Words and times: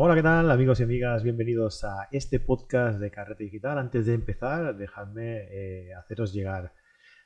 Hola, 0.00 0.14
¿qué 0.14 0.22
tal 0.22 0.48
amigos 0.52 0.78
y 0.78 0.84
amigas? 0.84 1.24
Bienvenidos 1.24 1.82
a 1.82 2.06
este 2.12 2.38
podcast 2.38 3.00
de 3.00 3.10
Carrete 3.10 3.42
Digital. 3.42 3.78
Antes 3.78 4.06
de 4.06 4.14
empezar, 4.14 4.76
dejadme 4.76 5.48
eh, 5.50 5.92
haceros 5.92 6.32
llegar 6.32 6.72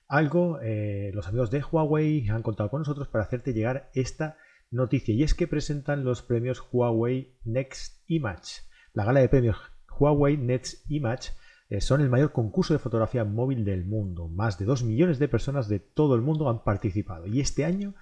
algo. 0.08 0.58
Eh, 0.62 1.10
los 1.12 1.28
amigos 1.28 1.50
de 1.50 1.62
Huawei 1.62 2.26
han 2.30 2.40
contado 2.40 2.70
con 2.70 2.80
nosotros 2.80 3.08
para 3.08 3.24
hacerte 3.24 3.52
llegar 3.52 3.90
esta 3.92 4.38
noticia 4.70 5.14
y 5.14 5.22
es 5.22 5.34
que 5.34 5.46
presentan 5.46 6.02
los 6.02 6.22
premios 6.22 6.66
Huawei 6.72 7.36
Next 7.44 8.04
Image. 8.06 8.62
La 8.94 9.04
gala 9.04 9.20
de 9.20 9.28
premios 9.28 9.58
Huawei 9.98 10.38
Next 10.38 10.90
Image 10.90 11.32
eh, 11.68 11.82
son 11.82 12.00
el 12.00 12.08
mayor 12.08 12.32
concurso 12.32 12.72
de 12.72 12.78
fotografía 12.78 13.26
móvil 13.26 13.66
del 13.66 13.84
mundo. 13.84 14.28
Más 14.28 14.58
de 14.58 14.64
2 14.64 14.84
millones 14.84 15.18
de 15.18 15.28
personas 15.28 15.68
de 15.68 15.78
todo 15.78 16.14
el 16.14 16.22
mundo 16.22 16.48
han 16.48 16.64
participado 16.64 17.26
y 17.26 17.40
este 17.40 17.66
año 17.66 17.92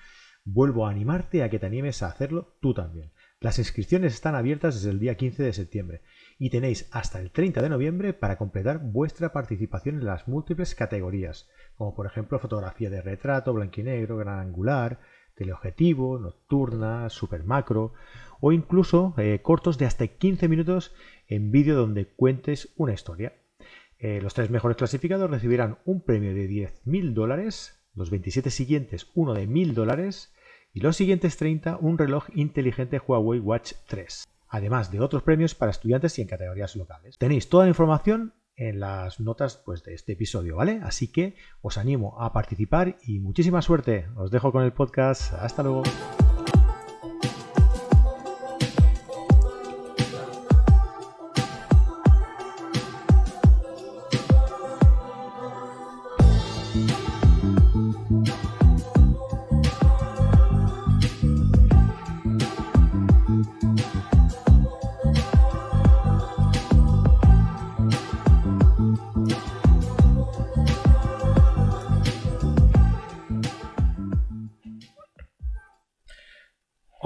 vuelvo 0.44 0.86
a 0.86 0.92
animarte 0.92 1.42
a 1.42 1.50
que 1.50 1.58
te 1.58 1.66
animes 1.66 2.04
a 2.04 2.06
hacerlo 2.06 2.56
tú 2.60 2.72
también. 2.72 3.10
Las 3.42 3.58
inscripciones 3.58 4.12
están 4.12 4.34
abiertas 4.34 4.74
desde 4.74 4.90
el 4.90 4.98
día 4.98 5.16
15 5.16 5.42
de 5.42 5.54
septiembre 5.54 6.02
y 6.38 6.50
tenéis 6.50 6.90
hasta 6.92 7.18
el 7.18 7.30
30 7.30 7.62
de 7.62 7.70
noviembre 7.70 8.12
para 8.12 8.36
completar 8.36 8.80
vuestra 8.80 9.32
participación 9.32 9.94
en 9.94 10.04
las 10.04 10.28
múltiples 10.28 10.74
categorías, 10.74 11.48
como 11.74 11.94
por 11.94 12.04
ejemplo 12.04 12.38
fotografía 12.38 12.90
de 12.90 13.00
retrato, 13.00 13.54
blanco 13.54 13.80
y 13.80 13.84
negro, 13.84 14.18
gran 14.18 14.40
angular, 14.40 15.00
teleobjetivo, 15.36 16.18
nocturna, 16.18 17.08
super 17.08 17.42
macro 17.44 17.94
o 18.40 18.52
incluso 18.52 19.14
eh, 19.16 19.40
cortos 19.42 19.78
de 19.78 19.86
hasta 19.86 20.06
15 20.06 20.46
minutos 20.46 20.94
en 21.26 21.50
vídeo 21.50 21.76
donde 21.76 22.08
cuentes 22.08 22.74
una 22.76 22.92
historia. 22.92 23.32
Eh, 23.98 24.20
los 24.20 24.34
tres 24.34 24.50
mejores 24.50 24.76
clasificados 24.76 25.30
recibirán 25.30 25.78
un 25.86 26.02
premio 26.02 26.34
de 26.34 26.46
10.000 26.46 27.14
dólares, 27.14 27.82
los 27.94 28.10
27 28.10 28.50
siguientes 28.50 29.10
uno 29.14 29.32
de 29.32 29.48
1.000 29.48 29.72
dólares 29.72 30.34
y 30.72 30.80
los 30.80 30.96
siguientes 30.96 31.36
30 31.36 31.78
un 31.80 31.98
reloj 31.98 32.26
inteligente 32.34 33.00
Huawei 33.04 33.40
Watch 33.40 33.72
3, 33.88 34.26
además 34.48 34.90
de 34.90 35.00
otros 35.00 35.22
premios 35.22 35.54
para 35.54 35.70
estudiantes 35.70 36.18
y 36.18 36.22
en 36.22 36.28
categorías 36.28 36.76
locales. 36.76 37.18
Tenéis 37.18 37.48
toda 37.48 37.64
la 37.64 37.70
información 37.70 38.34
en 38.56 38.78
las 38.78 39.20
notas 39.20 39.56
pues, 39.64 39.82
de 39.84 39.94
este 39.94 40.12
episodio, 40.12 40.56
¿vale? 40.56 40.80
Así 40.82 41.08
que 41.08 41.34
os 41.62 41.78
animo 41.78 42.20
a 42.20 42.32
participar 42.32 42.98
y 43.06 43.18
muchísima 43.18 43.62
suerte. 43.62 44.06
Os 44.16 44.30
dejo 44.30 44.52
con 44.52 44.64
el 44.64 44.72
podcast. 44.72 45.32
Hasta 45.34 45.62
luego. 45.62 45.82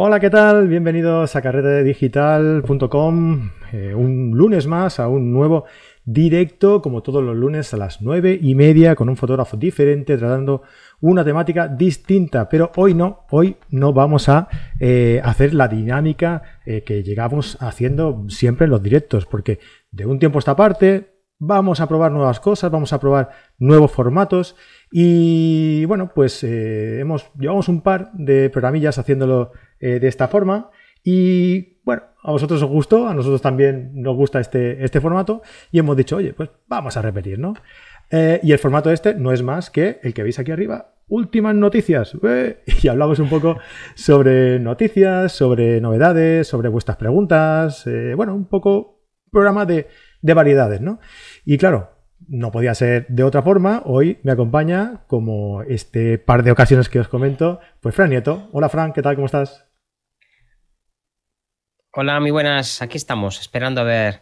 Hola, 0.07 0.21
¿qué 0.21 0.29
tal? 0.29 0.69
Bienvenidos 0.69 1.35
a 1.35 1.41
carretedigital.com. 1.41 3.51
Eh, 3.73 3.95
un 3.95 4.33
lunes 4.33 4.67
más 4.67 5.01
a 5.01 5.09
un 5.09 5.33
nuevo 5.33 5.65
directo, 6.05 6.83
como 6.83 7.03
todos 7.03 7.25
los 7.25 7.35
lunes 7.35 7.73
a 7.73 7.79
las 7.79 8.03
nueve 8.03 8.39
y 8.39 8.55
media, 8.55 8.97
con 8.97 9.09
un 9.09 9.17
fotógrafo 9.17 9.57
diferente, 9.57 10.19
tratando 10.19 10.61
una 11.01 11.25
temática 11.25 11.69
distinta. 11.69 12.51
Pero 12.51 12.71
hoy 12.77 12.93
no, 12.93 13.25
hoy 13.31 13.57
no 13.71 13.95
vamos 13.95 14.29
a 14.29 14.47
eh, 14.79 15.23
hacer 15.25 15.55
la 15.55 15.69
dinámica 15.69 16.43
eh, 16.67 16.85
que 16.85 17.03
llegamos 17.03 17.57
haciendo 17.61 18.27
siempre 18.29 18.67
en 18.67 18.73
los 18.73 18.83
directos, 18.83 19.25
porque 19.25 19.59
de 19.91 20.05
un 20.05 20.19
tiempo 20.19 20.37
a 20.37 20.41
esta 20.41 20.55
parte 20.55 21.15
vamos 21.39 21.81
a 21.81 21.89
probar 21.89 22.13
nuevas 22.13 22.41
cosas, 22.41 22.71
vamos 22.71 22.93
a 22.93 23.01
probar 23.01 23.31
nuevos 23.59 23.91
formatos 23.91 24.55
y 24.93 25.87
bueno, 25.87 26.11
pues 26.15 26.45
hemos 26.45 27.31
llevamos 27.39 27.69
un 27.69 27.81
par 27.81 28.13
de 28.13 28.51
programillas 28.51 28.99
haciéndolo 28.99 29.53
eh, 29.85 30.01
de 30.01 30.09
esta 30.09 30.29
forma. 30.29 30.71
Y 31.03 31.83
bueno, 31.85 32.05
a 32.23 32.31
vosotros 32.31 32.63
os 32.63 32.71
gustó, 32.71 33.07
a 33.07 33.13
nosotros 33.13 33.43
también 33.43 33.91
nos 33.95 34.17
gusta 34.17 34.41
este, 34.41 34.83
este 34.83 34.99
formato 34.99 35.43
y 35.71 35.79
hemos 35.79 35.95
dicho, 35.95 36.17
oye, 36.17 36.33
pues 36.33 36.49
vamos 36.67 36.97
a 36.97 37.03
repetir, 37.03 37.39
¿no? 37.39 37.53
Eh, 38.11 38.41
y 38.43 38.53
el 38.53 38.59
formato 38.59 38.91
este 38.91 39.15
no 39.15 39.31
es 39.31 39.43
más 39.43 39.69
que 39.69 40.01
el 40.03 40.15
que 40.15 40.23
veis 40.23 40.39
aquí 40.39 40.53
arriba, 40.53 40.95
últimas 41.07 41.55
noticias. 41.55 42.17
y 42.83 42.89
hablamos 42.89 43.19
un 43.19 43.29
poco 43.29 43.59
sobre 43.95 44.59
noticias, 44.59 45.33
sobre 45.33 45.83
novedades, 45.83 46.49
sobre 46.49 46.71
vuestras 46.71 46.97
preguntas, 46.97 47.87
eh, 47.87 48.15
bueno, 48.17 48.35
un 48.35 48.47
poco 48.47 49.03
programa 49.31 49.67
de, 49.67 49.89
de 50.23 50.33
variedades, 50.33 50.81
¿no? 50.81 50.99
Y 51.45 51.59
claro, 51.59 51.91
no 52.27 52.51
podía 52.51 52.75
ser 52.75 53.07
de 53.09 53.23
otra 53.23 53.43
forma. 53.43 53.83
Hoy 53.85 54.19
me 54.23 54.33
acompaña, 54.33 55.05
como 55.09 55.61
este 55.61 56.17
par 56.17 56.43
de 56.43 56.53
ocasiones 56.53 56.89
que 56.89 57.01
os 57.01 57.09
comento, 57.09 57.61
pues 57.83 57.95
Fran 57.95 58.09
Nieto. 58.09 58.49
Hola 58.53 58.71
Fran, 58.71 58.95
¿qué 58.95 59.03
tal? 59.03 59.17
¿Cómo 59.17 59.27
estás? 59.27 59.64
Hola, 61.97 62.19
muy 62.19 62.33
buenas. 62.33 62.83
Aquí 62.83 62.97
estamos, 62.97 63.41
esperando 63.41 63.81
a 63.81 63.85
ver 63.85 64.21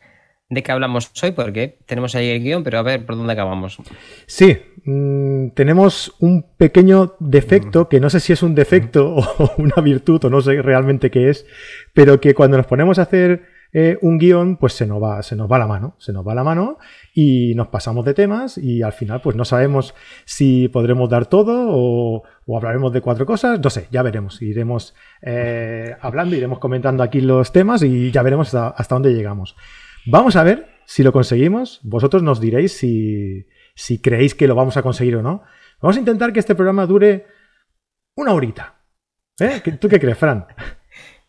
de 0.50 0.62
qué 0.62 0.72
hablamos 0.72 1.10
hoy, 1.22 1.32
porque 1.32 1.78
tenemos 1.86 2.14
ahí 2.14 2.28
el 2.28 2.42
guion, 2.42 2.62
pero 2.62 2.78
a 2.78 2.82
ver 2.82 3.06
por 3.06 3.16
dónde 3.16 3.32
acabamos. 3.32 3.78
Sí, 4.26 4.58
mm, 4.84 5.48
tenemos 5.54 6.14
un 6.20 6.44
pequeño 6.58 7.16
defecto, 7.18 7.88
que 7.88 7.98
no 7.98 8.10
sé 8.10 8.20
si 8.20 8.34
es 8.34 8.42
un 8.42 8.54
defecto 8.54 9.14
o 9.38 9.52
una 9.56 9.76
virtud, 9.76 10.22
o 10.22 10.28
no 10.28 10.42
sé 10.42 10.60
realmente 10.60 11.10
qué 11.10 11.30
es, 11.30 11.46
pero 11.94 12.20
que 12.20 12.34
cuando 12.34 12.58
nos 12.58 12.66
ponemos 12.66 12.98
a 12.98 13.02
hacer 13.02 13.46
eh, 13.74 13.98
un 14.02 14.18
guion, 14.18 14.58
pues 14.58 14.74
se 14.74 14.86
nos, 14.86 15.02
va, 15.02 15.22
se 15.22 15.34
nos 15.34 15.50
va 15.50 15.58
la 15.58 15.66
mano, 15.66 15.96
se 15.98 16.12
nos 16.12 16.26
va 16.26 16.34
la 16.34 16.44
mano 16.44 16.78
y 17.14 17.54
nos 17.54 17.68
pasamos 17.68 18.04
de 18.04 18.12
temas 18.12 18.58
y 18.58 18.82
al 18.82 18.92
final 18.92 19.22
pues 19.22 19.34
no 19.34 19.46
sabemos 19.46 19.94
si 20.26 20.68
podremos 20.68 21.08
dar 21.08 21.24
todo 21.24 21.68
o, 21.70 22.22
hablaremos 22.54 22.92
de 22.92 23.00
cuatro 23.00 23.24
cosas, 23.24 23.60
no 23.60 23.70
sé, 23.70 23.88
ya 23.90 24.02
veremos, 24.02 24.42
iremos 24.42 24.94
eh, 25.22 25.96
hablando, 26.02 26.36
iremos 26.36 26.58
comentando 26.58 27.02
aquí 27.02 27.22
los 27.22 27.50
temas 27.50 27.82
y 27.82 28.10
ya 28.10 28.22
veremos 28.22 28.54
hasta, 28.54 28.94
dónde 28.94 29.14
llegamos. 29.14 29.56
Vamos 30.04 30.36
a 30.36 30.42
ver 30.42 30.66
si 30.84 31.02
lo 31.02 31.12
conseguimos, 31.12 31.80
vosotros 31.82 32.22
nos 32.22 32.40
diréis 32.40 32.72
si, 32.76 33.46
si 33.74 34.02
creéis 34.02 34.34
que 34.34 34.48
lo 34.48 34.54
vamos 34.54 34.76
a 34.76 34.82
conseguir 34.82 35.16
o 35.16 35.22
no. 35.22 35.44
Vamos 35.80 35.96
a 35.96 36.00
intentar 36.00 36.32
que 36.34 36.40
este 36.40 36.54
programa 36.54 36.86
dure 36.86 37.24
una 38.16 38.34
horita. 38.34 38.82
¿Eh? 39.40 39.62
¿Tú 39.80 39.88
qué 39.88 39.98
crees, 39.98 40.18
Fran? 40.18 40.46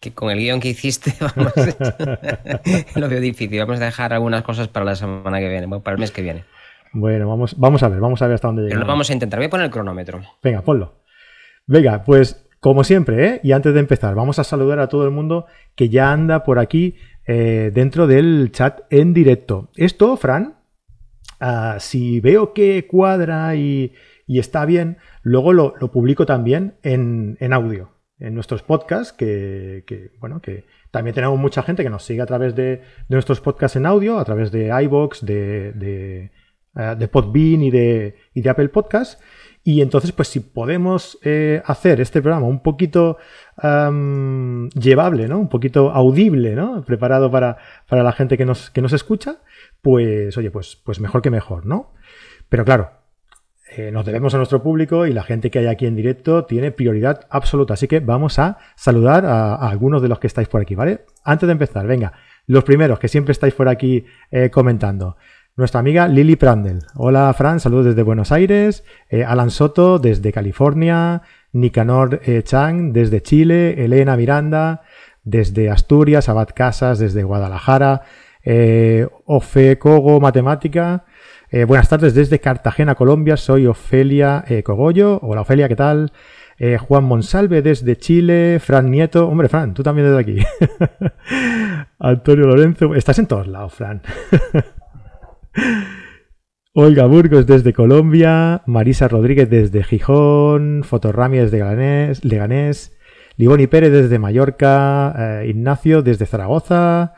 Que 0.04 0.14
con 0.14 0.30
el 0.30 0.40
guion 0.40 0.60
que 0.60 0.70
hiciste, 0.70 1.14
vamos, 1.22 1.54
lo 2.96 3.10
veo 3.10 3.22
difícil. 3.22 3.58
Vamos 3.60 3.80
a 3.80 3.86
dejar 3.86 4.14
algunas 4.14 4.44
cosas 4.44 4.68
para 4.68 4.86
la 4.86 4.96
semana 4.96 5.40
que 5.40 5.48
viene, 5.48 5.68
para 5.80 5.96
el 5.96 6.00
mes 6.00 6.12
que 6.12 6.22
viene. 6.22 6.44
Bueno, 6.92 7.28
vamos, 7.28 7.58
vamos 7.58 7.82
a 7.84 7.88
ver, 7.88 8.00
vamos 8.00 8.22
a 8.22 8.28
ver 8.28 8.36
hasta 8.36 8.50
dónde 8.50 8.64
llegamos. 8.64 8.80
Pero 8.80 8.86
lo 8.86 8.92
vamos 8.92 9.10
a 9.10 9.14
intentar. 9.14 9.40
Voy 9.40 9.48
a 9.48 9.50
poner 9.50 9.66
el 9.66 9.72
cronómetro. 9.72 10.22
Venga, 10.44 10.62
ponlo. 10.62 11.02
Venga, 11.66 12.04
pues 12.04 12.46
como 12.60 12.84
siempre, 12.84 13.28
¿eh? 13.28 13.40
y 13.44 13.54
antes 13.54 13.74
de 13.74 13.80
empezar, 13.80 14.14
vamos 14.14 14.40
a 14.40 14.44
saludar 14.44 14.80
a 14.80 14.88
todo 14.88 15.06
el 15.06 15.12
mundo 15.12 15.46
que 15.76 15.90
ya 15.90 16.12
anda 16.12 16.44
por 16.44 16.60
aquí 16.60 16.96
eh, 17.26 17.72
dentro 17.74 18.06
del 18.06 18.52
chat 18.52 18.82
en 18.90 19.14
directo. 19.14 19.70
Esto, 19.76 20.18
Fran, 20.18 20.58
ah, 21.40 21.78
si 21.80 22.20
veo 22.20 22.54
que 22.54 22.86
cuadra 22.86 23.56
y, 23.56 23.94
está 24.28 24.66
bien, 24.66 24.98
luego 25.22 25.54
lo, 25.54 25.74
publico 25.92 26.26
también 26.26 26.76
en, 26.84 27.38
en 27.40 27.54
audio 27.54 27.93
en 28.24 28.34
nuestros 28.34 28.64
podcasts, 28.64 29.12
que, 29.12 30.12
bueno, 30.20 30.42
que 30.42 30.66
también 30.92 31.14
tenemos 31.14 31.38
mucha 31.38 31.62
gente 31.62 31.84
que 31.84 31.90
nos 31.90 32.04
sigue 32.04 32.22
a 32.22 32.26
través 32.26 32.56
de, 32.56 32.82
nuestros 33.10 33.42
podcasts 33.42 33.76
en 33.76 33.86
audio, 33.86 34.18
a 34.18 34.24
través 34.24 34.50
de 34.50 34.72
iBox, 34.84 35.26
de, 35.26 35.74
de, 35.74 36.32
eh, 36.76 37.08
Podbean 37.10 37.62
y 37.62 37.70
de, 37.70 38.16
y 38.34 38.42
de 38.42 38.50
Apple 38.50 38.70
Podcasts. 38.70 39.22
Y 39.66 39.82
entonces, 39.82 40.14
pues 40.14 40.30
si 40.30 40.40
podemos 40.40 41.20
eh, 41.24 41.62
hacer 41.66 42.00
este 42.00 42.22
programa 42.22 42.48
un 42.48 42.64
poquito 42.64 43.18
llevable, 43.62 45.28
¿no? 45.28 45.40
Un 45.40 45.50
poquito 45.50 45.92
audible, 45.92 46.56
¿no? 46.56 46.84
Preparado 46.84 47.30
para, 47.30 47.58
para 47.88 48.04
la 48.04 48.14
gente 48.14 48.38
que 48.38 48.46
nos, 48.46 48.72
que 48.72 48.82
nos 48.82 48.94
escucha, 48.94 49.38
pues, 49.82 50.38
oye, 50.38 50.50
pues, 50.50 50.82
pues 50.84 51.00
mejor 51.00 51.22
que 51.22 51.30
mejor, 51.30 51.66
¿no? 51.66 51.94
Pero 52.50 52.66
claro, 52.66 53.03
eh, 53.76 53.92
nos 53.92 54.06
debemos 54.06 54.34
a 54.34 54.38
nuestro 54.38 54.62
público 54.62 55.08
y 55.08 55.14
la 55.14 55.24
gente 55.24 55.50
que 55.50 55.60
hay 55.60 55.68
aquí 55.68 55.86
en 55.86 55.96
directo 55.96 56.46
tiene 56.46 56.72
prioridad 56.72 57.22
absoluta. 57.30 57.74
Así 57.74 57.88
que 57.88 58.00
vamos 58.00 58.38
a 58.38 58.58
saludar 58.76 59.26
a, 59.26 59.56
algunos 59.56 60.02
de 60.02 60.10
los 60.10 60.20
que 60.20 60.28
estáis 60.28 60.48
por 60.48 60.62
aquí, 60.62 60.76
¿vale? 60.76 61.06
Antes 61.24 61.48
de 61.48 61.54
empezar, 61.54 61.88
venga, 61.88 62.14
los 62.46 62.64
primeros 62.64 63.00
que 63.00 63.08
siempre 63.08 63.32
estáis 63.32 63.54
por 63.54 63.68
aquí 63.70 64.06
eh, 64.32 64.50
comentando. 64.50 65.18
Nuestra 65.56 65.80
amiga 65.80 66.08
Lili 66.08 66.36
Prandel. 66.36 66.80
Hola, 66.96 67.34
Fran, 67.34 67.60
saludos 67.60 67.86
desde 67.86 68.04
Buenos 68.04 68.32
Aires. 68.32 68.84
Eh, 69.10 69.24
Alan 69.24 69.50
Soto 69.50 70.00
desde 70.00 70.32
California. 70.32 71.22
Nicanor 71.52 72.22
Chang 72.44 72.92
desde 72.92 73.22
Chile. 73.22 73.84
Elena 73.86 74.18
Miranda 74.18 74.82
desde 75.24 75.70
Asturias. 75.70 76.30
Abad 76.30 76.50
Casas 76.56 77.00
desde 77.00 77.24
Guadalajara. 77.24 78.02
Ofe 79.26 79.78
Cogo 79.78 80.20
Matemática 80.20 81.06
eh, 81.54 81.66
buenas 81.66 81.88
tardes 81.88 82.16
desde 82.16 82.40
Cartagena, 82.40 82.96
Colombia. 82.96 83.38
Soy 83.38 83.68
Ofelia 83.68 84.44
eh, 84.48 84.64
Cogollo. 84.64 85.20
Hola 85.22 85.42
Ofelia, 85.42 85.68
¿qué 85.68 85.76
tal? 85.76 86.12
Eh, 86.58 86.80
Juan 86.80 87.04
Monsalve 87.04 87.62
desde 87.62 87.96
Chile, 87.96 88.60
Fran 88.60 88.90
Nieto, 88.90 89.28
hombre, 89.28 89.50
Fran, 89.50 89.76
tú 89.76 89.84
también 89.84 90.08
desde 90.08 90.20
aquí. 90.20 90.40
Antonio 92.00 92.48
Lorenzo, 92.48 92.96
estás 92.96 93.20
en 93.20 93.28
todos 93.28 93.46
lados, 93.46 93.72
Fran. 93.76 94.02
Olga 96.74 97.06
Burgos 97.06 97.46
desde 97.46 97.72
Colombia, 97.72 98.64
Marisa 98.66 99.08
Rodríguez 99.08 99.48
desde 99.48 99.84
Gijón, 99.84 100.82
Fotorrami 100.84 101.38
desde 101.38 101.60
Leganés, 102.24 102.98
Liboni 103.38 103.68
Pérez 103.68 103.92
desde 103.92 104.18
Mallorca, 104.18 105.44
Ignacio 105.46 106.02
desde 106.02 106.26
Zaragoza, 106.26 107.14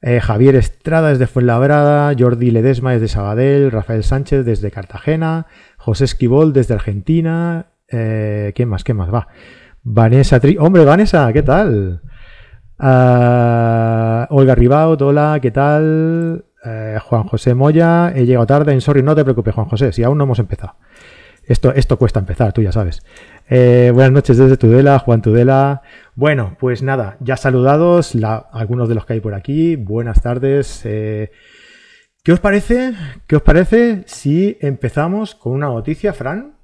eh, 0.00 0.20
Javier 0.20 0.54
Estrada 0.54 1.08
desde 1.08 1.26
Fuenlabrada, 1.26 2.14
Jordi 2.18 2.50
Ledesma 2.50 2.92
desde 2.92 3.08
Sabadell, 3.08 3.70
Rafael 3.70 4.04
Sánchez 4.04 4.44
desde 4.44 4.70
Cartagena, 4.70 5.46
José 5.76 6.04
Esquibol 6.04 6.52
desde 6.52 6.74
Argentina, 6.74 7.66
eh, 7.88 8.52
¿quién 8.54 8.68
más? 8.68 8.84
¿Quién 8.84 8.96
más? 8.96 9.12
Va. 9.12 9.28
Vanessa 9.82 10.38
Tri... 10.38 10.56
Hombre, 10.58 10.84
Vanessa, 10.84 11.32
¿qué 11.32 11.42
tal? 11.42 12.02
Ah, 12.78 14.28
Olga 14.30 14.54
Ribaut, 14.54 15.00
hola, 15.02 15.38
¿qué 15.42 15.50
tal? 15.50 16.44
Eh, 16.64 16.98
Juan 17.02 17.24
José 17.24 17.54
Moya, 17.54 18.12
he 18.14 18.24
llegado 18.24 18.46
tarde 18.46 18.72
en 18.72 18.80
Sorry, 18.80 19.02
no 19.02 19.16
te 19.16 19.24
preocupes, 19.24 19.54
Juan 19.54 19.66
José, 19.66 19.92
si 19.92 20.04
aún 20.04 20.18
no 20.18 20.24
hemos 20.24 20.38
empezado. 20.38 20.74
Esto, 21.48 21.72
esto 21.72 21.98
cuesta 21.98 22.20
empezar, 22.20 22.52
tú 22.52 22.60
ya 22.60 22.72
sabes. 22.72 23.02
Eh, 23.48 23.90
buenas 23.94 24.12
noches 24.12 24.36
desde 24.36 24.58
Tudela, 24.58 24.98
Juan 24.98 25.22
Tudela. 25.22 25.80
Bueno, 26.14 26.58
pues 26.60 26.82
nada, 26.82 27.16
ya 27.20 27.38
saludados 27.38 28.14
algunos 28.52 28.86
de 28.90 28.94
los 28.94 29.06
que 29.06 29.14
hay 29.14 29.20
por 29.20 29.32
aquí. 29.32 29.76
Buenas 29.76 30.20
tardes. 30.20 30.82
Eh, 30.84 31.32
¿Qué 32.22 32.32
os 32.32 32.40
parece? 32.40 32.92
¿Qué 33.26 33.36
os 33.36 33.42
parece 33.42 34.02
si 34.06 34.58
empezamos 34.60 35.34
con 35.34 35.54
una 35.54 35.68
noticia, 35.68 36.12
Fran? 36.12 36.58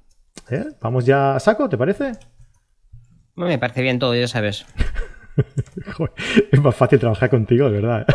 Vamos 0.79 1.07
ya 1.07 1.35
a 1.35 1.39
saco, 1.39 1.67
¿te 1.67 1.79
parece? 1.79 2.11
Me 3.35 3.57
parece 3.57 3.81
bien 3.81 3.97
todo, 3.97 4.13
ya 4.13 4.27
sabes. 4.27 4.67
es 6.51 6.61
más 6.61 6.75
fácil 6.75 6.99
trabajar 6.99 7.31
contigo, 7.31 7.71
de 7.71 7.81
verdad. 7.81 8.05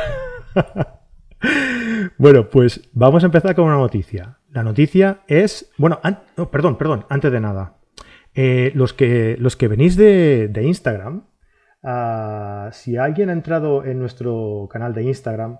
bueno, 2.19 2.49
pues 2.49 2.89
vamos 2.93 3.25
a 3.25 3.27
empezar 3.27 3.57
con 3.57 3.65
una 3.65 3.77
noticia. 3.77 4.40
La 4.52 4.62
noticia 4.64 5.20
es. 5.29 5.70
Bueno, 5.79 6.00
perdón, 6.50 6.76
perdón, 6.76 7.06
antes 7.08 7.31
de 7.31 7.41
nada. 7.41 7.76
Eh, 8.35 8.73
los, 8.75 8.93
que, 8.93 9.37
los 9.38 9.56
que 9.56 9.69
venís 9.69 9.97
de, 9.97 10.50
Instagram, 10.62 11.25
ah, 11.82 12.70
si 12.73 12.97
alguien 12.97 13.29
ha 13.31 13.32
entrado 13.32 13.85
en 13.85 13.99
nuestro 13.99 14.69
canal 14.70 14.94
de 14.94 15.02
Instagram 15.02 15.58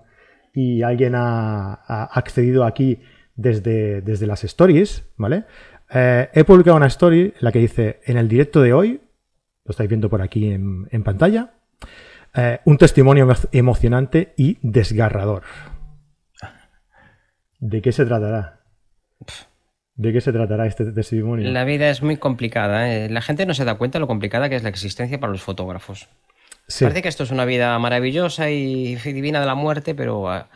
y 0.53 0.81
alguien 0.81 1.13
ha, 1.15 1.73
accedido 2.11 2.65
aquí 2.65 3.01
desde, 3.35 4.01
desde, 4.01 4.27
las 4.27 4.43
stories, 4.43 5.05
¿vale? 5.17 5.45
Eh, 5.93 6.29
he 6.33 6.43
publicado 6.43 6.77
una 6.77 6.87
story 6.87 7.21
en 7.21 7.41
la 7.41 7.51
que 7.51 7.59
dice: 7.59 7.99
En 8.05 8.17
el 8.17 8.27
directo 8.27 8.61
de 8.61 8.73
hoy, 8.73 9.01
lo 9.65 9.71
estáis 9.71 9.89
viendo 9.89 10.09
por 10.09 10.21
aquí 10.21 10.51
en, 10.51 11.03
pantalla, 11.03 11.53
eh, 12.35 12.59
un 12.65 12.77
testimonio 12.77 13.27
emocionante 13.51 14.33
y 14.37 14.57
desgarrador. 14.61 15.43
¿De 17.59 17.81
qué 17.81 17.91
se 17.91 18.05
tratará? 18.05 18.60
¿De 20.01 20.11
qué 20.11 20.19
se 20.19 20.33
tratará 20.33 20.65
este 20.65 20.85
testimonio? 20.91 21.51
La 21.51 21.63
vida 21.63 21.87
es 21.91 22.01
muy 22.01 22.17
complicada. 22.17 22.91
¿eh? 22.91 23.07
La 23.07 23.21
gente 23.21 23.45
no 23.45 23.53
se 23.53 23.65
da 23.65 23.75
cuenta 23.75 23.99
de 23.99 23.99
lo 23.99 24.07
complicada 24.07 24.49
que 24.49 24.55
es 24.55 24.63
la 24.63 24.69
existencia 24.69 25.19
para 25.19 25.31
los 25.31 25.43
fotógrafos. 25.43 26.09
Parece 26.79 27.03
que 27.03 27.07
esto 27.07 27.21
es 27.21 27.29
una 27.29 27.45
vida 27.45 27.77
maravillosa 27.77 28.49
y 28.49 28.95
divina 28.95 29.39
de 29.39 29.45
la 29.45 29.53
muerte, 29.53 29.93
pero 29.93 30.27
ah, 30.27 30.49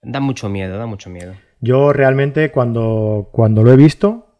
da 0.00 0.20
mucho 0.20 0.48
miedo, 0.48 0.78
da 0.78 0.86
mucho 0.86 1.10
miedo. 1.10 1.34
Yo 1.60 1.92
realmente 1.92 2.50
cuando, 2.50 3.28
cuando 3.32 3.62
lo 3.64 3.70
he 3.70 3.76
visto, 3.76 4.34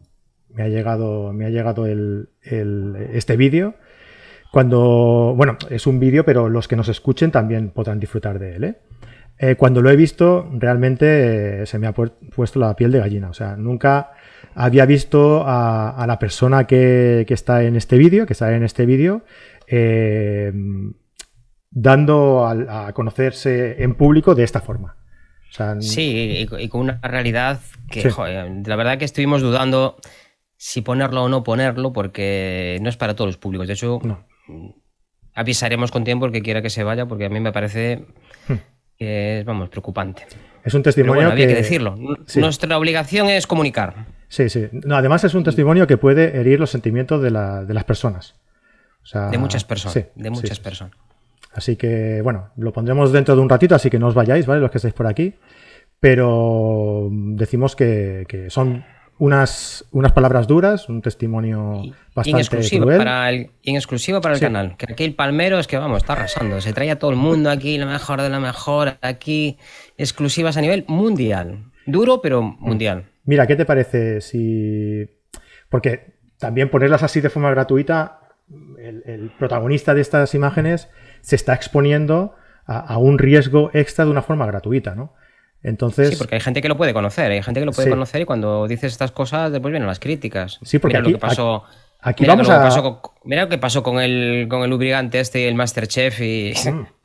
me 0.49 0.63
ha 0.63 0.69
llegado, 0.69 1.33
me 1.33 1.45
ha 1.45 1.49
llegado 1.49 1.85
el, 1.85 2.29
este 2.41 3.37
vídeo. 3.37 3.75
Cuando, 4.51 5.35
bueno, 5.37 5.59
es 5.69 5.85
un 5.85 5.99
vídeo, 5.99 6.25
pero 6.25 6.49
los 6.49 6.67
que 6.67 6.75
nos 6.75 6.89
escuchen 6.89 7.29
también 7.29 7.69
podrán 7.69 7.99
disfrutar 7.99 8.39
de 8.39 8.55
él. 8.55 8.63
¿eh? 8.63 8.75
Eh, 9.37 9.55
cuando 9.55 9.83
lo 9.83 9.91
he 9.91 9.95
visto, 9.95 10.49
realmente 10.51 11.61
eh, 11.61 11.65
se 11.67 11.77
me 11.77 11.85
ha 11.85 11.93
puesto 11.93 12.59
la 12.59 12.75
piel 12.75 12.91
de 12.91 12.99
gallina. 12.99 13.29
O 13.29 13.33
sea, 13.33 13.55
nunca 13.55 14.13
había 14.55 14.85
visto 14.85 15.43
a, 15.45 16.03
la 16.07 16.19
persona 16.19 16.65
que, 16.67 17.25
está 17.27 17.63
en 17.63 17.75
este 17.75 17.97
vídeo, 17.97 18.25
que 18.25 18.33
está 18.33 18.53
en 18.55 18.63
este 18.63 18.85
vídeo, 18.85 19.23
eh, 19.67 20.51
dando 21.69 22.45
a, 22.45 22.91
conocerse 22.93 23.83
en 23.83 23.95
público 23.95 24.35
de 24.35 24.43
esta 24.43 24.61
forma. 24.61 24.97
sí, 25.79 26.47
y, 26.57 26.67
con 26.67 26.81
una 26.81 26.99
realidad 27.01 27.59
que, 27.89 28.09
la 28.65 28.75
verdad 28.75 28.97
que 28.97 29.05
estuvimos 29.05 29.41
dudando 29.41 29.97
si 30.57 30.81
ponerlo 30.81 31.23
o 31.23 31.29
no 31.29 31.43
ponerlo, 31.43 31.93
porque 31.93 32.77
no 32.81 32.89
es 32.89 32.97
para 32.97 33.15
todos 33.15 33.29
los 33.29 33.37
públicos. 33.37 33.67
De 33.67 33.73
hecho, 33.73 33.99
avisaremos 35.33 35.91
con 35.91 36.03
tiempo 36.03 36.25
el 36.25 36.31
que 36.31 36.41
quiera 36.41 36.61
que 36.61 36.69
se 36.69 36.83
vaya, 36.83 37.07
porque 37.07 37.25
a 37.25 37.29
mí 37.29 37.39
me 37.39 37.51
parece 37.51 38.05
hmm 38.47 38.55
es, 39.01 39.45
vamos, 39.45 39.69
preocupante. 39.69 40.27
Es 40.63 40.73
un 40.73 40.83
testimonio 40.83 41.31
había 41.31 41.47
que, 41.47 41.55
decirlo. 41.55 41.97
Nuestra 42.35 42.77
obligación 42.77 43.29
es 43.29 43.47
comunicar. 43.47 44.05
Sí, 44.31 44.47
sí. 44.47 44.69
además 44.89 45.25
es 45.25 45.33
un 45.33 45.43
testimonio 45.43 45.85
que 45.85 45.97
puede 45.97 46.39
herir 46.39 46.57
los 46.57 46.69
sentimientos 46.69 47.21
de, 47.21 47.31
las 47.31 47.83
personas. 47.83 48.35
de 49.29 49.37
muchas 49.37 49.65
personas. 49.65 50.07
de 50.15 50.29
muchas 50.29 50.57
personas. 50.61 50.95
Así 51.51 51.75
que, 51.75 52.21
bueno, 52.23 52.47
lo 52.55 52.71
pondremos 52.71 53.11
dentro 53.11 53.35
de 53.35 53.41
un 53.41 53.49
ratito, 53.49 53.75
así 53.75 53.89
que 53.89 53.99
no 53.99 54.07
os 54.07 54.13
vayáis, 54.13 54.45
¿vale? 54.45 54.61
Los 54.61 54.71
que 54.71 54.77
estáis 54.77 54.93
por 54.93 55.05
aquí. 55.05 55.33
Pero 55.99 57.09
decimos 57.11 57.75
que, 57.75 58.23
que 58.29 58.49
son 58.49 58.85
unas, 59.19 59.83
unas 59.91 60.13
palabras 60.13 60.47
duras, 60.47 60.87
un 60.87 61.01
testimonio 61.01 61.81
bastante 62.15 62.39
exclusivo 62.39 62.85
cruel. 62.85 62.99
Para 62.99 63.29
el, 63.29 63.51
en 63.63 63.75
exclusivo 63.75 64.21
para 64.21 64.35
el 64.35 64.39
canal. 64.39 64.77
Que 64.77 64.93
aquí 64.93 65.03
el 65.03 65.13
Palmero 65.13 65.59
es 65.59 65.67
que, 65.67 65.77
vamos, 65.77 65.97
está 65.97 66.13
arrasando. 66.13 66.61
Se 66.61 66.71
trae 66.71 66.89
a 66.89 66.97
todo 66.97 67.11
el 67.11 67.17
mundo 67.17 67.49
aquí, 67.49 67.77
lo 67.77 67.85
mejor 67.85 68.21
de 68.21 68.29
lo 68.29 68.39
mejor, 68.39 68.97
aquí, 69.01 69.57
exclusivas 69.97 70.55
a 70.55 70.61
nivel 70.61 70.85
mundial. 70.87 71.65
Duro, 71.85 72.21
pero 72.21 72.41
mundial. 72.41 73.10
Mira, 73.23 73.47
¿qué 73.47 73.55
te 73.55 73.65
parece 73.65 74.21
si... 74.21 75.07
Porque 75.69 76.15
también 76.37 76.69
ponerlas 76.69 77.03
así 77.03 77.21
de 77.21 77.29
forma 77.29 77.51
gratuita, 77.51 78.19
el, 78.79 79.31
protagonista 79.37 79.93
de 79.93 80.01
estas 80.01 80.33
imágenes 80.35 80.89
se 81.21 81.35
está 81.35 81.53
exponiendo 81.53 82.35
a, 82.65 82.79
a 82.79 82.97
un 82.97 83.17
riesgo 83.17 83.69
extra 83.73 84.05
de 84.05 84.11
una 84.11 84.21
forma 84.21 84.45
gratuita, 84.45 84.95
¿no? 84.95 85.13
Entonces, 85.63 86.09
sí, 86.09 86.15
porque 86.15 86.35
hay 86.35 86.41
gente 86.41 86.61
que 86.61 86.67
lo 86.67 86.75
puede 86.75 86.93
conocer, 86.93 87.31
hay 87.31 87.43
gente 87.43 87.59
que 87.59 87.65
lo 87.65 87.71
puede 87.71 87.89
conocer 87.89 88.21
y 88.21 88.25
cuando 88.25 88.67
dices 88.67 88.91
estas 88.91 89.11
cosas 89.11 89.51
después 89.51 89.71
vienen 89.71 89.87
las 89.87 89.99
críticas. 89.99 90.59
Sí, 90.63 90.79
porque 90.79 90.97
mira 90.97 91.01
aquí, 91.01 91.11
lo 91.11 91.17
que 91.19 91.21
pasó, 91.21 91.63
aquí 91.99 92.25
vamos 92.25 92.49
a... 92.49 92.69
mira 93.23 93.43
lo 93.43 93.49
que 93.49 93.59
pasó 93.59 93.83
con 93.83 93.99
el, 93.99 94.47
con 94.49 94.63
el 94.63 94.69
lubricante 94.71 95.19
este 95.19 95.41
y 95.41 95.43
el 95.45 95.55
Masterchef 95.55 96.19
y... 96.21 96.53
Mm. 96.65 96.85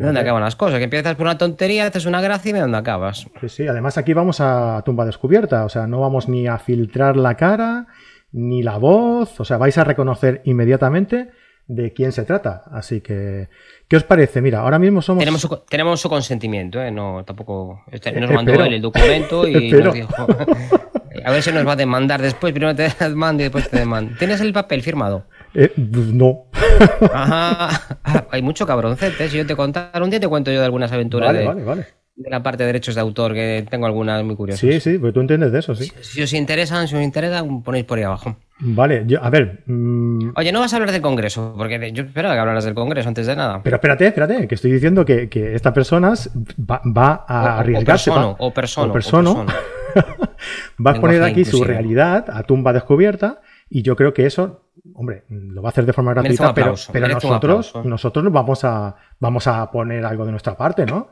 ¿Dónde 0.00 0.20
acaban 0.20 0.42
las 0.42 0.56
cosas? 0.56 0.78
Que 0.78 0.84
empiezas 0.84 1.14
por 1.14 1.26
una 1.26 1.38
tontería, 1.38 1.86
haces 1.86 2.06
una 2.06 2.20
gracia 2.20 2.50
y 2.50 2.60
dónde 2.60 2.78
acabas. 2.78 3.26
Sí, 3.40 3.48
sí, 3.48 3.68
además 3.68 3.98
aquí 3.98 4.14
vamos 4.14 4.40
a 4.40 4.82
tumba 4.84 5.04
descubierta, 5.04 5.64
o 5.64 5.68
sea, 5.68 5.86
no 5.86 6.00
vamos 6.00 6.28
ni 6.28 6.46
a 6.46 6.58
filtrar 6.58 7.16
la 7.16 7.36
cara, 7.36 7.86
ni 8.32 8.62
la 8.62 8.78
voz, 8.78 9.38
o 9.40 9.44
sea, 9.44 9.58
vais 9.58 9.76
a 9.78 9.84
reconocer 9.84 10.42
inmediatamente 10.44 11.30
de 11.66 11.92
quién 11.92 12.12
se 12.12 12.24
trata. 12.24 12.62
Así 12.72 13.00
que, 13.00 13.48
¿qué 13.88 13.96
os 13.96 14.04
parece? 14.04 14.40
Mira, 14.40 14.60
ahora 14.60 14.78
mismo 14.78 15.02
somos. 15.02 15.20
Tenemos 15.20 15.40
su, 15.40 15.48
tenemos 15.68 16.00
su 16.00 16.08
consentimiento, 16.08 16.82
¿eh? 16.82 16.90
No, 16.90 17.24
tampoco. 17.24 17.84
Este, 17.90 18.12
nos 18.12 18.30
mandó 18.30 18.52
él 18.64 18.74
el 18.74 18.82
documento 18.82 19.46
y 19.48 19.70
nos 19.70 19.94
dijo. 19.94 20.12
A 21.24 21.30
ver 21.32 21.42
si 21.42 21.52
nos 21.52 21.66
va 21.66 21.72
a 21.72 21.76
demandar 21.76 22.22
después. 22.22 22.52
Primero 22.52 22.74
te 22.74 22.88
demanda 23.00 23.42
y 23.42 23.44
después 23.44 23.68
te 23.68 23.78
demanda. 23.78 24.16
¿Tienes 24.18 24.40
el 24.40 24.52
papel 24.52 24.82
firmado? 24.82 25.26
Eh, 25.54 25.72
pues 25.74 26.06
no. 26.06 26.46
Ajá. 27.12 27.98
Hay 28.30 28.42
mucho 28.42 28.66
cabroncete. 28.66 29.28
Si 29.28 29.36
yo 29.36 29.46
te 29.46 29.56
contara 29.56 30.02
un 30.02 30.10
día, 30.10 30.20
te 30.20 30.28
cuento 30.28 30.50
yo 30.50 30.60
de 30.60 30.64
algunas 30.64 30.92
aventuras. 30.92 31.28
Vale, 31.28 31.40
de... 31.40 31.46
vale, 31.46 31.64
vale 31.64 31.86
de 32.20 32.28
la 32.28 32.42
parte 32.42 32.64
de 32.64 32.66
derechos 32.66 32.94
de 32.94 33.00
autor, 33.00 33.32
que 33.32 33.64
tengo 33.70 33.86
algunas 33.86 34.22
muy 34.22 34.36
curiosas. 34.36 34.60
Sí, 34.60 34.78
sí, 34.78 34.98
porque 34.98 35.14
tú 35.14 35.20
entiendes 35.20 35.52
de 35.52 35.58
eso, 35.58 35.74
sí. 35.74 35.90
Si, 36.02 36.20
os 36.20 36.32
interesan, 36.34 36.86
si 36.86 36.94
os 36.94 37.02
interesa, 37.02 37.42
ponéis 37.64 37.86
por 37.86 37.96
ahí 37.96 38.04
abajo. 38.04 38.36
Vale, 38.58 39.04
yo, 39.06 39.24
a 39.24 39.30
ver. 39.30 39.62
Mm, 39.64 40.32
Oye, 40.36 40.52
no 40.52 40.60
vas 40.60 40.72
a 40.74 40.76
hablar 40.76 40.92
del 40.92 41.00
Congreso, 41.00 41.54
porque 41.56 41.92
yo 41.92 42.04
espero 42.04 42.30
que 42.30 42.38
hablaras 42.38 42.64
del 42.64 42.74
Congreso 42.74 43.08
antes 43.08 43.26
de 43.26 43.36
nada. 43.36 43.62
Pero 43.62 43.76
espérate, 43.76 44.06
espérate, 44.06 44.46
que 44.46 44.54
estoy 44.54 44.70
diciendo 44.70 45.04
que, 45.06 45.30
que 45.30 45.54
esta 45.54 45.72
persona 45.72 46.12
va, 46.58 47.24
a 47.26 47.58
arriesgarse. 47.58 48.10
O 48.10 48.52
persona, 48.52 48.88
o 48.88 48.92
persona. 48.92 49.46
va 50.86 50.90
a 50.90 51.00
poner 51.00 51.22
aquí 51.22 51.46
su 51.46 51.64
realidad 51.64 52.26
a 52.28 52.42
tumba 52.42 52.74
descubierta 52.74 53.40
y 53.70 53.82
yo 53.82 53.96
creo 53.96 54.12
que 54.12 54.26
eso 54.26 54.69
hombre, 54.94 55.24
lo 55.28 55.62
va 55.62 55.68
a 55.68 55.70
hacer 55.70 55.86
de 55.86 55.92
forma 55.92 56.12
gratuita, 56.12 56.54
pero, 56.54 56.74
pero 56.92 57.08
nosotros, 57.08 57.74
nosotros 57.84 58.32
vamos 58.32 58.64
a, 58.64 58.96
vamos 59.18 59.46
a 59.46 59.70
poner 59.70 60.04
algo 60.04 60.24
de 60.24 60.30
nuestra 60.30 60.56
parte, 60.56 60.86
¿no? 60.86 61.08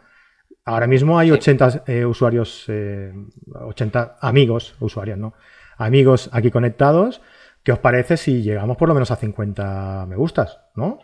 Ahora 0.64 0.86
mismo 0.86 1.18
hay 1.18 1.30
80 1.30 1.84
eh, 1.86 2.04
usuarios, 2.04 2.66
80 2.68 4.02
eh, 4.02 4.16
amigos, 4.20 4.74
usuarios, 4.80 5.18
¿no? 5.18 5.34
Amigos 5.78 6.28
aquí 6.32 6.50
conectados. 6.50 7.22
¿Qué 7.62 7.72
os 7.72 7.78
parece 7.78 8.16
si 8.16 8.42
llegamos 8.42 8.76
por 8.76 8.88
lo 8.88 8.94
menos 8.94 9.10
a 9.10 9.16
50 9.16 10.06
me 10.06 10.16
gustas, 10.16 10.60
¿no? 10.74 10.98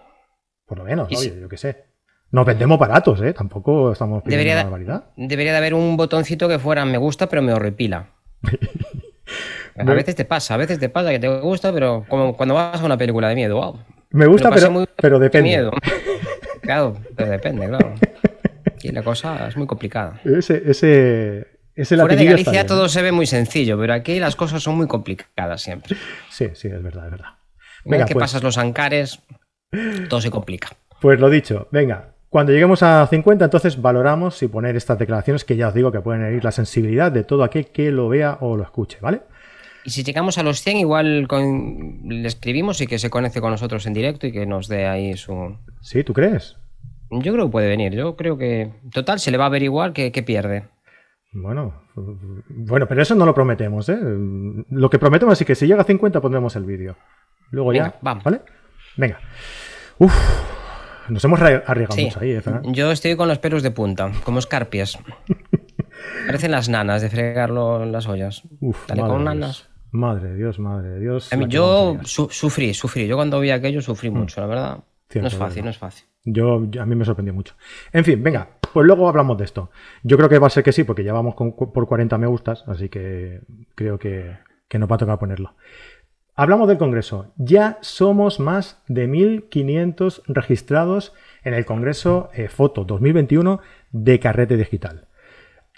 Por 0.66 0.78
lo 0.78 0.84
menos, 0.84 1.08
oye, 1.08 1.38
yo 1.40 1.48
qué 1.48 1.56
sé. 1.56 1.86
Nos 2.30 2.44
vendemos 2.44 2.78
baratos, 2.78 3.20
¿eh? 3.22 3.32
Tampoco 3.32 3.92
estamos 3.92 4.22
pidiendo 4.22 4.44
debería 4.44 4.64
barbaridad. 4.64 5.04
Debería 5.16 5.52
de 5.52 5.58
haber 5.58 5.74
un 5.74 5.96
botoncito 5.96 6.48
que 6.48 6.58
fuera 6.58 6.84
me 6.84 6.98
gusta, 6.98 7.28
pero 7.28 7.42
me 7.42 7.52
horripila. 7.52 8.10
A 9.76 9.84
veces 9.84 10.14
te 10.14 10.24
pasa, 10.24 10.54
a 10.54 10.56
veces 10.56 10.78
te 10.78 10.88
pasa 10.88 11.10
que 11.10 11.18
te 11.18 11.28
gusta, 11.40 11.72
pero 11.72 12.04
como 12.08 12.36
cuando 12.36 12.54
vas 12.54 12.80
a 12.80 12.84
una 12.84 12.96
película 12.96 13.28
de 13.28 13.34
miedo, 13.34 13.56
wow. 13.56 13.78
Me 14.10 14.26
gusta, 14.26 14.50
pero, 14.50 14.86
pero 14.96 15.18
depende. 15.18 15.48
Miedo. 15.48 15.72
claro, 16.62 16.96
pero 17.16 17.30
depende, 17.30 17.66
claro. 17.66 17.94
Y 18.82 18.92
la 18.92 19.02
cosa 19.02 19.48
es 19.48 19.56
muy 19.56 19.66
complicada. 19.66 20.20
Ese, 20.24 20.62
ese, 20.66 21.48
ese 21.74 21.96
Fuera 21.96 22.14
de 22.14 22.24
Galicia 22.24 22.66
todo 22.66 22.88
se 22.88 23.02
ve 23.02 23.10
muy 23.10 23.26
sencillo, 23.26 23.78
pero 23.78 23.94
aquí 23.94 24.20
las 24.20 24.36
cosas 24.36 24.62
son 24.62 24.76
muy 24.76 24.86
complicadas 24.86 25.62
siempre. 25.62 25.96
Sí, 26.30 26.50
sí, 26.54 26.68
es 26.68 26.82
verdad, 26.82 27.06
es 27.06 27.10
verdad. 27.10 27.30
Venga, 27.84 28.04
que 28.04 28.14
pues 28.14 28.24
pasas 28.24 28.42
los 28.42 28.56
ancares, 28.58 29.20
todo 30.08 30.20
se 30.20 30.30
complica. 30.30 30.68
Pues 31.00 31.18
lo 31.18 31.28
dicho, 31.28 31.68
venga, 31.70 32.14
cuando 32.30 32.52
lleguemos 32.52 32.82
a 32.82 33.06
50, 33.06 33.44
entonces 33.44 33.80
valoramos 33.80 34.36
si 34.36 34.48
poner 34.48 34.76
estas 34.76 34.98
declaraciones 34.98 35.44
que 35.44 35.56
ya 35.56 35.68
os 35.68 35.74
digo 35.74 35.92
que 35.92 36.00
pueden 36.00 36.22
herir 36.22 36.44
la 36.44 36.52
sensibilidad 36.52 37.12
de 37.12 37.24
todo 37.24 37.44
aquel 37.44 37.66
que 37.66 37.90
lo 37.90 38.08
vea 38.08 38.38
o 38.40 38.56
lo 38.56 38.62
escuche, 38.62 38.98
¿vale? 39.00 39.20
Y 39.84 39.90
si 39.90 40.02
llegamos 40.02 40.38
a 40.38 40.42
los 40.42 40.62
100, 40.62 40.78
igual 40.78 41.28
le 42.04 42.26
escribimos 42.26 42.80
y 42.80 42.86
que 42.86 42.98
se 42.98 43.10
conecte 43.10 43.40
con 43.40 43.50
nosotros 43.50 43.86
en 43.86 43.92
directo 43.92 44.26
y 44.26 44.32
que 44.32 44.46
nos 44.46 44.68
dé 44.68 44.86
ahí 44.86 45.16
su... 45.16 45.56
Sí, 45.82 46.02
¿tú 46.04 46.14
crees? 46.14 46.56
Yo 47.10 47.32
creo 47.32 47.46
que 47.46 47.52
puede 47.52 47.68
venir. 47.68 47.94
Yo 47.94 48.16
creo 48.16 48.38
que... 48.38 48.72
Total, 48.92 49.20
se 49.20 49.30
le 49.30 49.36
va 49.36 49.44
a 49.44 49.48
averiguar 49.48 49.92
que, 49.92 50.10
que 50.10 50.22
pierde. 50.22 50.64
Bueno, 51.32 51.82
bueno, 52.48 52.86
pero 52.86 53.02
eso 53.02 53.14
no 53.14 53.26
lo 53.26 53.34
prometemos, 53.34 53.88
¿eh? 53.88 53.98
Lo 54.00 54.88
que 54.88 55.00
prometemos 55.00 55.40
es 55.40 55.46
que 55.46 55.56
si 55.56 55.66
llega 55.66 55.82
a 55.82 55.84
50 55.84 56.20
pondremos 56.20 56.54
el 56.54 56.64
vídeo. 56.64 56.96
Luego 57.50 57.72
ya, 57.72 57.98
vamos. 58.02 58.22
¿vale? 58.22 58.40
Venga. 58.96 59.18
Uf, 59.98 60.14
nos 61.08 61.24
hemos 61.24 61.40
arriesgado 61.40 62.00
mucho 62.00 62.20
ahí, 62.20 62.30
¿eh, 62.30 62.42
Yo 62.64 62.90
estoy 62.90 63.16
con 63.16 63.28
los 63.28 63.38
pelos 63.38 63.62
de 63.62 63.70
punta, 63.72 64.12
como 64.24 64.38
escarpias. 64.38 64.98
Parecen 66.26 66.52
las 66.52 66.68
nanas 66.68 67.02
de 67.02 67.10
fregarlo 67.10 67.82
en 67.82 67.92
las 67.92 68.08
ollas. 68.08 68.42
Uf, 68.60 68.86
Dale 68.86 69.02
con 69.02 69.24
nanas. 69.24 69.68
Madre 69.94 70.30
de 70.30 70.36
Dios, 70.36 70.58
madre 70.58 70.88
de 70.90 70.98
Dios. 70.98 71.30
yo 71.48 71.98
sufrí, 72.02 72.74
sufrí. 72.74 73.06
Yo 73.06 73.14
cuando 73.14 73.38
vi 73.38 73.50
aquello 73.50 73.80
sufrí 73.80 74.10
mm. 74.10 74.14
mucho, 74.14 74.40
la 74.40 74.48
verdad. 74.48 74.84
no 75.14 75.26
es 75.28 75.36
fácil, 75.36 75.62
no 75.62 75.70
es 75.70 75.78
fácil. 75.78 76.04
Yo, 76.24 76.56
a 76.56 76.84
mí 76.84 76.96
me 76.96 77.04
sorprendió 77.04 77.32
mucho. 77.32 77.54
En 77.92 78.04
fin, 78.04 78.20
venga, 78.20 78.58
pues 78.72 78.84
luego 78.84 79.08
hablamos 79.08 79.38
de 79.38 79.44
esto. 79.44 79.70
Yo 80.02 80.16
creo 80.16 80.28
que 80.28 80.40
va 80.40 80.48
a 80.48 80.50
ser 80.50 80.64
que 80.64 80.72
sí, 80.72 80.82
porque 80.82 81.04
ya 81.04 81.12
vamos 81.12 81.36
por 81.36 81.86
40 81.86 82.18
me 82.18 82.26
gustas, 82.26 82.64
así 82.66 82.88
que 82.88 83.42
creo 83.76 83.96
que, 83.96 84.36
que 84.66 84.80
nos 84.80 84.90
va 84.90 84.96
a 84.96 84.98
tocar 84.98 85.16
ponerlo. 85.16 85.54
Hablamos 86.34 86.66
del 86.66 86.78
Congreso. 86.78 87.32
Ya 87.36 87.78
somos 87.80 88.40
más 88.40 88.82
de 88.88 89.08
1.500 89.08 90.22
registrados 90.26 91.12
en 91.44 91.54
el 91.54 91.64
Congreso 91.64 92.30
eh, 92.34 92.48
Foto 92.48 92.84
2021 92.84 93.60
de 93.92 94.18
Carrete 94.18 94.56
Digital. 94.56 95.06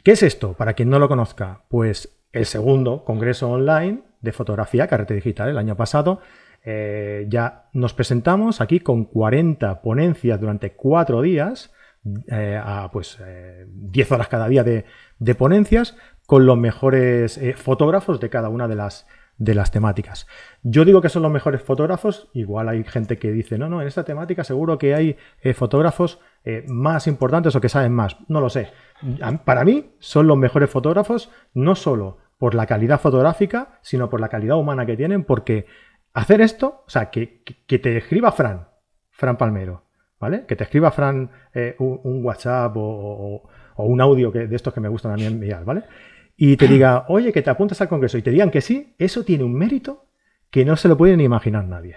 ¿Qué 0.03 0.13
es 0.13 0.23
esto? 0.23 0.55
Para 0.55 0.73
quien 0.73 0.89
no 0.89 0.99
lo 0.99 1.09
conozca, 1.09 1.65
pues 1.69 2.17
el 2.33 2.47
segundo 2.47 3.05
Congreso 3.05 3.51
Online 3.51 4.06
de 4.21 4.33
Fotografía 4.33 4.87
Carrete 4.87 5.15
Digital. 5.15 5.51
El 5.51 5.59
año 5.59 5.77
pasado 5.77 6.21
eh, 6.65 7.27
ya 7.29 7.69
nos 7.73 7.95
presentamos 7.95 8.61
aquí 8.61 8.81
con 8.81 9.05
40 9.05 9.83
ponencias 9.83 10.41
durante 10.41 10.73
cuatro 10.73 11.23
días, 11.23 11.73
eh, 12.29 12.61
a 12.63 12.91
pues 12.93 13.19
10 13.67 14.13
horas 14.13 14.29
cada 14.29 14.49
día 14.49 14.65
de, 14.65 14.85
de, 15.19 15.35
ponencias, 15.35 15.97
con 16.27 16.47
los 16.47 16.59
mejores 16.59 17.41
fotógrafos 17.57 18.21
de 18.21 18.31
cada 18.31 18.49
una 18.49 18.69
de 18.69 18.77
las 18.77 19.07
de 19.39 19.55
las 19.55 19.71
temáticas. 19.71 20.27
Yo 20.63 20.85
digo 20.85 21.03
que 21.03 21.09
son 21.09 21.23
los 21.23 21.33
mejores 21.33 21.63
fotógrafos, 21.63 22.29
igual 22.33 22.69
hay 22.69 22.85
gente 22.85 23.19
que 23.19 23.33
dice, 23.33 23.59
no, 23.59 23.69
no, 23.69 23.83
en 23.83 23.89
esta 23.89 24.05
temática 24.05 24.45
seguro 24.45 24.79
que 24.79 24.95
hay 24.95 25.17
eh, 25.43 25.53
fotógrafos 25.53 26.21
eh, 26.45 26.65
más 26.69 27.07
importantes 27.07 27.55
o 27.55 27.61
que 27.61 27.69
saben 27.69 27.93
más. 27.93 28.17
No 28.29 28.41
lo 28.41 28.49
sé. 28.49 28.71
Para 29.45 29.65
mí 29.65 29.91
son 29.99 30.27
los 30.27 30.39
mejores 30.39 30.71
fotógrafos, 30.71 31.31
no 31.53 31.75
solo 31.75 32.19
por 32.38 32.55
la 32.55 32.66
calidad 32.66 33.00
fotográfica, 33.00 33.78
sino 33.83 34.09
por 34.11 34.21
la 34.21 34.28
calidad 34.28 34.57
humana 34.57 34.87
que 34.87 34.97
tienen, 34.97 35.25
porque 35.25 35.66
hacer 36.12 36.40
esto, 36.40 36.85
o 36.87 36.90
sea, 36.90 37.11
que, 37.11 37.43
que, 37.66 37.78
te 37.78 37.97
escriba 37.97 38.33
Fran, 38.33 38.69
Fran 39.11 39.37
Palmero, 39.37 39.85
¿vale? 40.19 40.45
Que 40.47 40.57
te 40.57 40.64
escriba 40.64 40.90
Fran 40.90 41.31
eh, 41.55 41.76
un, 41.78 42.25
WhatsApp 42.25 42.73
o, 42.76 43.49
un 43.76 44.00
audio 44.00 44.33
que, 44.33 44.47
de 44.47 44.57
estos 44.57 44.73
que 44.73 44.81
me 44.81 44.88
gustan 44.88 45.12
a 45.12 45.16
mí 45.16 45.25
enviar, 45.25 45.64
¿vale? 45.64 45.85
y 46.37 46.57
te 46.57 46.69
diga, 46.69 47.05
oye, 47.09 47.33
que 47.33 47.43
te 47.43 47.50
apuntas 47.50 47.81
al 47.81 47.88
Congreso 47.88 48.19
y 48.19 48.23
te 48.23 48.31
digan 48.31 48.50
que 48.50 48.61
sí, 48.61 48.95
eso 48.99 49.25
tiene 49.25 49.45
un 49.45 49.55
mérito 49.55 50.07
que 50.50 50.64
no 50.64 50.76
se 50.76 50.88
lo 50.88 50.97
puede 50.97 51.16
ni 51.16 51.25
imaginar 51.25 51.64
nadie. 51.64 51.97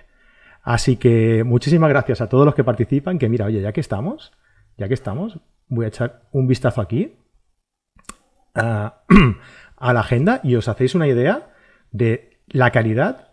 Así 0.61 0.97
que 0.97 1.43
muchísimas 1.43 1.89
gracias 1.89 2.21
a 2.21 2.27
todos 2.27 2.45
los 2.45 2.55
que 2.55 2.63
participan, 2.63 3.17
que 3.17 3.29
mira, 3.29 3.45
oye, 3.45 3.61
ya 3.61 3.71
que 3.71 3.81
estamos, 3.81 4.33
ya 4.77 4.87
que 4.87 4.93
estamos, 4.93 5.39
voy 5.67 5.85
a 5.85 5.89
echar 5.89 6.23
un 6.31 6.47
vistazo 6.47 6.81
aquí 6.81 7.15
a, 9.79 9.93
la 9.93 9.99
agenda 10.01 10.41
y 10.43 10.55
os 10.55 10.67
hacéis 10.67 10.95
una 10.95 11.07
idea 11.07 11.49
de 11.91 12.39
la 12.47 12.71
calidad, 12.71 13.29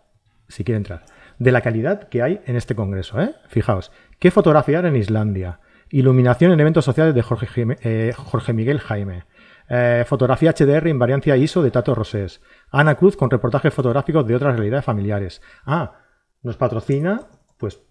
si 0.47 0.63
quiere 0.63 0.77
entrar, 0.77 1.05
de 1.39 1.51
la 1.51 1.61
calidad 1.61 2.09
que 2.09 2.21
hay 2.21 2.41
en 2.45 2.55
este 2.55 2.75
congreso. 2.75 3.21
¿eh? 3.21 3.35
Fijaos, 3.47 3.91
¿qué 4.19 4.31
fotografiar 4.31 4.85
en 4.85 4.95
Islandia? 4.95 5.59
Iluminación 5.89 6.51
en 6.51 6.59
eventos 6.59 6.85
sociales 6.85 7.15
de 7.15 7.21
Jorge, 7.21 7.77
eh, 7.81 8.13
Miguel 8.53 8.79
Jaime. 8.79 9.23
Eh, 9.69 10.05
fotografía 10.07 10.53
HDR 10.53 10.87
invariancia 10.87 11.35
ISO 11.35 11.61
de 11.61 11.71
Tato 11.71 11.93
Rosés. 11.93 12.41
Ana 12.71 12.95
Cruz 12.95 13.17
con 13.17 13.29
reportajes 13.29 13.73
fotográficos 13.73 14.25
de 14.25 14.35
otras 14.35 14.55
realidades 14.55 14.85
familiares. 14.85 15.41
Ah, 15.65 15.99
nos 16.41 16.57
patrocina, 16.57 17.27
pues, 17.57 17.81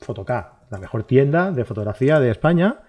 Fotok, 0.00 0.30
la 0.70 0.78
mejor 0.78 1.04
tienda 1.04 1.50
de 1.50 1.64
fotografía 1.64 2.20
de 2.20 2.30
España. 2.30 2.80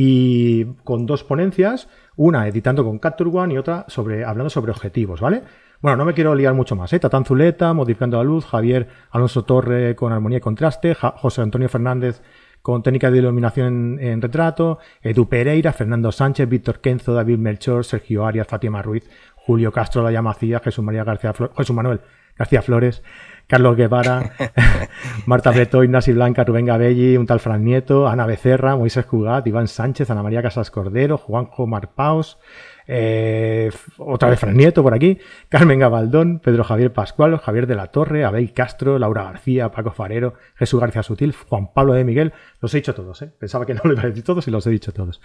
Y 0.00 0.64
con 0.84 1.06
dos 1.06 1.24
ponencias, 1.24 1.88
una 2.14 2.46
editando 2.46 2.84
con 2.84 3.00
Capture 3.00 3.30
One 3.30 3.54
y 3.54 3.58
otra 3.58 3.84
sobre, 3.88 4.24
hablando 4.24 4.48
sobre 4.48 4.70
objetivos, 4.70 5.20
¿vale? 5.20 5.42
Bueno, 5.80 5.96
no 5.96 6.04
me 6.04 6.14
quiero 6.14 6.36
liar 6.36 6.54
mucho 6.54 6.76
más. 6.76 6.92
¿eh? 6.92 7.00
Tatán 7.00 7.24
Zuleta, 7.24 7.72
Modificando 7.72 8.16
la 8.16 8.22
Luz, 8.22 8.46
Javier 8.46 8.86
Alonso 9.10 9.42
Torre 9.44 9.96
con 9.96 10.12
Armonía 10.12 10.38
y 10.38 10.40
Contraste, 10.40 10.94
José 10.94 11.42
Antonio 11.42 11.68
Fernández 11.68 12.22
con 12.62 12.84
técnica 12.84 13.10
de 13.10 13.18
iluminación 13.18 13.98
en, 14.00 14.22
retrato, 14.22 14.78
Edu 15.02 15.28
Pereira, 15.28 15.72
Fernando 15.72 16.12
Sánchez, 16.12 16.48
Víctor 16.48 16.80
Kenzo, 16.80 17.12
David 17.12 17.38
Melchor, 17.38 17.84
Sergio 17.84 18.24
Arias, 18.24 18.46
Fátima 18.46 18.82
Ruiz, 18.82 19.10
Julio 19.34 19.72
Castro, 19.72 20.04
Daya 20.04 20.22
Macías, 20.22 20.62
Jesús 20.62 20.84
María 20.84 21.02
García 21.02 21.34
Jesús 21.56 21.74
Manuel 21.74 22.02
García 22.36 22.62
Flores, 22.62 23.02
Carlos 23.48 23.76
Guevara, 23.76 24.32
Marta 25.26 25.50
Breto, 25.50 25.82
Ignacio 25.82 26.14
Blanca, 26.14 26.44
Rubén 26.44 26.66
Gabelli, 26.66 27.16
un 27.16 27.26
tal 27.26 27.40
Fran 27.40 27.64
Nieto, 27.64 28.06
Ana 28.06 28.26
Becerra, 28.26 28.76
Moisés 28.76 29.06
Cugat, 29.06 29.46
Iván 29.46 29.68
Sánchez, 29.68 30.10
Ana 30.10 30.22
María 30.22 30.42
Casas 30.42 30.70
Cordero, 30.70 31.16
Juanjo 31.16 31.66
Marpaus, 31.66 32.38
eh, 32.86 33.70
otra 33.96 34.28
vez 34.28 34.38
Fran 34.38 34.54
Nieto 34.54 34.82
por 34.82 34.92
aquí, 34.92 35.18
Carmen 35.48 35.78
Gabaldón, 35.78 36.40
Pedro 36.40 36.62
Javier 36.62 36.92
Pascual, 36.92 37.38
Javier 37.38 37.66
de 37.66 37.74
la 37.74 37.86
Torre, 37.86 38.26
Abel 38.26 38.52
Castro, 38.52 38.98
Laura 38.98 39.24
García, 39.24 39.70
Paco 39.70 39.92
Farero, 39.92 40.34
Jesús 40.54 40.78
García 40.78 41.02
Sutil, 41.02 41.32
Juan 41.32 41.72
Pablo 41.72 41.94
de 41.94 42.04
Miguel. 42.04 42.34
Los 42.60 42.74
he 42.74 42.78
dicho 42.78 42.94
todos, 42.94 43.22
¿eh? 43.22 43.32
Pensaba 43.38 43.64
que 43.64 43.72
no 43.72 43.80
lo 43.84 43.94
iba 43.94 44.02
a 44.02 44.06
decir 44.06 44.24
todos 44.24 44.46
y 44.46 44.50
los 44.50 44.66
he 44.66 44.70
dicho 44.70 44.92
todos. 44.92 45.22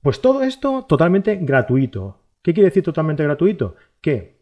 Pues 0.00 0.22
todo 0.22 0.42
esto 0.42 0.86
totalmente 0.88 1.36
gratuito. 1.36 2.22
¿Qué 2.40 2.54
quiere 2.54 2.70
decir 2.70 2.82
totalmente 2.82 3.24
gratuito? 3.24 3.74
Que 4.00 4.35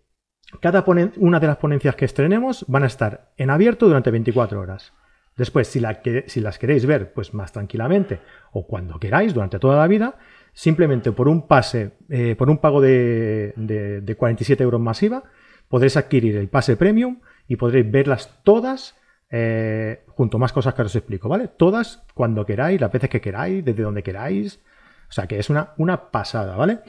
cada 0.61 0.85
una 1.17 1.41
de 1.41 1.47
las 1.47 1.57
ponencias 1.57 1.97
que 1.97 2.05
estrenemos 2.05 2.65
van 2.69 2.85
a 2.85 2.87
estar 2.87 3.33
en 3.37 3.51
abierto 3.51 3.87
durante 3.87 4.11
24 4.11 4.61
horas. 4.61 4.93
Después, 5.37 5.67
si, 5.67 5.81
las 5.81 6.59
queréis 6.59 6.87
ver 6.87 7.13
pues 7.13 7.35
más 7.35 7.53
tranquilamente 7.53 8.21
o 8.53 8.67
cuando 8.67 9.01
queráis 9.01 9.35
durante 9.35 9.59
toda 9.59 9.77
la 9.77 9.89
vida, 9.89 10.17
simplemente 10.53 11.11
por 11.11 11.27
un 11.29 11.49
pase, 11.49 11.93
eh, 12.09 12.37
por 12.37 12.49
un 12.51 12.59
pago 12.59 12.81
de, 12.81 13.53
de, 13.57 14.17
47 14.17 14.63
euros 14.63 14.81
masiva, 14.81 15.25
podréis 15.69 15.97
adquirir 15.97 16.37
el 16.37 16.49
pase 16.49 16.77
premium 16.77 17.19
y 17.49 17.57
podréis 17.57 17.91
verlas 17.91 18.41
todas 18.45 18.95
eh, 19.31 20.05
junto 20.07 20.37
a 20.37 20.41
más 20.41 20.53
cosas 20.53 20.75
que 20.75 20.83
os 20.83 20.95
explico, 20.95 21.29
¿vale? 21.29 21.49
Todas 21.49 22.05
cuando 22.15 22.47
queráis, 22.47 22.81
las 22.81 22.93
veces 22.93 23.11
que 23.11 23.21
queráis, 23.21 23.65
desde 23.65 23.83
donde 23.83 24.05
queráis. 24.05 24.61
O 25.09 25.13
sea 25.13 25.27
que 25.27 25.39
es 25.39 25.51
una, 25.51 25.73
una 25.79 26.11
pasada, 26.13 26.57
¿vale? 26.57 26.81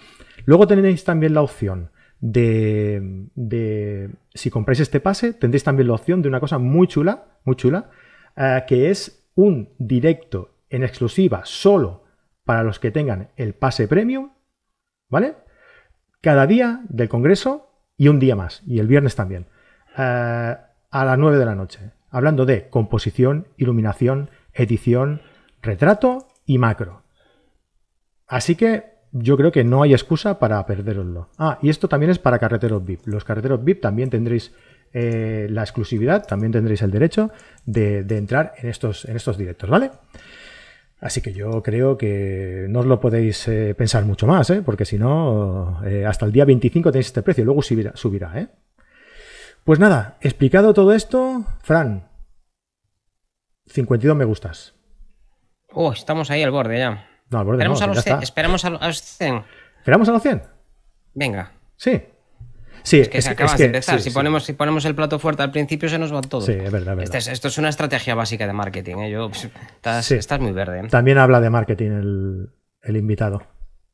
Luego 0.45 0.67
tenéis 0.67 1.03
también 1.03 1.33
la 1.33 1.41
opción 1.41 1.89
de, 2.19 4.09
si 4.33 4.49
compráis 4.49 4.79
este 4.79 4.99
pase, 4.99 5.33
tendréis 5.33 5.63
también 5.63 5.87
la 5.87 5.93
opción 5.93 6.21
de 6.21 6.29
una 6.29 6.39
cosa 6.39 6.57
muy 6.57 6.87
chula, 6.87 7.39
muy 7.43 7.55
chula, 7.55 7.89
eh, 8.35 8.63
que 8.67 8.89
es 8.89 9.27
un 9.35 9.69
directo 9.77 10.55
en 10.69 10.83
exclusiva 10.83 11.41
solo 11.45 12.03
para 12.43 12.63
los 12.63 12.79
que 12.79 12.91
tengan 12.91 13.29
el 13.35 13.53
pase 13.53 13.87
premium, 13.87 14.31
¿vale? 15.09 15.35
Cada 16.21 16.47
día 16.47 16.81
del 16.89 17.09
Congreso 17.09 17.69
y 17.97 18.07
un 18.07 18.19
día 18.19 18.35
más, 18.35 18.61
y 18.65 18.79
el 18.79 18.87
viernes 18.87 19.15
también, 19.15 19.47
eh, 19.97 20.55
a 20.91 21.05
las 21.05 21.17
9 21.17 21.37
de 21.37 21.45
la 21.45 21.55
noche, 21.55 21.91
hablando 22.09 22.45
de 22.45 22.69
composición, 22.69 23.47
iluminación, 23.57 24.29
edición, 24.53 25.21
retrato 25.61 26.27
y 26.45 26.57
macro. 26.57 27.03
Así 28.27 28.55
que 28.55 28.94
yo 29.17 29.37
creo 29.37 29.51
que 29.51 29.63
no 29.63 29.81
hay 29.81 29.93
excusa 29.93 30.39
para 30.39 30.65
perderoslo. 30.65 31.29
Ah, 31.37 31.57
y 31.61 31.69
esto 31.69 31.87
también 31.87 32.11
es 32.11 32.19
para 32.19 32.37
carreteros 32.37 32.83
VIP. 32.83 33.07
Los 33.07 33.23
carreteros 33.23 33.63
VIP 33.63 33.79
también 33.79 34.09
tendréis 34.09 34.53
eh, 34.93 35.47
la 35.49 35.61
exclusividad, 35.61 36.27
también 36.27 36.51
tendréis 36.51 36.81
el 36.81 36.91
derecho 36.91 37.31
de, 37.65 37.99
entrar 38.09 38.53
en 38.57 38.69
estos, 38.69 39.05
en 39.05 39.15
estos 39.15 39.37
directos, 39.37 39.69
¿vale? 39.69 39.91
Así 40.99 41.21
que 41.21 41.31
yo 41.31 41.63
creo 41.63 41.97
que 41.97 42.65
no 42.69 42.81
os 42.81 42.85
lo 42.85 42.99
podéis 42.99 43.47
eh, 43.47 43.73
pensar 43.73 44.03
mucho 44.03 44.27
más, 44.27 44.49
¿eh? 44.49 44.61
porque 44.61 44.83
si 44.83 44.97
no, 44.97 45.81
eh, 45.85 46.05
hasta 46.05 46.25
el 46.25 46.33
día 46.33 46.43
25 46.43 46.91
tenéis 46.91 47.07
este 47.07 47.21
precio, 47.21 47.45
luego 47.45 47.61
subirá. 47.61 47.95
subirá 47.95 48.49
Pues 49.63 49.79
nada, 49.79 50.17
explicado 50.19 50.73
todo 50.73 50.93
esto, 50.93 51.45
Fran, 51.61 52.09
52 53.67 54.15
me 54.15 54.25
gustas. 54.25 54.75
Oh, 55.71 55.93
estamos 55.93 56.31
ahí 56.31 56.43
al 56.43 56.51
borde 56.51 56.79
ya. 56.79 57.14
No, 57.29 57.39
al 57.39 57.45
borde 57.45 57.57
esperemos, 57.63 57.79
no, 57.79 57.85
a 57.85 57.87
los 57.87 57.95
ya 57.97 58.01
100, 58.03 58.23
esperemos 58.23 58.65
a 58.65 58.69
los 58.69 59.01
100. 59.01 59.43
¿Esperamos 59.79 60.09
a 60.09 60.11
los 60.11 60.21
100? 60.21 60.43
Venga. 61.13 61.51
Sí. 61.75 62.01
Sí, 62.83 62.99
es 62.99 63.09
que 63.09 63.19
se 63.21 63.31
acaba 63.31 63.51
es 63.53 63.57
de 63.57 63.65
empezar. 63.65 63.97
sí, 63.97 64.03
si, 64.03 64.09
sí. 64.11 64.13
Ponemos, 64.13 64.43
si 64.43 64.53
ponemos 64.53 64.85
el 64.85 64.93
plato 64.93 65.17
fuerte 65.17 65.41
al 65.41 65.51
principio, 65.51 65.89
se 65.89 65.97
nos 65.97 66.13
va 66.13 66.21
todo. 66.21 66.41
Sí, 66.41 66.51
es 66.51 66.57
verdad, 66.71 66.79
es 66.79 66.85
verdad. 66.85 67.03
Este 67.03 67.17
es- 67.17 67.27
esto 67.29 67.47
es 67.47 67.57
una 67.57 67.69
estrategia 67.69 68.13
básica 68.13 68.45
de 68.45 68.53
marketing. 68.53 68.97
¿eh? 68.97 69.09
Yo, 69.11 69.31
estás, 69.31 70.05
Sí. 70.05 70.13
estás 70.15 70.39
muy 70.39 70.51
verde. 70.51 70.81
¿eh? 70.81 70.87
También 70.89 71.17
habla 71.17 71.41
de 71.41 71.49
marketing 71.49 71.91
el, 71.91 72.49
el 72.83 72.97
invitado, 72.97 73.41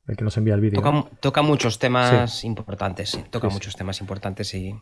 el 0.07 0.17
que 0.17 0.25
nos 0.25 0.35
envía 0.35 0.55
el 0.55 0.59
vídeo. 0.61 0.81
Toca, 0.81 1.05
toca 1.21 1.41
muchos 1.41 1.79
temas 1.79 2.43
importantes. 2.43 3.17
Toca 3.29 3.47
muchos 3.47 3.77
temas 3.77 4.01
importantes 4.01 4.53
y, 4.55 4.75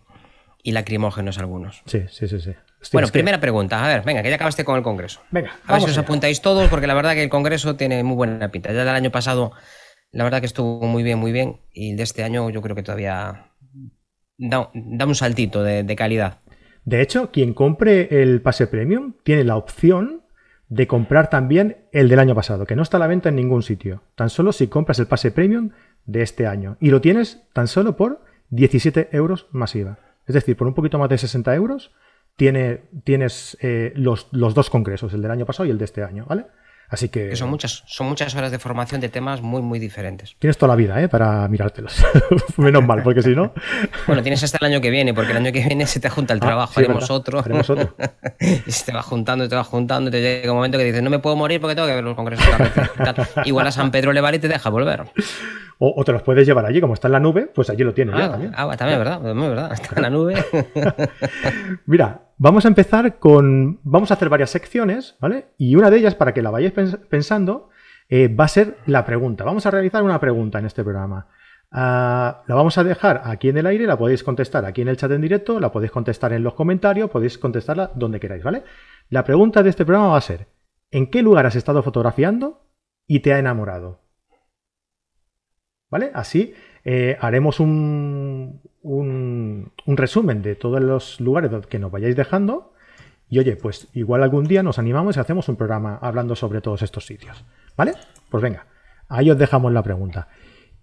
y 0.63 0.71
lacrimógenos 0.73 1.37
algunos. 1.37 1.81
Sí, 1.85 2.03
sí, 2.09 2.27
sí, 2.27 2.39
sí. 2.39 2.51
Hostia, 2.81 2.89
Bueno, 2.93 3.07
que- 3.07 3.13
primera 3.13 3.39
pregunta. 3.39 3.83
A 3.83 3.87
ver, 3.87 4.03
venga, 4.03 4.21
que 4.23 4.29
ya 4.29 4.35
acabaste 4.35 4.63
con 4.63 4.77
el 4.77 4.83
Congreso. 4.83 5.21
Venga, 5.31 5.51
A 5.65 5.73
ver 5.73 5.81
si 5.81 5.85
os 5.89 5.97
allá. 5.97 6.01
apuntáis 6.01 6.41
todos, 6.41 6.69
porque 6.69 6.87
la 6.87 6.93
verdad 6.93 7.13
que 7.13 7.23
el 7.23 7.29
Congreso 7.29 7.75
tiene 7.75 8.03
muy 8.03 8.15
buena 8.15 8.49
pinta. 8.51 8.71
Ya 8.71 8.79
del 8.79 8.89
año 8.95 9.11
pasado, 9.11 9.51
la 10.11 10.23
verdad 10.23 10.39
que 10.39 10.45
estuvo 10.45 10.85
muy 10.87 11.03
bien, 11.03 11.19
muy 11.19 11.31
bien. 11.31 11.59
Y 11.73 11.95
de 11.95 12.03
este 12.03 12.23
año 12.23 12.49
yo 12.49 12.61
creo 12.61 12.75
que 12.75 12.83
todavía 12.83 13.51
da, 14.37 14.69
da 14.73 15.05
un 15.05 15.15
saltito 15.15 15.63
de, 15.63 15.83
de 15.83 15.95
calidad. 15.95 16.39
De 16.85 17.01
hecho, 17.01 17.31
quien 17.31 17.53
compre 17.53 18.21
el 18.21 18.41
pase 18.41 18.67
premium 18.67 19.13
tiene 19.23 19.43
la 19.43 19.57
opción 19.57 20.23
de 20.69 20.87
comprar 20.87 21.29
también 21.29 21.85
el 21.91 22.07
del 22.09 22.19
año 22.19 22.35
pasado, 22.35 22.65
que 22.65 22.75
no 22.75 22.83
está 22.83 22.97
a 22.97 22.99
la 23.01 23.07
venta 23.07 23.29
en 23.29 23.35
ningún 23.35 23.63
sitio. 23.63 24.03
Tan 24.15 24.29
solo 24.29 24.51
si 24.51 24.67
compras 24.67 24.99
el 24.99 25.07
pase 25.07 25.31
premium 25.31 25.71
de 26.05 26.21
este 26.21 26.47
año. 26.47 26.77
Y 26.79 26.89
lo 26.91 27.01
tienes 27.01 27.41
tan 27.53 27.67
solo 27.67 27.97
por 27.97 28.23
17 28.51 29.09
euros 29.11 29.47
más 29.51 29.75
IVA. 29.75 29.99
Es 30.29 30.35
decir, 30.35 30.55
por 30.55 30.67
un 30.67 30.75
poquito 30.75 30.99
más 30.99 31.09
de 31.09 31.17
60 31.17 31.55
euros 31.55 31.91
tiene, 32.35 32.83
tienes 33.03 33.57
eh, 33.61 33.91
los, 33.95 34.27
los 34.31 34.53
dos 34.53 34.69
congresos, 34.69 35.11
el 35.11 35.23
del 35.23 35.31
año 35.31 35.47
pasado 35.47 35.65
y 35.65 35.71
el 35.71 35.79
de 35.79 35.85
este 35.85 36.03
año, 36.03 36.27
¿vale? 36.29 36.45
Así 36.91 37.09
que 37.09 37.29
Que 37.29 37.35
son 37.35 37.49
muchas, 37.51 37.83
son 37.85 38.07
muchas 38.07 38.33
horas 38.35 38.49
de 38.51 38.57
formación 38.57 38.99
de 38.99 39.09
temas 39.09 39.41
muy, 39.41 39.61
muy 39.61 39.77
diferentes. 39.77 40.35
tienes 40.39 40.57
toda 40.57 40.69
la 40.69 40.75
vida 40.75 40.99
¿eh? 41.01 41.07
para 41.07 41.47
mirártelos. 41.47 42.03
Menos 42.57 42.83
mal, 42.83 43.03
porque 43.03 43.21
si 43.21 43.35
no... 43.35 43.53
Bueno, 44.07 44.23
tienes 44.23 44.41
hasta 44.43 44.57
el 44.59 44.71
año 44.73 44.81
que 44.81 44.89
viene, 44.89 45.13
porque 45.13 45.31
el 45.31 45.37
año 45.37 45.51
que 45.51 45.63
viene 45.63 45.85
se 45.85 45.99
te 45.99 46.09
junta 46.09 46.33
el 46.33 46.39
Ah, 46.41 46.45
trabajo, 46.47 46.73
sí, 46.73 46.79
haremos 46.79 47.09
otro. 47.11 47.39
haremos 47.39 47.69
otro. 47.69 47.95
y 48.39 48.71
se 48.71 48.85
te 48.85 48.91
va 48.91 49.03
juntando, 49.03 49.45
y 49.45 49.49
te 49.49 49.55
va 49.55 49.63
juntando, 49.63 50.09
y 50.09 50.11
te 50.11 50.21
llega 50.21 50.51
un 50.51 50.57
momento 50.57 50.77
que 50.79 50.83
dices, 50.83 51.03
no 51.03 51.09
me 51.11 51.19
puedo 51.19 51.35
morir 51.35 51.61
porque 51.61 51.75
tengo 51.75 51.87
que 51.87 51.93
ver 51.95 52.03
los 52.03 52.15
congresos. 52.15 52.45
Igual 53.45 53.67
a 53.67 53.71
San 53.71 53.91
Pedro 53.91 54.11
le 54.11 54.21
vale 54.21 54.37
y 54.37 54.39
te 54.39 54.47
deja 54.47 54.69
volver. 54.69 55.03
O, 55.77 55.93
o 55.95 56.03
te 56.03 56.11
los 56.11 56.23
puedes 56.23 56.45
llevar 56.47 56.65
allí, 56.65 56.81
como 56.81 56.95
está 56.95 57.07
en 57.07 57.11
la 57.13 57.19
nube, 57.19 57.49
pues 57.53 57.69
allí 57.69 57.83
lo 57.83 57.93
tienes 57.93 58.15
ya 58.17 58.25
Ah, 58.25 58.31
también. 58.31 58.51
ah, 58.55 58.75
también 58.75 58.99
es 58.99 59.05
verdad, 59.05 59.21
también 59.21 59.49
verdad. 59.49 59.73
Está 59.73 59.95
en 59.95 60.01
la 60.01 60.09
nube. 60.09 60.45
Mira, 61.85 62.21
vamos 62.39 62.65
a 62.65 62.69
empezar 62.69 63.19
con. 63.19 63.79
Vamos 63.83 64.09
a 64.09 64.15
hacer 64.15 64.29
varias 64.29 64.49
secciones, 64.49 65.15
¿vale? 65.21 65.49
Y 65.59 65.75
una 65.75 65.91
de 65.91 65.97
ellas, 65.97 66.15
para 66.15 66.33
que 66.33 66.41
la 66.41 66.49
vayáis 66.49 66.73
pens- 66.73 67.07
pensando, 67.07 67.69
eh, 68.07 68.27
va 68.27 68.45
a 68.45 68.47
ser 68.47 68.77
la 68.87 69.05
pregunta. 69.05 69.43
Vamos 69.43 69.67
a 69.67 69.71
realizar 69.71 70.01
una 70.01 70.19
pregunta 70.19 70.57
en 70.57 70.65
este 70.65 70.83
programa. 70.83 71.27
Ah, 71.71 72.41
la 72.47 72.55
vamos 72.55 72.79
a 72.79 72.83
dejar 72.83 73.21
aquí 73.25 73.49
en 73.49 73.57
el 73.59 73.67
aire, 73.67 73.85
la 73.85 73.99
podéis 73.99 74.23
contestar 74.23 74.65
aquí 74.65 74.81
en 74.81 74.87
el 74.87 74.97
chat 74.97 75.11
en 75.11 75.21
directo, 75.21 75.59
la 75.59 75.71
podéis 75.71 75.91
contestar 75.91 76.33
en 76.33 76.41
los 76.41 76.55
comentarios, 76.55 77.11
podéis 77.11 77.37
contestarla 77.37 77.91
donde 77.93 78.19
queráis, 78.19 78.43
¿vale? 78.43 78.63
La 79.09 79.23
pregunta 79.23 79.61
de 79.61 79.69
este 79.69 79.85
programa 79.85 80.09
va 80.09 80.17
a 80.17 80.21
ser: 80.21 80.47
¿en 80.89 81.11
qué 81.11 81.21
lugar 81.21 81.45
has 81.45 81.55
estado 81.55 81.83
fotografiando 81.83 82.65
y 83.05 83.19
te 83.19 83.33
ha 83.33 83.37
enamorado? 83.39 84.01
¿Vale? 85.91 86.11
Así 86.13 86.53
eh, 86.83 87.17
haremos 87.19 87.59
un, 87.59 88.61
un, 88.81 89.71
resumen 89.85 90.41
de 90.41 90.55
todos 90.55 90.81
los 90.81 91.19
lugares 91.19 91.51
que 91.67 91.79
nos 91.79 91.91
vayáis 91.91 92.15
dejando. 92.15 92.73
Y 93.29 93.39
oye, 93.39 93.55
pues 93.55 93.87
igual 93.93 94.23
algún 94.23 94.45
día 94.45 94.63
nos 94.63 94.79
animamos 94.79 95.17
y 95.17 95.19
hacemos 95.19 95.49
un 95.49 95.55
programa 95.55 95.99
hablando 96.01 96.35
sobre 96.35 96.61
todos 96.61 96.81
estos 96.81 97.05
sitios. 97.05 97.45
¿Vale? 97.77 97.93
Pues 98.29 98.41
venga, 98.41 98.65
ahí 99.07 99.29
os 99.29 99.37
dejamos 99.37 99.71
la 99.71 99.83
pregunta. 99.83 100.27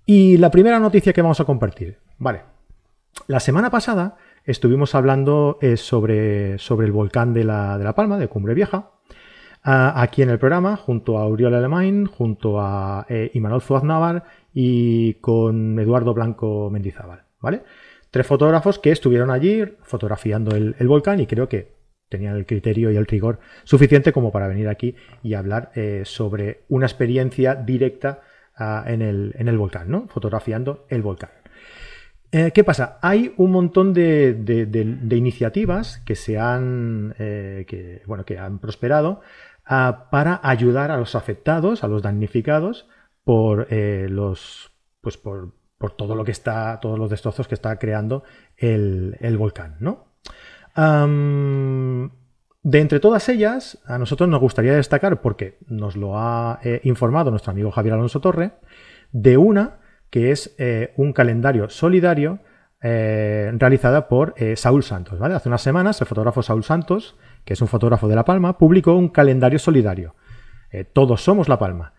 Y 0.04 0.36
la 0.36 0.50
primera 0.50 0.78
noticia 0.78 1.12
que 1.12 1.22
vamos 1.22 1.40
a 1.40 1.44
compartir. 1.44 1.98
Vale. 2.18 2.42
La 3.26 3.40
semana 3.40 3.70
pasada 3.70 4.16
estuvimos 4.44 4.94
hablando 4.94 5.58
eh, 5.60 5.76
sobre, 5.76 6.58
sobre 6.58 6.86
el 6.86 6.92
volcán 6.92 7.32
de 7.32 7.44
la, 7.44 7.78
de 7.78 7.84
la 7.84 7.94
Palma, 7.94 8.18
de 8.18 8.28
Cumbre 8.28 8.54
Vieja, 8.54 8.92
aquí 9.66 10.22
en 10.22 10.30
el 10.30 10.38
programa, 10.38 10.76
junto 10.76 11.18
a 11.18 11.22
Auriol 11.22 11.54
Alemán, 11.54 12.06
junto 12.06 12.60
a 12.60 13.04
eh, 13.08 13.32
Imanol 13.34 13.62
Zuaznavar 13.62 14.24
y 14.54 15.14
con 15.14 15.78
Eduardo 15.78 16.14
Blanco 16.14 16.70
Mendizábal, 16.70 17.24
¿vale? 17.40 17.64
Tres 18.16 18.26
fotógrafos 18.26 18.78
que 18.78 18.92
estuvieron 18.92 19.30
allí 19.30 19.62
fotografiando 19.82 20.56
el, 20.56 20.88
volcán 20.88 21.20
y 21.20 21.26
creo 21.26 21.50
que 21.50 21.74
tenían 22.08 22.34
el 22.34 22.46
criterio 22.46 22.90
y 22.90 22.96
el 22.96 23.04
rigor 23.04 23.40
suficiente 23.64 24.10
como 24.10 24.32
para 24.32 24.48
venir 24.48 24.70
aquí 24.70 24.96
y 25.22 25.34
hablar 25.34 25.70
eh, 25.74 26.00
sobre 26.06 26.64
una 26.70 26.86
experiencia 26.86 27.54
directa 27.54 28.22
ah, 28.56 28.84
en, 28.86 29.02
el, 29.02 29.34
en 29.36 29.48
el 29.48 29.58
volcán, 29.58 29.90
¿no? 29.90 30.08
Fotografiando 30.08 30.86
el 30.88 31.02
volcán. 31.02 31.28
Eh, 32.32 32.52
¿Qué 32.54 32.64
pasa? 32.64 32.98
Hay 33.02 33.34
un 33.36 33.50
montón 33.50 33.92
de, 33.92 35.06
iniciativas 35.10 35.98
que 36.06 36.14
se 36.14 36.38
han, 36.38 37.14
eh, 37.18 38.02
bueno, 38.06 38.24
que 38.24 38.38
han 38.38 38.60
prosperado 38.60 39.20
ah, 39.66 40.08
para 40.10 40.40
ayudar 40.42 40.90
a 40.90 40.96
los 40.96 41.14
afectados, 41.16 41.84
a 41.84 41.88
los 41.88 42.00
damnificados 42.00 42.88
por 43.24 43.70
los, 43.70 44.72
pues 45.02 45.18
por, 45.18 45.52
por 45.78 45.92
todo 45.92 46.14
lo 46.14 46.24
que 46.24 46.32
está, 46.32 46.78
todos 46.80 46.98
los 46.98 47.10
destrozos 47.10 47.48
que 47.48 47.54
está 47.54 47.78
creando 47.78 48.22
el, 48.56 49.16
el 49.20 49.36
volcán, 49.36 49.76
¿no? 49.80 50.06
De 52.62 52.80
entre 52.80 52.98
todas 52.98 53.28
ellas, 53.28 53.78
a 53.86 53.96
nosotros 53.96 54.28
nos 54.28 54.40
gustaría 54.40 54.74
destacar, 54.74 55.20
porque 55.20 55.58
nos 55.68 55.94
lo 55.94 56.18
ha 56.18 56.58
eh, 56.64 56.80
informado 56.82 57.30
nuestro 57.30 57.52
amigo 57.52 57.70
Javier 57.70 57.94
Alonso 57.94 58.20
Torre, 58.20 58.54
de 59.12 59.36
una 59.36 59.78
que 60.10 60.30
es 60.30 60.54
eh, 60.58 60.92
un 60.96 61.12
calendario 61.12 61.68
solidario 61.68 62.40
eh, 62.82 63.50
realizada 63.54 64.08
por 64.08 64.34
eh, 64.36 64.56
Saúl 64.56 64.82
Santos. 64.82 65.18
¿vale? 65.18 65.34
Hace 65.34 65.48
unas 65.48 65.62
semanas 65.62 66.00
el 66.00 66.06
fotógrafo 66.06 66.42
Saúl 66.42 66.64
Santos, 66.64 67.16
que 67.44 67.54
es 67.54 67.60
un 67.60 67.68
fotógrafo 67.68 68.08
de 68.08 68.16
La 68.16 68.24
Palma, 68.24 68.58
publicó 68.58 68.94
un 68.94 69.08
calendario 69.08 69.58
solidario. 69.58 70.14
Todos 70.92 71.22
somos 71.22 71.48
La 71.48 71.58
Palma. 71.58 71.94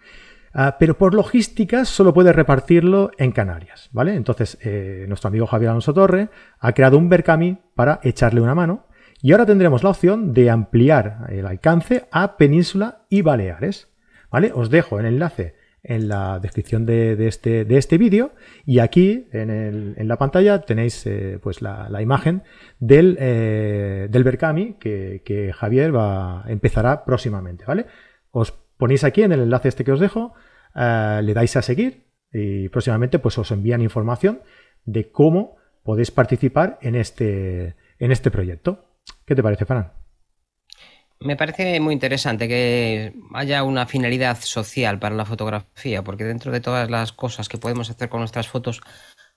Ah, 0.60 0.78
pero 0.80 0.98
por 0.98 1.14
logística 1.14 1.86
solo 1.86 2.16
puede 2.16 2.34
repartirlo 2.34 3.12
en 3.20 3.32
Canarias, 3.32 3.90
¿vale? 3.92 4.16
Entonces, 4.16 4.58
eh, 4.64 5.06
nuestro 5.08 5.28
amigo 5.28 5.46
Javier 5.46 5.70
Alonso 5.70 5.94
Torre 5.94 6.30
ha 6.58 6.74
creado 6.74 6.98
un 6.98 7.10
Berkami 7.10 7.60
para 7.76 8.00
echarle 8.02 8.42
una 8.42 8.56
mano 8.56 8.88
y 9.22 9.34
ahora 9.34 9.46
tendremos 9.46 9.84
la 9.84 9.92
opción 9.92 10.34
de 10.34 10.50
ampliar 10.50 11.28
el 11.30 11.46
alcance 11.46 12.08
a 12.12 12.38
Península 12.38 13.06
y 13.08 13.22
Baleares, 13.22 13.90
¿vale? 14.32 14.52
Os 14.52 14.72
dejo 14.72 15.00
el 15.00 15.06
enlace 15.06 15.54
en 15.84 16.08
la 16.08 16.40
descripción 16.40 16.88
de, 16.88 17.28
este, 17.28 17.64
de 17.64 17.78
este 17.78 18.00
vídeo 18.00 18.34
y 18.66 18.80
aquí 18.80 19.28
en, 19.34 20.08
la 20.08 20.18
pantalla 20.18 20.62
tenéis 20.62 21.06
eh, 21.06 21.38
pues 21.40 21.62
la, 21.62 22.02
imagen 22.02 22.42
del, 22.80 23.16
eh, 23.20 24.10
Berkami 24.12 24.74
que, 24.80 25.22
que 25.24 25.54
Javier 25.54 25.96
va, 25.96 26.46
empezará 26.48 27.06
próximamente, 27.06 27.64
¿vale? 27.68 27.86
Os 28.32 28.54
ponéis 28.78 29.04
aquí 29.04 29.22
en 29.22 29.34
el 29.34 29.42
enlace 29.42 29.68
este 29.68 29.84
que 29.84 29.92
os 29.92 30.00
dejo, 30.00 30.34
eh, 30.78 31.22
le 31.24 31.34
dais 31.34 31.56
a 31.56 31.62
seguir 31.62 32.06
y 32.32 32.70
próximamente 32.70 33.20
pues 33.20 33.38
os 33.38 33.52
envían 33.52 33.82
información 33.82 34.42
de 34.86 35.12
cómo 35.12 35.58
podéis 35.84 36.12
participar 36.12 36.78
en 36.82 36.96
este, 36.96 37.76
en 38.00 38.12
este 38.12 38.30
proyecto. 38.30 38.86
¿Qué 39.26 39.36
te 39.36 39.42
parece, 39.44 39.66
Fran? 39.66 39.92
Me 41.20 41.36
parece 41.36 41.80
muy 41.80 41.94
interesante 41.94 42.48
que 42.48 43.14
haya 43.34 43.64
una 43.64 43.88
finalidad 43.88 44.38
social 44.40 45.00
para 45.00 45.16
la 45.16 45.26
fotografía, 45.26 46.04
porque 46.04 46.26
dentro 46.26 46.52
de 46.52 46.62
todas 46.62 46.92
las 46.92 47.12
cosas 47.12 47.50
que 47.50 47.58
podemos 47.58 47.90
hacer 47.90 48.08
con 48.10 48.20
nuestras 48.20 48.48
fotos, 48.48 48.82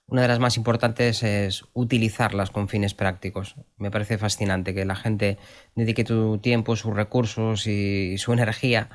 una 0.05 0.21
de 0.21 0.27
las 0.27 0.39
más 0.39 0.57
importantes 0.57 1.23
es 1.23 1.63
utilizarlas 1.73 2.51
con 2.51 2.67
fines 2.67 2.93
prácticos. 2.93 3.55
Me 3.77 3.89
parece 3.89 4.19
fascinante 4.19 4.75
que 4.75 4.85
la 4.85 4.95
gente 4.95 5.39
dedique 5.73 6.03
tu 6.03 6.37
tiempo, 6.37 6.75
sus 6.75 6.93
recursos 6.93 7.65
y 7.65 8.17
su 8.19 8.31
energía 8.33 8.89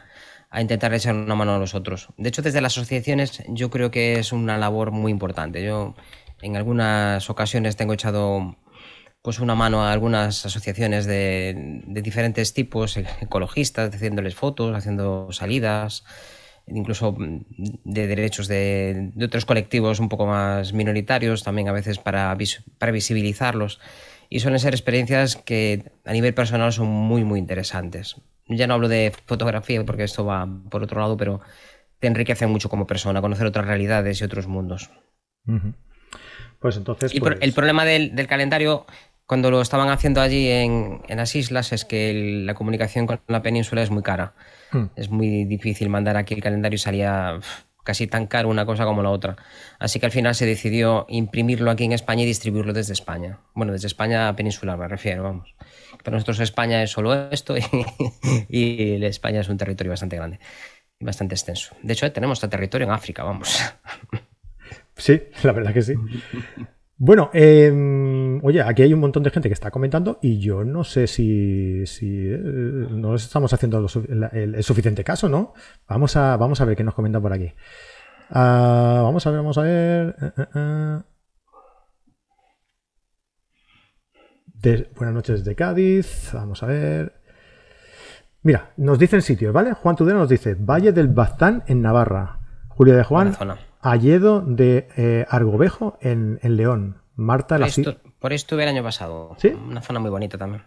a 0.51 0.61
intentar 0.63 0.95
echar 0.95 1.15
una 1.15 1.35
mano 1.35 1.55
a 1.55 1.59
los 1.59 1.75
otros. 1.75 2.09
De 2.17 2.29
hecho, 2.29 2.43
desde 2.43 2.61
las 2.61 2.77
asociaciones 2.79 3.43
yo 3.49 3.71
creo 3.71 3.91
que 3.91 4.19
es 4.19 4.33
una 4.33 4.59
labor 4.59 4.91
muy 4.93 5.13
importante. 5.13 5.63
Yo 5.65 5.95
en 6.43 6.57
algunas 6.57 7.29
ocasiones 7.31 7.77
tengo 7.77 7.93
echado 7.95 8.57
pues 9.23 9.41
una 9.41 9.55
mano 9.57 9.83
a 9.83 9.93
algunas 9.93 10.47
asociaciones 10.47 11.05
de, 11.07 11.83
diferentes 11.87 12.55
tipos, 12.55 12.97
e- 12.97 13.07
ecologistas, 13.21 13.93
haciéndoles 13.95 14.37
fotos, 14.37 14.77
haciendo 14.77 15.33
salidas, 15.33 16.05
incluso 16.67 17.13
mm, 17.13 17.41
de 17.85 18.07
derechos 18.07 18.47
de, 18.49 19.11
de 19.15 19.25
otros 19.25 19.45
colectivos 19.47 19.99
un 20.01 20.09
poco 20.09 20.27
más 20.27 20.73
minoritarios, 20.73 21.43
también 21.43 21.69
a 21.69 21.73
veces 21.73 21.99
para, 21.99 22.33
vis- 22.37 22.63
para 22.79 22.93
visibilizarlos. 22.93 23.81
Y 24.29 24.41
suelen 24.41 24.61
ser 24.61 24.75
experiencias 24.75 25.37
que 25.37 25.93
a 26.05 26.13
nivel 26.13 26.35
personal 26.35 26.73
son 26.73 26.89
muy, 26.89 27.25
muy 27.25 27.39
interesantes. 27.41 28.17
Ya 28.49 28.67
no 28.67 28.75
hablo 28.75 28.89
de 28.89 29.13
fotografía 29.27 29.85
porque 29.85 30.05
esto 30.05 30.25
va 30.25 30.49
por 30.71 30.83
otro 30.83 31.01
lado, 31.01 31.17
pero 31.17 31.41
te 31.99 32.07
enriquece 32.07 32.47
mucho 32.47 32.69
como 32.69 32.87
persona, 32.87 33.21
conocer 33.21 33.47
otras 33.47 33.67
realidades 33.67 34.21
y 34.21 34.25
otros 34.25 34.47
mundos. 34.47 34.91
Pues 36.61 36.77
entonces. 36.77 37.15
Y 37.15 37.21
pues- 37.21 37.39
el 37.41 37.53
problema 37.53 37.85
del, 37.85 38.15
del 38.15 38.27
calendario 38.27 38.87
cuando 39.27 39.51
lo 39.51 39.61
estaban 39.61 39.89
haciendo 39.89 40.21
allí 40.21 40.49
en, 40.49 41.03
las 41.09 41.35
islas 41.35 41.73
es 41.73 41.85
que 41.85 42.43
la 42.45 42.55
comunicación 42.55 43.07
con 43.07 43.21
la 43.27 43.43
península 43.43 43.83
es 43.83 43.91
muy 43.91 44.03
cara. 44.03 44.35
Hmm. 44.71 44.85
Es 44.95 45.11
muy 45.11 45.45
difícil 45.45 45.89
mandar 45.89 46.17
aquí 46.17 46.35
el 46.35 46.43
calendario 46.43 46.77
y 46.77 46.79
salía 46.79 47.41
casi 47.87 48.07
tan 48.09 48.27
caro 48.27 48.51
una 48.51 48.67
cosa 48.67 48.85
como 48.85 49.03
la 49.03 49.11
otra. 49.11 49.37
Así 49.79 50.01
que 50.01 50.07
al 50.07 50.13
final 50.13 50.35
se 50.35 50.45
decidió 50.45 51.07
imprimirlo 51.09 51.71
aquí 51.71 51.85
en 51.85 51.93
España 51.93 52.25
y 52.25 52.27
distribuirlo 52.27 52.73
desde 52.73 52.93
España. 52.93 53.39
Bueno, 53.55 53.73
desde 53.73 53.87
España 53.87 54.35
peninsular 54.37 54.77
me 54.77 54.89
refiero, 54.89 55.23
vamos. 55.23 55.55
Para 56.05 56.17
nosotros 56.17 56.41
España 56.41 56.83
es 56.83 56.91
solo 56.91 57.31
esto 57.31 57.57
y, 57.57 57.63
y 58.49 59.05
España 59.05 59.41
es 59.41 59.49
un 59.49 59.57
territorio 59.57 59.93
bastante 59.93 60.17
grande 60.17 60.41
y 60.99 61.05
bastante 61.05 61.35
extenso. 61.35 61.75
De 61.83 61.93
hecho, 61.93 62.11
tenemos 62.13 62.39
este 62.39 62.49
territorio 62.49 62.87
en 62.87 62.93
África, 62.93 63.23
vamos. 63.23 63.57
Sí, 64.97 65.23
la 65.43 65.53
verdad 65.53 65.73
que 65.73 65.83
sí. 65.83 65.95
Bueno, 66.99 67.29
em, 67.35 68.43
oye, 68.43 68.63
aquí 68.63 68.81
hay 68.83 68.95
un 68.95 69.01
montón 69.01 69.23
de 69.23 69.31
gente 69.31 69.51
que 69.51 69.53
está 69.53 69.71
comentando 69.71 70.19
y 70.23 70.39
yo 70.39 70.65
no 70.65 70.83
sé 70.83 71.07
si, 71.07 71.85
eh, 72.03 72.39
no 72.91 73.15
estamos 73.15 73.53
haciendo 73.53 73.87
el, 74.33 74.65
suficiente 74.65 75.05
caso, 75.05 75.29
¿no? 75.29 75.53
Vamos 75.87 76.17
a, 76.17 76.39
vamos 76.39 76.61
a 76.61 76.65
ver 76.65 76.75
qué 76.75 76.85
nos 76.85 76.95
comentan 76.95 77.21
por 77.21 77.35
aquí. 77.35 77.53
Ah, 78.31 79.01
vamos 79.03 79.27
a 79.27 79.31
ver, 79.31 79.39
vamos 79.41 79.59
a 79.59 79.63
ver. 79.63 80.17
Eh, 80.39 81.03
eh, 84.65 84.91
buenas 84.97 85.15
noches 85.15 85.45
de 85.45 85.55
Cádiz. 85.55 86.31
Vamos 86.33 86.63
a 86.63 86.67
ver. 86.67 87.13
Mira, 88.43 88.73
nos 88.79 88.99
dicen 88.99 89.21
sitios, 89.21 89.53
¿vale? 89.53 89.75
Juan 89.75 89.97
Tudero 89.97 90.19
nos 90.19 90.31
dice 90.31 90.55
Valle 90.59 90.93
del 90.93 91.09
Baztán 91.09 91.63
en 91.67 91.83
Navarra. 91.83 92.41
Julio 92.69 92.97
de 92.97 93.05
Juan, 93.05 93.37
Alledo 93.81 94.41
de 94.41 94.89
eh, 94.97 95.27
Argobejo 95.29 95.99
en, 96.01 96.39
León. 96.43 96.97
Marta 97.15 97.57
por, 97.57 97.67
esto, 97.67 97.97
por 98.19 98.33
esto 98.33 98.55
estuve 98.55 98.65
el 98.65 98.69
año 98.69 98.83
pasado. 98.83 99.35
¿Sí? 99.39 99.49
Una 99.49 99.81
zona 99.81 100.01
muy 100.01 100.11
bonita 100.11 100.37
también. 100.37 100.63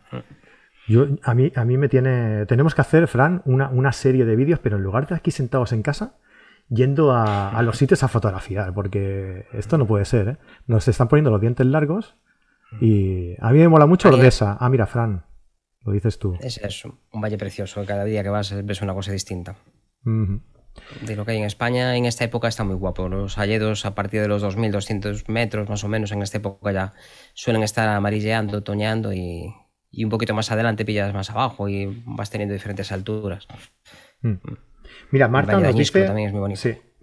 Yo, 0.88 1.06
a, 1.22 1.36
mí, 1.36 1.52
a 1.56 1.66
mí 1.66 1.78
me 1.78 1.90
tiene. 1.90 2.46
Tenemos 2.48 2.74
que 2.74 2.82
hacer, 2.82 3.08
Fran, 3.08 3.44
una, 3.46 3.92
serie 3.92 4.26
de 4.26 4.36
vídeos, 4.36 4.60
pero 4.60 4.78
en 4.78 4.84
lugar 4.84 5.08
de 5.08 5.16
aquí 5.16 5.30
sentados 5.30 5.72
en 5.72 5.84
casa, 5.84 6.16
yendo 6.70 7.12
a, 7.14 7.62
los 7.62 7.78
sitios 7.78 8.02
a 8.04 8.08
fotografiar, 8.08 8.74
porque 8.74 9.46
esto 9.54 9.78
no 9.78 9.86
puede 9.86 10.06
ser, 10.06 10.28
¿eh? 10.28 10.38
Nos 10.66 10.88
están 10.88 11.08
poniendo 11.08 11.30
los 11.30 11.42
dientes 11.42 11.66
largos 11.68 12.16
y 12.82 13.36
a 13.40 13.52
mí 13.52 13.60
me 13.60 13.68
mola 13.68 13.86
mucho 13.86 14.10
Ordesa. 14.10 14.58
Ah, 14.60 14.70
mira, 14.70 14.88
Fran, 14.88 15.26
lo 15.84 15.92
dices 15.92 16.18
tú. 16.18 16.36
Es 16.42 16.58
eso, 16.58 16.98
un 17.12 17.22
valle 17.22 17.38
precioso. 17.38 17.86
Cada 17.86 18.04
día 18.06 18.24
que 18.24 18.30
vas 18.30 18.52
ves 18.66 18.82
una 18.82 18.96
cosa 18.96 19.12
distinta 19.12 19.56
de 21.02 21.16
lo 21.16 21.26
que 21.26 21.32
hay 21.32 21.38
en 21.38 21.46
España. 21.46 21.96
En 21.96 22.06
esta 22.06 22.24
época 22.24 22.48
está 22.48 22.64
muy 22.64 22.76
guapo. 22.76 23.10
Los 23.10 23.38
alledos 23.38 23.86
a 23.86 23.96
partir 23.96 24.22
de 24.22 24.28
los 24.28 24.44
2.200 24.44 25.28
metros 25.28 25.70
más 25.70 25.84
o 25.84 25.88
menos 25.88 26.12
en 26.12 26.22
esta 26.22 26.38
época 26.38 26.72
ya 26.72 26.94
suelen 27.34 27.64
estar 27.64 27.88
amarilleando, 27.90 28.64
toñando 28.64 29.14
y, 29.14 29.54
un 30.04 30.10
poquito 30.10 30.34
más 30.34 30.52
adelante 30.52 30.86
pillas 30.86 31.14
más 31.14 31.30
abajo 31.30 31.68
y 31.70 32.04
vas 32.06 32.30
teniendo 32.30 32.54
diferentes 32.54 32.92
alturas. 32.92 33.48
Mm. 34.22 34.36
Mira, 35.12 35.28
Marta 35.28 35.60
nos 35.60 35.76
dice... 35.76 36.10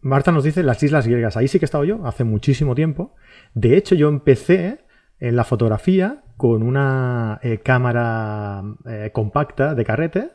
Marta 0.02 0.30
nos 0.30 0.44
dice 0.44 0.62
las 0.62 0.80
Islas 0.82 1.06
Griegas. 1.08 1.36
Ahí 1.36 1.48
sí 1.48 1.58
que 1.58 1.64
he 1.64 1.66
estado 1.66 1.84
yo 1.84 2.06
hace 2.06 2.22
muchísimo 2.22 2.76
tiempo. 2.76 3.14
De 3.54 3.76
hecho, 3.76 3.96
yo 3.96 4.08
empecé 4.08 4.84
en 5.18 5.34
la 5.34 5.44
fotografía 5.44 6.22
con 6.36 6.62
una 6.62 7.40
eh, 7.42 7.58
cámara 7.58 8.62
eh, 8.84 9.10
compacta 9.12 9.74
de 9.74 9.84
carrete 9.84 10.30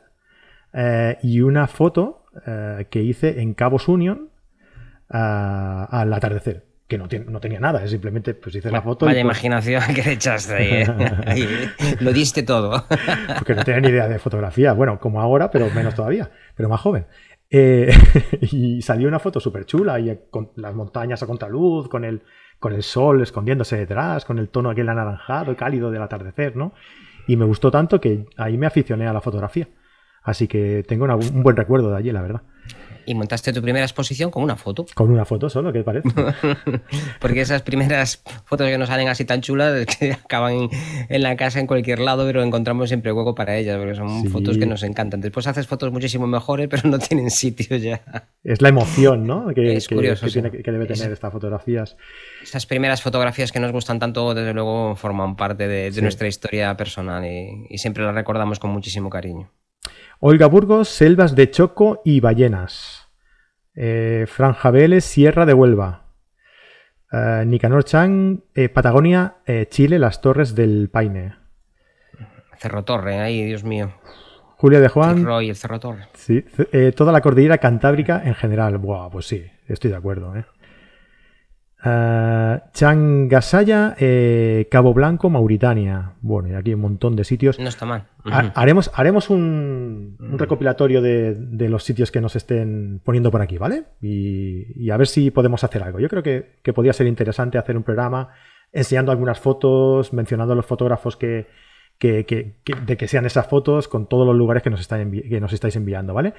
eh, 0.72 1.18
y 1.22 1.40
una 1.40 1.68
foto 1.68 2.21
eh, 2.46 2.86
que 2.90 3.02
hice 3.02 3.40
en 3.40 3.54
Cabos 3.54 3.88
Union 3.88 4.30
al 5.08 6.12
atardecer. 6.12 6.64
Que 6.88 6.98
no, 6.98 7.08
no, 7.28 7.40
tenía 7.40 7.58
nada, 7.58 7.86
simplemente 7.86 8.34
pues 8.34 8.54
hice 8.54 8.70
la 8.70 8.82
foto. 8.82 9.06
Vaya 9.06 9.22
pues 9.22 9.24
imaginación 9.24 9.82
que 9.94 10.12
echaste 10.12 10.54
ahí. 11.26 11.68
Lo 12.00 12.12
diste 12.12 12.42
todo. 12.42 12.84
Porque 13.38 13.54
no 13.54 13.64
tenía 13.64 13.80
ni 13.80 13.88
idea 13.88 14.08
de 14.08 14.18
fotografía. 14.18 14.74
Bueno, 14.74 14.98
como 15.00 15.20
ahora, 15.20 15.50
pero 15.50 15.70
menos 15.70 15.94
todavía, 15.94 16.30
pero 16.54 16.68
más 16.68 16.80
joven. 16.80 17.06
Eh, 17.54 17.92
y 18.40 18.80
salió 18.80 19.08
una 19.08 19.18
foto 19.18 19.38
súper 19.38 19.66
chula, 19.66 20.00
y 20.00 20.18
con 20.30 20.50
las 20.56 20.74
montañas 20.74 21.22
a 21.22 21.26
contraluz, 21.26 21.88
con 21.88 22.04
el, 22.04 22.22
con 22.58 22.72
el 22.72 22.82
sol 22.82 23.20
escondiéndose 23.20 23.76
detrás, 23.76 24.24
con 24.24 24.38
el 24.38 24.48
tono 24.48 24.70
aquel 24.70 24.88
anaranjado 24.88 25.52
y 25.52 25.54
cálido 25.54 25.90
del 25.90 26.02
atardecer, 26.02 26.56
¿no? 26.56 26.72
Y 27.26 27.36
me 27.36 27.44
gustó 27.44 27.70
tanto 27.70 28.00
que 28.00 28.24
ahí 28.38 28.56
me 28.56 28.66
aficioné 28.66 29.06
a 29.06 29.12
la 29.12 29.20
fotografía. 29.20 29.68
Así 30.22 30.46
que 30.46 30.84
tengo 30.86 31.04
un 31.04 31.42
buen 31.42 31.56
recuerdo 31.56 31.90
de 31.90 31.96
allí, 31.96 32.12
la 32.12 32.22
verdad. 32.22 32.42
Y 33.04 33.14
montaste 33.14 33.52
tu 33.52 33.60
primera 33.60 33.84
exposición 33.84 34.30
con 34.30 34.42
una 34.42 34.56
foto. 34.56 34.86
Con 34.94 35.10
una 35.10 35.24
foto 35.24 35.48
solo, 35.48 35.72
¿qué 35.72 35.82
parece? 35.82 36.08
Porque 37.20 37.40
esas 37.40 37.62
primeras 37.62 38.22
fotos 38.44 38.68
que 38.68 38.78
nos 38.78 38.88
salen 38.88 39.08
así 39.08 39.24
tan 39.24 39.40
chulas 39.40 39.86
que 39.98 40.12
acaban 40.12 40.68
en 41.08 41.22
la 41.22 41.36
casa 41.36 41.58
en 41.58 41.66
cualquier 41.66 41.98
lado, 41.98 42.24
pero 42.24 42.42
encontramos 42.42 42.88
siempre 42.88 43.12
hueco 43.12 43.34
para 43.34 43.56
ellas, 43.56 43.78
porque 43.78 43.94
son 43.94 44.26
fotos 44.26 44.58
que 44.58 44.66
nos 44.66 44.82
encantan. 44.82 45.20
Después 45.20 45.46
haces 45.46 45.66
fotos 45.66 45.90
muchísimo 45.92 46.26
mejores, 46.26 46.68
pero 46.68 46.88
no 46.88 46.98
tienen 46.98 47.30
sitio 47.30 47.76
ya. 47.76 48.02
Es 48.44 48.62
la 48.62 48.68
emoción, 48.68 49.26
¿no? 49.26 49.48
Que, 49.54 49.74
es 49.76 49.88
curioso. 49.88 50.26
Que, 50.26 50.72
debe 50.72 50.86
tener 50.86 51.12
estas 51.12 51.32
fotografías. 51.32 51.96
Esas 52.42 52.66
primeras 52.66 53.02
fotografías 53.02 53.52
que 53.52 53.60
nos 53.60 53.72
gustan 53.72 53.98
tanto, 53.98 54.32
desde 54.34 54.54
luego, 54.54 54.94
forman 54.96 55.36
parte 55.36 55.68
de, 55.68 56.02
nuestra 56.02 56.26
historia 56.26 56.76
personal 56.76 57.24
y 57.24 57.78
siempre 57.78 58.04
las 58.04 58.14
recordamos 58.14 58.58
con 58.58 58.70
muchísimo 58.70 59.10
cariño. 59.10 59.50
Olga 60.24 60.46
Burgos, 60.46 60.88
selvas 60.88 61.34
de 61.34 61.50
Choco 61.50 62.00
y 62.04 62.20
ballenas. 62.20 63.08
Eh, 63.74 64.26
Franja 64.28 64.70
Vélez, 64.70 65.04
Sierra 65.04 65.46
de 65.46 65.52
Huelva. 65.52 66.12
Eh, 67.10 67.42
Nicanor 67.44 67.82
Chang, 67.82 68.38
eh, 68.54 68.68
Patagonia, 68.68 69.38
eh, 69.46 69.66
Chile, 69.68 69.98
las 69.98 70.20
Torres 70.20 70.54
del 70.54 70.90
Paine. 70.90 71.34
Cerro 72.56 72.84
Torre, 72.84 73.18
ahí, 73.18 73.42
Dios 73.42 73.64
mío. 73.64 73.94
Julia 74.58 74.78
de 74.78 74.86
Juan. 74.86 75.26
y 75.42 75.48
el 75.48 75.56
Cerro 75.56 75.80
Torre. 75.80 76.06
Sí, 76.14 76.44
toda 76.94 77.10
la 77.10 77.20
cordillera 77.20 77.58
cantábrica 77.58 78.22
en 78.24 78.36
general. 78.36 78.78
Buah, 78.78 79.10
pues 79.10 79.26
sí, 79.26 79.44
estoy 79.66 79.90
de 79.90 79.96
acuerdo. 79.96 80.36
¿eh? 80.36 80.44
Uh, 81.84 82.60
Changasaya, 82.72 83.96
eh, 83.98 84.68
Cabo 84.70 84.94
Blanco, 84.94 85.28
Mauritania. 85.30 86.12
Bueno, 86.20 86.48
y 86.48 86.54
aquí 86.54 86.74
un 86.74 86.80
montón 86.80 87.16
de 87.16 87.24
sitios. 87.24 87.58
No 87.58 87.68
está 87.68 87.86
mal. 87.86 88.06
haremos 88.54 88.92
haremos 88.94 89.30
un, 89.30 90.16
recopilatorio 90.20 91.02
de, 91.02 91.68
los 91.68 91.82
sitios 91.82 92.12
que 92.12 92.20
nos 92.20 92.36
estén 92.36 93.00
poniendo 93.04 93.32
por 93.32 93.42
aquí, 93.42 93.58
¿vale? 93.58 93.84
Y, 94.00 94.90
a 94.90 94.96
ver 94.96 95.08
si 95.08 95.32
podemos 95.32 95.64
hacer 95.64 95.82
algo. 95.82 95.98
Yo 95.98 96.08
creo 96.08 96.22
que, 96.22 96.72
podría 96.72 96.92
ser 96.92 97.08
interesante 97.08 97.58
hacer 97.58 97.76
un 97.76 97.82
programa 97.82 98.28
enseñando 98.72 99.10
algunas 99.10 99.40
fotos, 99.40 100.12
mencionando 100.12 100.52
a 100.52 100.56
los 100.56 100.66
fotógrafos 100.66 101.16
que, 101.16 101.48
de 101.98 102.96
que 102.96 103.08
sean 103.08 103.26
esas 103.26 103.48
fotos 103.48 103.88
con 103.88 104.06
todos 104.06 104.24
los 104.24 104.36
lugares 104.36 104.62
que 104.62 104.70
nos, 104.70 104.80
están 104.80 105.10
que 105.10 105.40
nos 105.40 105.52
estáis 105.52 105.74
enviando, 105.74 106.14
¿vale? 106.14 106.34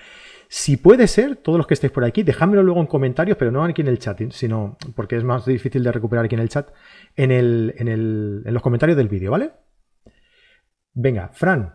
Si 0.56 0.78
puede 0.78 1.08
ser, 1.08 1.38
todos 1.38 1.58
los 1.58 1.66
que 1.66 1.74
estéis 1.74 1.92
por 1.92 2.06
aquí, 2.06 2.22
dejádmelo 2.22 2.62
luego 2.62 2.80
en 2.80 2.86
comentarios, 2.86 3.38
pero 3.38 3.50
no 3.50 3.64
aquí 3.64 3.82
en 3.82 3.88
el 3.88 3.98
chat, 3.98 4.22
sino 4.30 4.78
porque 4.96 5.18
es 5.18 5.24
más 5.24 5.48
difícil 5.48 5.84
de 5.84 5.92
recuperar 5.92 6.26
aquí 6.26 6.36
en 6.36 6.42
el 6.42 6.50
chat, 6.50 6.70
en, 7.16 7.32
el, 7.32 7.74
en, 7.76 7.88
el, 7.88 8.44
en 8.46 8.54
los 8.54 8.62
comentarios 8.62 8.96
del 8.96 9.08
vídeo, 9.08 9.32
¿vale? 9.32 9.50
Venga, 10.94 11.32
Fran. 11.34 11.74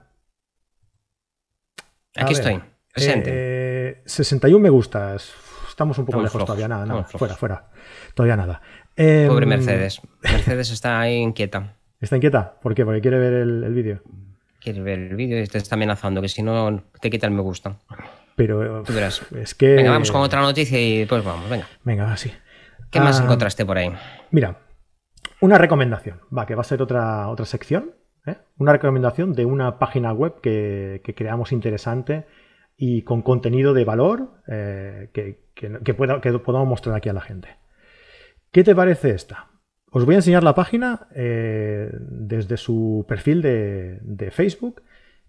Aquí 2.14 2.34
estoy, 2.34 2.62
presente. 2.94 4.04
61 4.06 4.56
eh, 4.56 4.60
me 4.60 4.70
gustas. 4.70 5.34
Estamos 5.68 5.98
un 5.98 6.06
poco 6.06 6.22
lejos 6.22 6.44
todavía, 6.44 6.68
nada, 6.68 6.86
nada. 6.86 7.02
Fuera, 7.02 7.34
fuera. 7.34 7.70
Todavía 8.14 8.36
nada. 8.36 8.62
Pobre 8.94 9.42
em, 9.42 9.48
Mercedes. 9.48 10.00
Mercedes 10.22 10.70
está 10.70 11.00
ahí 11.00 11.16
inquieta. 11.16 11.74
¿Está 12.00 12.14
inquieta? 12.14 12.60
¿Por 12.62 12.76
qué? 12.76 12.84
Porque 12.84 13.00
quiere 13.00 13.18
ver 13.18 13.32
el, 13.32 13.64
el 13.64 13.74
vídeo. 13.74 14.02
Quiere 14.60 14.82
ver 14.82 15.00
el 15.00 15.16
vídeo 15.16 15.42
y 15.42 15.48
te 15.48 15.58
está 15.58 15.74
amenazando, 15.74 16.22
que 16.22 16.28
si 16.28 16.44
no 16.44 16.84
te 17.00 17.10
quita 17.10 17.26
el 17.26 17.32
me 17.32 17.42
gusta. 17.42 17.76
Pero 18.38 18.84
es 19.36 19.54
que. 19.56 19.74
Venga, 19.74 19.90
vamos 19.90 20.12
con 20.12 20.20
otra 20.20 20.40
noticia 20.40 20.80
y 20.80 21.04
pues 21.06 21.24
vamos, 21.24 21.50
venga. 21.50 21.66
Venga, 21.82 22.16
sí. 22.16 22.32
¿Qué 22.88 23.00
más 23.00 23.20
ah, 23.20 23.24
encontraste 23.24 23.66
por 23.66 23.76
ahí? 23.76 23.92
Mira, 24.30 24.60
una 25.40 25.58
recomendación, 25.58 26.20
va, 26.36 26.46
que 26.46 26.54
va 26.54 26.60
a 26.60 26.64
ser 26.64 26.80
otra, 26.80 27.28
otra 27.28 27.46
sección. 27.46 27.94
¿eh? 28.26 28.36
Una 28.56 28.72
recomendación 28.72 29.32
de 29.32 29.44
una 29.44 29.80
página 29.80 30.12
web 30.12 30.40
que, 30.40 31.02
creamos 31.16 31.50
interesante 31.50 32.26
y 32.76 33.02
con 33.02 33.22
contenido 33.22 33.74
de 33.74 33.84
valor 33.84 34.40
eh, 34.46 35.10
que, 35.12 35.48
que, 35.54 35.94
pueda, 35.94 36.20
que 36.20 36.32
podamos 36.38 36.68
mostrar 36.68 36.94
aquí 36.94 37.08
a 37.08 37.14
la 37.14 37.20
gente. 37.20 37.56
¿Qué 38.52 38.62
te 38.62 38.74
parece 38.74 39.10
esta? 39.10 39.48
Os 39.90 40.04
voy 40.04 40.14
a 40.14 40.18
enseñar 40.18 40.44
la 40.44 40.54
página 40.54 41.08
eh, 41.12 41.90
desde 41.92 42.56
su 42.56 43.04
perfil 43.08 43.42
de, 43.42 43.98
de 44.02 44.30
Facebook 44.30 44.82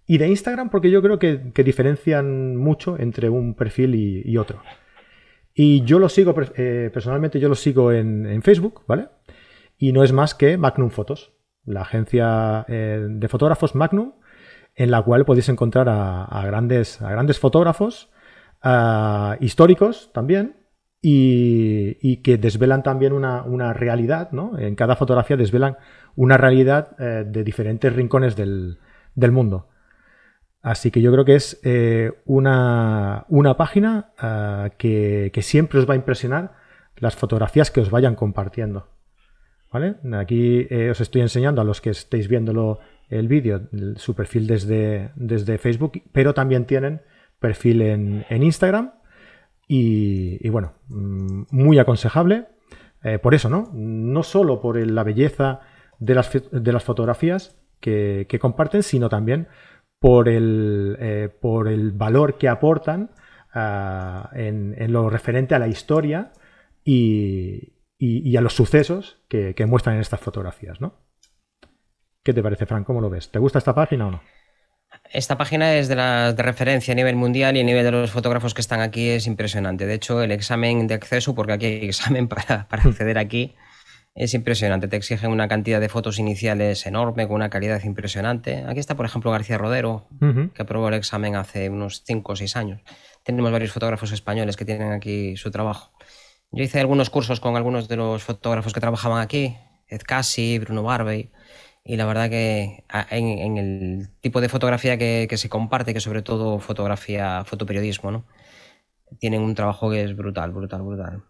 y 0.10 0.17
de 0.17 0.28
Instagram 0.28 0.72
porque 0.72 0.89
yo 0.89 1.04
creo 1.04 1.19
que, 1.19 1.38
diferencian 1.63 2.56
mucho 2.56 2.98
entre 2.98 3.30
un 3.30 3.54
perfil 3.54 3.93
y, 3.93 4.38
otro. 4.38 4.60
Y 5.54 5.84
yo 5.84 6.00
lo 6.00 6.10
sigo, 6.10 6.34
eh, 6.56 6.89
personalmente 6.91 7.39
yo 7.39 7.48
lo 7.48 7.54
sigo 7.54 7.91
en, 7.91 8.41
Facebook, 8.41 8.82
¿vale? 8.88 9.10
Y 9.78 9.91
no 9.91 10.04
es 10.04 10.12
más 10.12 10.34
que 10.34 10.58
Magnum 10.58 10.89
Fotos, 10.89 11.34
la 11.63 11.82
agencia 11.82 12.65
eh, 12.67 13.06
de 13.08 13.28
fotógrafos 13.28 13.76
Magnum, 13.76 14.13
en 14.74 14.89
la 14.89 15.04
cual 15.04 15.26
podéis 15.26 15.48
encontrar 15.50 15.88
a, 15.88 16.43
grandes, 16.43 17.04
a 17.04 17.12
grandes 17.12 17.38
fotógrafos, 17.38 18.10
históricos 19.39 20.10
también, 20.12 20.56
y, 21.04 22.17
que 22.24 22.39
desvelan 22.39 22.82
también 22.82 23.13
una, 23.13 23.74
realidad, 23.74 24.32
¿no? 24.32 24.58
En 24.58 24.74
cada 24.74 24.95
fotografía 24.95 25.38
desvelan 25.38 25.78
una 26.15 26.36
realidad 26.36 26.95
eh, 26.98 27.26
de 27.28 27.43
diferentes 27.43 27.93
rincones 27.93 28.36
del, 28.36 28.80
mundo. 29.32 29.67
Así 30.62 30.91
que 30.91 31.02
yo 31.02 31.12
creo 31.12 31.26
que 31.26 31.36
es 31.36 31.60
eh, 31.63 32.12
una, 32.26 33.26
página 33.58 34.12
eh, 34.22 34.72
que, 34.78 35.32
que, 35.34 35.41
siempre 35.41 35.80
os 35.80 35.89
va 35.89 35.93
a 35.93 35.98
impresionar 35.98 36.56
las 36.98 37.15
fotografías 37.15 37.72
que 37.72 37.80
os 37.82 37.89
vayan 37.89 38.15
compartiendo. 38.15 38.88
¿Vale? 39.72 39.98
Aquí 40.17 40.67
os 40.89 41.00
estoy 41.00 41.22
enseñando 41.22 41.62
a 41.62 41.63
los 41.63 41.80
que 41.80 41.91
estéis 41.91 42.28
viéndolo 42.28 42.80
el 43.10 43.28
vídeo, 43.28 43.62
su 43.98 44.15
perfil 44.15 44.48
desde, 44.48 45.12
desde 45.15 45.58
Facebook, 45.58 46.02
pero 46.12 46.34
también 46.34 46.65
tienen 46.65 47.02
perfil 47.39 47.82
en, 47.82 48.43
Instagram 48.43 48.93
y, 49.67 50.48
bueno, 50.50 50.74
mm, 50.88 51.43
muy 51.52 51.80
aconsejable. 51.80 52.48
Eh, 53.04 53.17
por 53.17 53.34
eso, 53.34 53.50
¿no? 53.50 53.69
No 53.74 54.24
solo 54.24 54.60
por 54.60 54.78
la 54.78 55.04
belleza 55.04 55.62
de 56.00 56.15
las, 56.15 56.32
de 56.52 56.74
las 56.74 56.84
fotografías 56.84 57.58
que, 57.80 58.28
comparten, 58.41 58.84
sino 58.84 59.10
también 59.10 59.48
por 59.99 60.29
el, 60.29 60.97
eh, 60.99 61.29
por 61.29 61.67
el 61.67 61.91
valor 61.91 62.38
que 62.38 62.47
aportan 62.47 63.12
ah, 63.53 64.29
en, 64.33 64.75
lo 64.91 65.09
referente 65.09 65.55
a 65.55 65.59
la 65.59 65.67
historia 65.67 66.31
y, 66.83 67.73
a 68.35 68.41
los 68.41 68.53
sucesos 68.53 69.21
que, 69.27 69.53
que 69.55 69.65
muestran 69.65 69.95
en 69.95 70.01
estas 70.01 70.21
fotografías, 70.21 70.79
¿no? 70.79 70.93
¿Qué 72.23 72.33
te 72.33 72.43
parece, 72.43 72.65
Frank? 72.65 72.85
¿Cómo 72.85 73.01
lo 73.01 73.09
ves? 73.09 73.31
¿Te 73.31 73.39
gusta 73.39 73.59
esta 73.59 73.73
página 73.73 74.07
o 74.07 74.12
no? 74.12 74.21
Esta 75.12 75.38
página 75.38 75.75
es 75.75 75.88
de 75.88 75.95
las 75.95 76.35
de 76.35 76.43
referencia 76.43 76.91
a 76.91 76.95
nivel 76.95 77.15
mundial 77.15 77.57
y 77.57 77.62
a 77.62 77.63
nivel 77.63 77.83
de 77.83 77.91
los 77.91 78.12
fotógrafos 78.12 78.53
que 78.53 78.62
están 78.62 78.81
aquí 78.81 79.09
es 79.09 79.27
impresionante. 79.27 79.85
De 79.85 79.95
hecho, 79.95 80.21
el 80.21 80.31
examen 80.31 80.85
de 80.88 80.93
acceso, 80.93 81.33
porque 81.33 81.53
aquí 81.53 81.65
hay 81.65 81.85
examen 81.85 82.27
para, 82.29 82.67
acceder 82.69 83.17
aquí, 83.17 83.55
es 84.15 84.34
impresionante. 84.34 84.88
Te 84.88 84.98
exigen 84.98 85.32
una 85.32 85.48
cantidad 85.48 85.80
de 85.80 85.89
fotos 85.89 86.19
iniciales 86.19 86.86
enorme, 86.86 87.28
con 87.28 87.36
una 87.36 87.50
calidad 87.50 87.84
impresionante. 87.84 88.65
Aquí 88.67 88.80
está, 88.80 88.95
por 88.95 89.06
ejemplo, 89.06 89.32
García 89.32 89.58
Rodero, 89.58 90.08
que 90.54 90.62
aprobó 90.62 90.89
el 90.89 90.95
examen 90.95 91.36
hace 91.36 91.69
unos 91.69 92.04
5 92.06 92.32
o 92.32 92.36
6 92.36 92.56
años. 92.56 92.82
Tenemos 93.24 93.52
varios 93.52 93.72
fotógrafos 93.72 94.12
españoles 94.12 94.58
que 94.58 94.65
tienen 94.65 94.91
aquí 94.91 95.38
su 95.38 95.52
trabajo. 95.52 95.91
Yo 96.52 96.63
hice 96.63 96.80
algunos 96.80 97.10
cursos 97.10 97.39
con 97.39 97.56
algunos 97.56 97.88
de 97.88 97.95
los 97.95 98.24
fotógrafos 98.24 98.74
que 98.74 98.80
trabajaban 98.80 99.22
aquí, 99.22 99.56
Ed 99.88 100.02
Cassi, 100.06 100.58
Bruno 100.60 100.84
Barbey 100.84 101.32
y 101.84 101.95
la 101.95 102.06
verdad 102.06 102.30
que 102.30 102.84
en, 103.12 103.58
el 103.58 104.10
tipo 104.22 104.41
de 104.41 104.50
fotografía 104.50 104.98
que, 104.98 105.28
se 105.38 105.50
comparte, 105.50 105.93
que 105.93 106.00
sobre 106.00 106.22
todo 106.22 106.60
fotografía, 106.60 107.43
fotoperiodismo, 107.45 108.12
¿no? 108.12 108.26
Tienen 109.19 109.41
un 109.41 109.56
trabajo 109.56 109.89
que 109.89 110.04
es 110.04 110.15
brutal, 110.15 110.52
brutal, 110.52 110.82
brutal. 110.84 111.24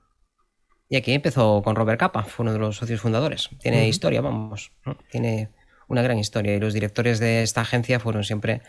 Y 0.89 0.97
aquí 0.97 1.13
empezó 1.13 1.61
con 1.61 1.75
Robert 1.75 1.99
Capa, 1.99 2.23
fue 2.23 2.43
uno 2.43 2.53
de 2.53 2.59
los 2.59 2.77
socios 2.77 2.99
fundadores. 2.99 3.49
Tiene 3.59 3.87
historia, 3.87 4.21
vamos, 4.21 4.71
tiene 5.11 5.51
una 5.87 6.01
gran 6.01 6.17
historia 6.17 6.55
y 6.55 6.59
los 6.59 6.73
directores 6.73 7.19
de 7.19 7.43
esta 7.43 7.61
agencia 7.61 7.99
fueron 7.99 8.23
siempre 8.23 8.63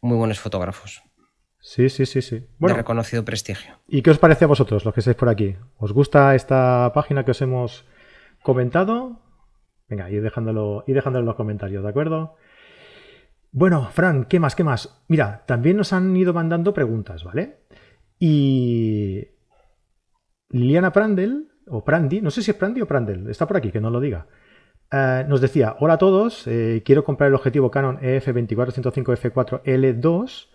muy 0.00 0.16
buenos 0.16 0.40
fotógrafos. 0.40 1.02
Sí, 1.60 1.90
sí, 1.90 2.06
sí, 2.06 2.22
sí. 2.22 2.46
Bueno, 2.58 2.76
de 2.76 2.82
reconocido 2.82 3.24
prestigio. 3.24 3.78
¿Y 3.88 4.00
qué 4.00 4.10
os 4.10 4.18
parece 4.18 4.44
a 4.44 4.48
vosotros, 4.48 4.84
los 4.84 4.94
que 4.94 5.00
estáis 5.00 5.16
por 5.16 5.28
aquí? 5.28 5.56
¿Os 5.76 5.92
gusta 5.92 6.34
esta 6.34 6.92
página 6.94 7.24
que 7.24 7.32
os 7.32 7.42
hemos 7.42 7.84
comentado? 8.42 9.20
Venga, 9.88 10.10
ir 10.10 10.22
dejándolo, 10.22 10.84
ir 10.86 10.94
dejándolo 10.94 11.24
en 11.24 11.26
los 11.26 11.36
comentarios, 11.36 11.82
¿de 11.82 11.90
acuerdo? 11.90 12.36
Bueno, 13.52 13.90
Fran, 13.90 14.24
¿qué 14.24 14.40
más? 14.40 14.54
¿Qué 14.54 14.64
más? 14.64 15.02
Mira, 15.08 15.44
también 15.46 15.76
nos 15.76 15.92
han 15.92 16.16
ido 16.16 16.32
mandando 16.32 16.72
preguntas, 16.72 17.24
¿vale? 17.24 17.58
Y 18.18 19.28
Liliana 20.48 20.92
Prandel, 20.92 21.52
o 21.68 21.84
Prandi, 21.84 22.20
no 22.20 22.30
sé 22.30 22.42
si 22.42 22.50
es 22.50 22.56
Prandi 22.56 22.80
o 22.80 22.86
Prandel, 22.86 23.28
está 23.28 23.46
por 23.46 23.56
aquí, 23.56 23.70
que 23.70 23.80
no 23.80 23.90
lo 23.90 24.00
diga. 24.00 24.26
Eh, 24.92 25.24
nos 25.28 25.40
decía, 25.40 25.76
hola 25.80 25.94
a 25.94 25.98
todos, 25.98 26.46
eh, 26.46 26.82
quiero 26.84 27.02
comprar 27.04 27.28
el 27.28 27.34
objetivo 27.34 27.70
Canon 27.70 27.98
EF24-105F4L2, 28.00 30.48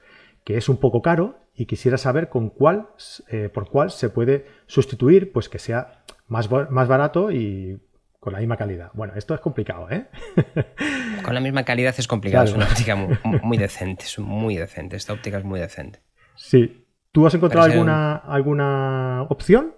que 0.44 0.58
es 0.58 0.70
un 0.70 0.78
poco 0.78 1.02
caro, 1.02 1.40
y 1.54 1.66
quisiera 1.66 1.98
saber 1.98 2.30
con 2.30 2.50
cuál, 2.50 2.88
eh, 3.30 3.50
por 3.54 3.70
cuál 3.70 3.92
se 3.92 4.10
puede 4.10 4.46
sustituir, 4.68 5.34
pues 5.34 5.50
que 5.50 5.60
sea 5.60 6.06
más, 6.28 6.50
más 6.70 6.88
barato 6.88 7.30
y 7.32 7.82
con 8.20 8.32
la 8.34 8.40
misma 8.40 8.56
calidad. 8.56 8.92
Bueno, 8.94 9.14
esto 9.16 9.34
es 9.34 9.42
complicado, 9.42 9.90
¿eh? 9.90 10.06
Con 11.24 11.34
la 11.34 11.42
misma 11.42 11.64
calidad 11.64 11.96
es 11.98 12.08
complicado, 12.08 12.46
es 12.46 12.54
una 12.54 12.66
óptica 12.66 12.96
muy, 13.44 13.58
decente, 13.58 14.06
es 14.06 14.20
muy 14.20 14.58
decente, 14.58 14.96
esta 14.96 15.14
óptica 15.14 15.40
es 15.40 15.44
muy 15.44 15.60
decente. 15.60 16.04
Sí. 16.36 16.86
¿Tú 17.12 17.26
has 17.26 17.34
encontrado 17.34 17.66
alguna, 17.66 18.16
alguna 18.16 19.24
opción? 19.24 19.74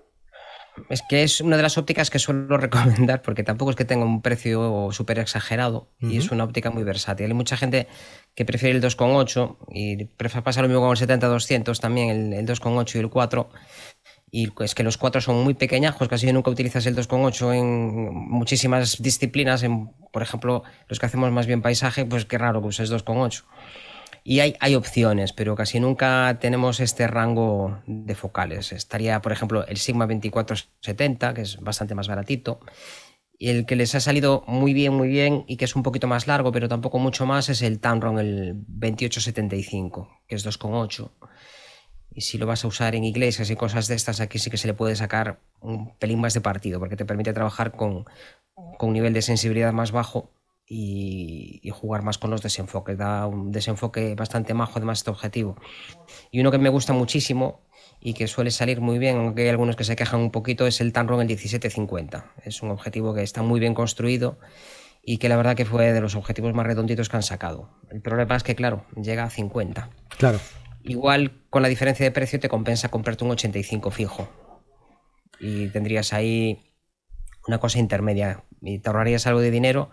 Es 0.90 1.02
que 1.08 1.24
es 1.24 1.42
una 1.42 1.58
de 1.58 1.64
las 1.64 1.78
ópticas 1.78 2.10
que 2.10 2.20
suelo 2.20 2.58
recomendar 2.58 3.22
porque 3.22 3.44
tampoco 3.44 3.72
es 3.72 3.78
que 3.78 3.86
tenga 3.86 4.06
un 4.06 4.22
precio 4.22 4.90
súper 4.92 5.20
exagerado 5.20 5.88
y 6.00 6.18
es 6.18 6.32
una 6.32 6.44
óptica 6.44 6.72
muy 6.72 6.84
versátil. 6.84 7.28
Hay 7.28 7.34
mucha 7.34 7.58
gente 7.58 7.88
que 8.36 8.46
prefiere 8.46 8.76
el 8.76 8.84
2.8 8.84 9.58
y 9.72 10.06
pasa 10.06 10.62
lo 10.62 10.68
mismo 10.68 10.82
con 10.82 10.98
el 10.98 10.98
70-200 10.98 11.80
también, 11.80 12.10
el, 12.10 12.34
el 12.34 12.48
2.8 12.48 12.96
y 12.96 13.00
el 13.00 13.10
4 13.10 13.50
y 14.36 14.50
es 14.62 14.74
que 14.74 14.82
los 14.82 14.98
cuatro 14.98 15.22
son 15.22 15.44
muy 15.44 15.54
pequeñajos, 15.54 16.08
casi 16.08 16.34
nunca 16.34 16.50
utilizas 16.50 16.88
el 16.88 16.96
2.8 16.96 17.54
en 17.54 18.12
muchísimas 18.12 19.00
disciplinas, 19.00 19.62
en, 19.62 19.92
por 20.12 20.24
ejemplo, 20.24 20.64
los 20.90 20.98
que 20.98 21.06
hacemos 21.06 21.32
más 21.32 21.46
bien 21.46 21.62
paisaje, 21.62 22.04
pues 22.04 22.26
qué 22.26 22.40
raro 22.40 22.60
que 22.60 22.70
uses 22.70 22.92
2.8. 22.92 23.44
Y 24.24 24.40
hay, 24.40 24.56
hay 24.60 24.76
opciones, 24.76 25.34
pero 25.34 25.56
casi 25.56 25.80
nunca 25.80 26.38
tenemos 26.40 26.80
este 26.80 27.08
rango 27.08 27.82
de 27.86 28.16
focales. 28.16 28.72
Estaría, 28.72 29.22
por 29.22 29.32
ejemplo, 29.32 29.66
el 29.68 29.78
Sigma 29.78 30.06
2470, 30.06 31.34
que 31.34 31.42
es 31.42 31.60
bastante 31.60 31.96
más 31.96 32.08
baratito. 32.08 32.60
Y 33.38 33.50
el 33.50 33.66
que 33.66 33.76
les 33.76 33.94
ha 33.96 34.00
salido 34.00 34.44
muy 34.48 34.74
bien, 34.74 34.94
muy 34.94 35.10
bien, 35.10 35.44
y 35.48 35.58
que 35.58 35.66
es 35.66 35.76
un 35.76 35.84
poquito 35.84 36.08
más 36.08 36.28
largo, 36.28 36.52
pero 36.52 36.70
tampoco 36.70 37.00
mucho 37.00 37.26
más, 37.26 37.50
es 37.50 37.62
el 37.62 37.80
Tamron, 37.80 38.20
el 38.20 38.54
2875, 38.68 40.22
que 40.28 40.36
es 40.36 40.46
2.8 40.46 41.12
y 42.16 42.22
si 42.22 42.38
lo 42.38 42.46
vas 42.46 42.64
a 42.64 42.68
usar 42.68 42.96
en 42.96 43.04
iglesias 43.04 43.50
y 43.50 43.56
cosas 43.56 43.88
de 43.88 43.96
estas, 43.96 44.20
aquí 44.20 44.40
sí 44.40 44.50
que 44.50 44.58
se 44.58 44.68
le 44.68 44.74
puede 44.74 44.96
sacar 44.96 45.40
un 45.60 45.96
pelín 45.98 46.22
más 46.22 46.34
de 46.34 46.42
partido, 46.42 46.80
porque 46.80 46.96
te 46.96 47.06
permite 47.06 47.34
trabajar 47.34 47.72
con, 47.72 48.06
un 48.56 48.94
nivel 48.94 49.14
de 49.14 49.22
sensibilidad 49.22 49.74
más 49.74 49.92
bajo 49.92 50.30
y, 50.68 51.70
jugar 51.72 52.04
más 52.04 52.18
con 52.18 52.32
los 52.32 52.42
desenfoques. 52.42 52.98
Da 52.98 53.28
un 53.28 53.52
desenfoque 53.52 54.16
bastante 54.16 54.54
majo, 54.54 54.74
además, 54.78 55.00
este 55.00 55.12
objetivo. 55.12 55.56
Y 56.32 56.40
uno 56.40 56.52
que 56.52 56.58
me 56.58 56.70
gusta 56.70 56.94
muchísimo 56.94 57.62
y 58.00 58.14
que 58.14 58.28
suele 58.28 58.52
salir 58.52 58.82
muy 58.82 59.00
bien, 59.00 59.18
aunque 59.18 59.44
hay 59.44 59.50
algunos 59.50 59.76
que 59.76 59.84
se 59.84 59.96
quejan 59.96 60.20
un 60.20 60.32
poquito, 60.32 60.68
es 60.68 60.82
el 60.82 60.94
Tamron 60.94 61.22
el 61.22 61.28
1750. 61.28 62.34
Es 62.44 62.62
un 62.62 62.72
objetivo 62.72 63.14
que 63.14 63.24
está 63.24 63.42
muy 63.42 63.60
bien 63.60 63.74
construido 63.74 64.40
y 65.04 65.18
que 65.18 65.30
la 65.30 65.38
verdad 65.38 65.56
que 65.56 65.66
fue 65.66 65.92
de 65.92 66.02
los 66.02 66.16
objetivos 66.16 66.54
más 66.54 66.66
redonditos 66.66 67.10
que 67.10 67.18
han 67.18 67.24
sacado. 67.24 67.70
El 67.92 68.02
problema 68.02 68.36
es 68.36 68.44
que, 68.44 68.56
claro, 68.56 68.86
llega 68.96 69.26
a 69.26 69.30
50. 69.30 69.90
Claro. 70.18 70.40
Igual 70.84 71.44
con 71.50 71.62
la 71.62 71.70
diferencia 71.70 72.06
de 72.06 72.12
precio 72.12 72.40
te 72.40 72.50
compensa 72.50 72.90
comprarte 72.90 73.24
un 73.24 73.32
85 73.32 73.92
fijo. 73.92 74.30
Y 75.40 75.68
tendrías 75.70 76.14
ahí 76.14 76.74
una 77.48 77.60
cosa 77.60 77.80
intermedia. 77.80 78.44
Y 78.62 78.80
te 78.80 78.90
ahorrarías 78.90 79.28
algo 79.28 79.42
de 79.42 79.52
dinero. 79.52 79.92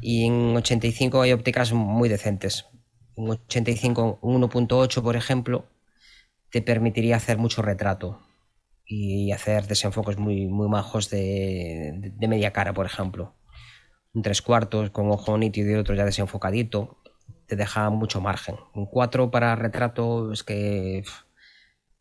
Y 0.00 0.26
en 0.26 0.56
85 0.56 1.22
hay 1.22 1.32
ópticas 1.32 1.72
muy 1.72 2.08
decentes. 2.08 2.66
Un 3.14 3.30
85, 3.30 4.18
un 4.20 4.42
1.8, 4.42 5.02
por 5.02 5.16
ejemplo, 5.16 5.66
te 6.50 6.62
permitiría 6.62 7.16
hacer 7.16 7.38
mucho 7.38 7.62
retrato 7.62 8.20
y 8.84 9.32
hacer 9.32 9.66
desenfoques 9.66 10.18
muy, 10.18 10.46
muy 10.46 10.68
majos 10.68 11.10
de, 11.10 12.12
de 12.14 12.28
media 12.28 12.52
cara, 12.52 12.72
por 12.72 12.86
ejemplo. 12.86 13.34
Un 14.14 14.22
tres 14.22 14.42
cuartos 14.42 14.90
con 14.90 15.10
ojo 15.10 15.36
nítido 15.36 15.70
y 15.70 15.74
otro 15.74 15.94
ya 15.94 16.04
desenfocadito 16.04 16.98
te 17.46 17.56
deja 17.56 17.90
mucho 17.90 18.20
margen. 18.20 18.56
Un 18.74 18.86
4 18.86 19.30
para 19.30 19.54
retrato 19.56 20.32
es 20.32 20.42
que... 20.42 21.04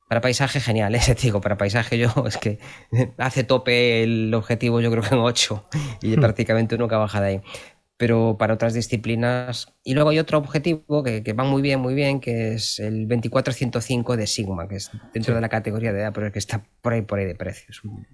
Para 0.07 0.21
paisaje 0.21 0.59
genial, 0.59 0.93
ese 0.95 1.15
digo, 1.15 1.41
para 1.41 1.57
paisaje 1.57 1.97
yo 1.97 2.09
es 2.27 2.37
que 2.37 2.59
hace 3.17 3.43
tope 3.43 4.03
el 4.03 4.33
objetivo 4.33 4.79
yo 4.79 4.91
creo 4.91 5.03
que 5.03 5.15
en 5.15 5.21
8 5.21 5.67
y 6.01 6.15
prácticamente 6.17 6.77
nunca 6.77 6.97
baja 6.97 7.21
de 7.21 7.27
ahí. 7.27 7.41
Pero 7.97 8.37
para 8.37 8.53
otras 8.53 8.73
disciplinas... 8.73 9.73
Y 9.83 9.93
luego 9.93 10.09
hay 10.09 10.19
otro 10.19 10.37
objetivo 10.37 11.03
que, 11.03 11.23
que 11.23 11.33
va 11.33 11.43
muy 11.43 11.61
bien, 11.61 11.79
muy 11.79 11.93
bien, 11.93 12.19
que 12.19 12.53
es 12.53 12.79
el 12.79 13.07
2405 13.07 14.17
de 14.17 14.27
Sigma, 14.27 14.67
que 14.67 14.75
es 14.75 14.91
dentro 15.13 15.33
de 15.33 15.41
la 15.41 15.49
categoría 15.49 15.93
de 15.93 16.01
edad, 16.01 16.13
pero 16.13 16.27
es 16.27 16.33
que 16.33 16.39
está 16.39 16.65
por 16.81 16.93
ahí, 16.93 17.01
por 17.01 17.19
ahí 17.19 17.25
de 17.25 17.35
precio. 17.35 17.67
Es 17.69 17.83
un 17.83 18.05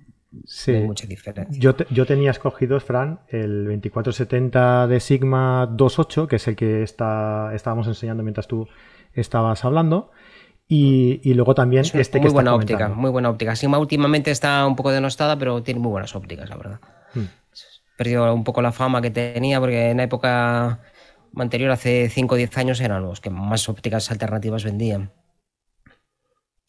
Sí. 0.45 0.71
mucha 0.73 1.07
diferencia. 1.07 1.59
Yo, 1.59 1.75
yo, 1.89 2.05
tenía 2.05 2.31
escogido, 2.31 2.79
Fran, 2.79 3.19
el 3.27 3.65
2470 3.65 4.87
de 4.87 4.99
Sigma 4.99 5.67
2.8, 5.69 6.27
que 6.27 6.37
es 6.37 6.47
el 6.47 6.55
que 6.55 6.83
está, 6.83 7.53
estábamos 7.53 7.87
enseñando 7.87 8.23
mientras 8.23 8.47
tú 8.47 8.67
estabas 9.13 9.65
hablando. 9.65 10.11
Y, 10.67 11.33
luego 11.33 11.53
también 11.53 11.83
este 11.83 12.19
muy 12.19 12.29
que 12.29 12.33
buena 12.33 12.55
óptica, 12.55 12.87
muy 12.87 13.11
buena 13.11 13.29
óptica. 13.29 13.57
Sigma 13.57 13.77
últimamente 13.77 14.31
está 14.31 14.65
un 14.65 14.77
poco 14.77 14.91
denostada, 14.91 15.37
pero 15.37 15.61
tiene 15.63 15.81
muy 15.81 15.91
buenas 15.91 16.15
ópticas, 16.15 16.49
la 16.49 16.55
verdad. 16.55 16.79
Hmm. 17.13 17.25
Perdió 17.97 18.33
un 18.33 18.43
poco 18.43 18.61
la 18.61 18.71
fama 18.71 19.01
que 19.01 19.11
tenía 19.11 19.59
porque 19.59 19.91
en 19.91 19.97
la 19.97 20.03
época 20.03 20.79
anterior, 21.35 21.71
hace 21.71 22.09
5 22.09 22.35
o 22.35 22.37
10 22.37 22.57
años, 22.57 22.81
eran 22.81 23.03
los 23.03 23.21
que 23.21 23.29
más 23.29 23.69
ópticas 23.69 24.11
alternativas 24.11 24.63
vendían. 24.63 25.11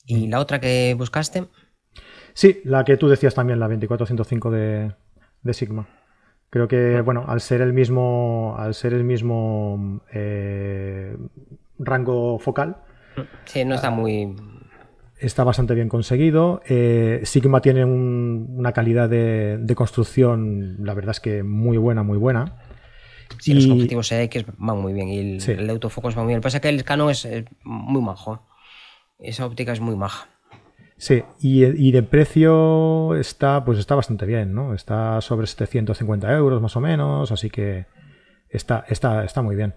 ¿Y 0.07 0.29
la 0.29 0.41
otra 0.41 0.61
que 0.61 0.95
buscaste? 0.97 1.49
Sí, 2.35 2.61
la 2.65 2.85
que 2.85 2.97
tú 2.97 3.09
decías 3.09 3.35
también, 3.35 3.61
la 3.61 3.69
2405 3.69 4.51
de, 4.51 4.95
de 5.43 5.55
Sigma. 5.55 5.89
Creo 6.51 6.69
que, 6.69 7.01
bueno, 7.01 7.25
al 7.29 7.41
ser 7.41 7.63
el 7.63 7.73
mismo, 7.73 8.57
al 8.59 8.75
ser 8.75 8.93
el 8.93 9.05
mismo 9.05 10.03
eh, 10.13 11.17
rango 11.79 12.39
focal. 12.39 12.77
Sí, 13.45 13.65
no 13.65 13.75
está 13.75 13.91
muy. 13.91 14.37
Está 15.23 15.45
bastante 15.45 15.75
bien 15.75 15.89
conseguido. 15.89 16.63
Eh, 16.67 17.21
Sigma 17.25 17.61
tiene 17.61 17.85
una 17.85 18.73
calidad 18.73 19.09
de, 19.09 19.73
construcción, 19.77 20.79
la 20.85 20.95
verdad 20.95 21.13
es 21.13 21.21
que 21.21 21.45
muy 21.45 21.77
buena, 21.77 22.03
muy 22.03 22.19
buena. 22.19 22.59
Sí, 23.39 23.55
los 23.55 23.69
objetivos 23.69 24.11
X 24.11 24.45
van 24.59 24.79
muy 24.79 24.93
bien 24.93 25.09
y 25.09 25.19
el, 25.19 25.43
el 25.49 25.71
autofocus 25.71 26.17
va 26.19 26.23
muy 26.23 26.31
bien. 26.31 26.39
Lo 26.39 26.41
que 26.41 26.47
pasa 26.47 26.57
es 26.57 26.61
que 26.63 26.69
el 26.71 26.83
Canon 26.83 27.11
es 27.11 27.29
muy 27.63 28.03
majo. 28.03 28.49
Esa 29.21 29.47
óptica 29.47 29.73
es 29.73 29.81
muy 29.81 29.95
maja. 29.95 30.27
Sí, 30.97 31.23
y, 31.41 31.93
de 31.93 32.03
precio 32.03 33.15
está, 33.15 33.65
pues 33.65 33.79
está 33.79 33.95
bastante 33.95 34.27
bien, 34.27 34.55
¿no? 34.55 34.75
Está 34.75 35.21
sobre 35.21 35.47
750 35.47 36.33
euros 36.33 36.61
más 36.61 36.77
o 36.77 36.81
menos, 36.81 37.31
así 37.31 37.49
que 37.49 37.87
está, 38.49 38.85
está, 38.89 39.25
está 39.25 39.41
muy 39.43 39.55
bien. 39.55 39.75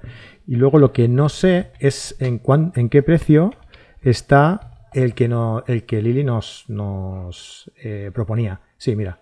Y 0.47 0.55
luego 0.55 0.79
lo 0.79 0.91
que 0.91 1.07
no 1.07 1.29
sé 1.29 1.71
es 1.79 2.15
en, 2.19 2.41
en 2.75 2.89
qué 2.89 3.03
precio 3.03 3.53
está 4.01 4.74
el 4.95 5.13
que, 5.13 5.27
no, 5.27 5.63
el 5.67 5.85
que 5.85 6.01
Lili 6.01 6.23
nos, 6.23 6.65
nos 6.69 7.69
eh, 7.75 8.11
proponía. 8.13 8.61
Sí, 8.77 8.95
mira. 8.95 9.19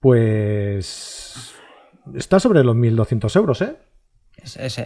Pues 0.00 1.54
está 2.14 2.40
sobre 2.40 2.64
los 2.64 2.74
1.200 2.74 3.36
euros, 3.36 3.62
¿eh? 3.62 3.76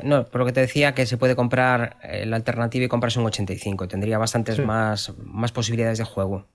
no, 0.03 0.27
por 0.27 0.40
lo 0.40 0.47
que 0.47 0.53
te 0.53 0.61
decía 0.61 0.95
que 0.95 1.07
se 1.07 1.17
puede 1.17 1.37
comprar 1.37 1.97
eh, 2.03 2.27
la 2.27 2.37
alternativa 2.37 2.85
y 2.85 2.88
comprarse 2.88 3.21
un 3.21 3.27
85. 3.27 3.88
Tendría 3.88 4.19
bastantes 4.19 4.59
más, 4.59 5.14
más 5.19 5.53
posibilidades 5.53 5.99
de 5.99 6.05
juego. 6.05 6.49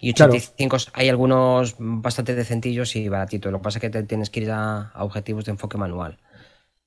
Y 0.00 0.10
85 0.10 0.76
hay 0.94 1.08
algunos 1.08 1.76
bastante 1.78 2.34
decentillos 2.34 2.96
y 2.96 3.08
baratitos. 3.08 3.52
Lo 3.52 3.58
que 3.58 3.64
pasa 3.64 3.78
es 3.78 3.82
que 3.82 3.90
te 3.90 4.02
tienes 4.02 4.30
que 4.30 4.40
ir 4.40 4.50
a, 4.50 4.92
objetivos 4.96 5.44
de 5.44 5.52
enfoque 5.52 5.78
manual. 5.78 6.18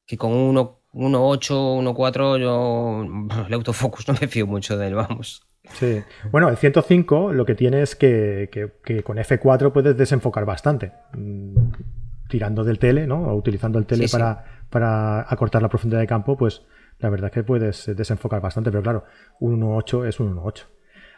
Que 0.06 0.18
con 0.18 0.32
1.8, 0.32 0.80
1.4 0.94 2.40
yo 2.40 3.46
el 3.48 3.54
autofocus 3.54 4.08
no 4.08 4.16
me 4.20 4.28
fío 4.28 4.46
mucho 4.46 4.78
de 4.78 4.88
él, 4.88 4.96
vamos. 4.96 5.49
Sí. 5.74 6.02
Bueno, 6.32 6.50
el 6.50 6.58
105 6.58 7.34
lo 7.34 7.46
que 7.46 7.56
tiene 7.56 7.82
es 7.82 7.96
que, 7.96 8.50
que 8.84 9.04
con 9.04 9.18
F4 9.18 9.72
puedes 9.72 9.96
desenfocar 9.96 10.46
bastante. 10.46 10.92
Mm, 11.14 11.70
tirando 12.30 12.64
del 12.64 12.80
tele, 12.80 13.06
¿no? 13.08 13.24
O 13.24 13.36
utilizando 13.36 13.78
el 13.80 13.86
tele 13.86 14.08
para, 14.10 14.64
para 14.70 15.22
acortar 15.22 15.62
la 15.62 15.68
profundidad 15.68 16.00
de 16.00 16.08
campo, 16.08 16.38
pues 16.38 16.62
la 17.00 17.10
verdad 17.10 17.28
es 17.28 17.34
que 17.34 17.44
puedes 17.44 17.86
desenfocar 17.98 18.40
bastante, 18.40 18.72
pero 18.72 18.84
claro, 18.84 19.06
un 19.40 19.60
1.8 19.60 20.08
es 20.08 20.20
un 20.22 20.38
1.8. 20.38 20.64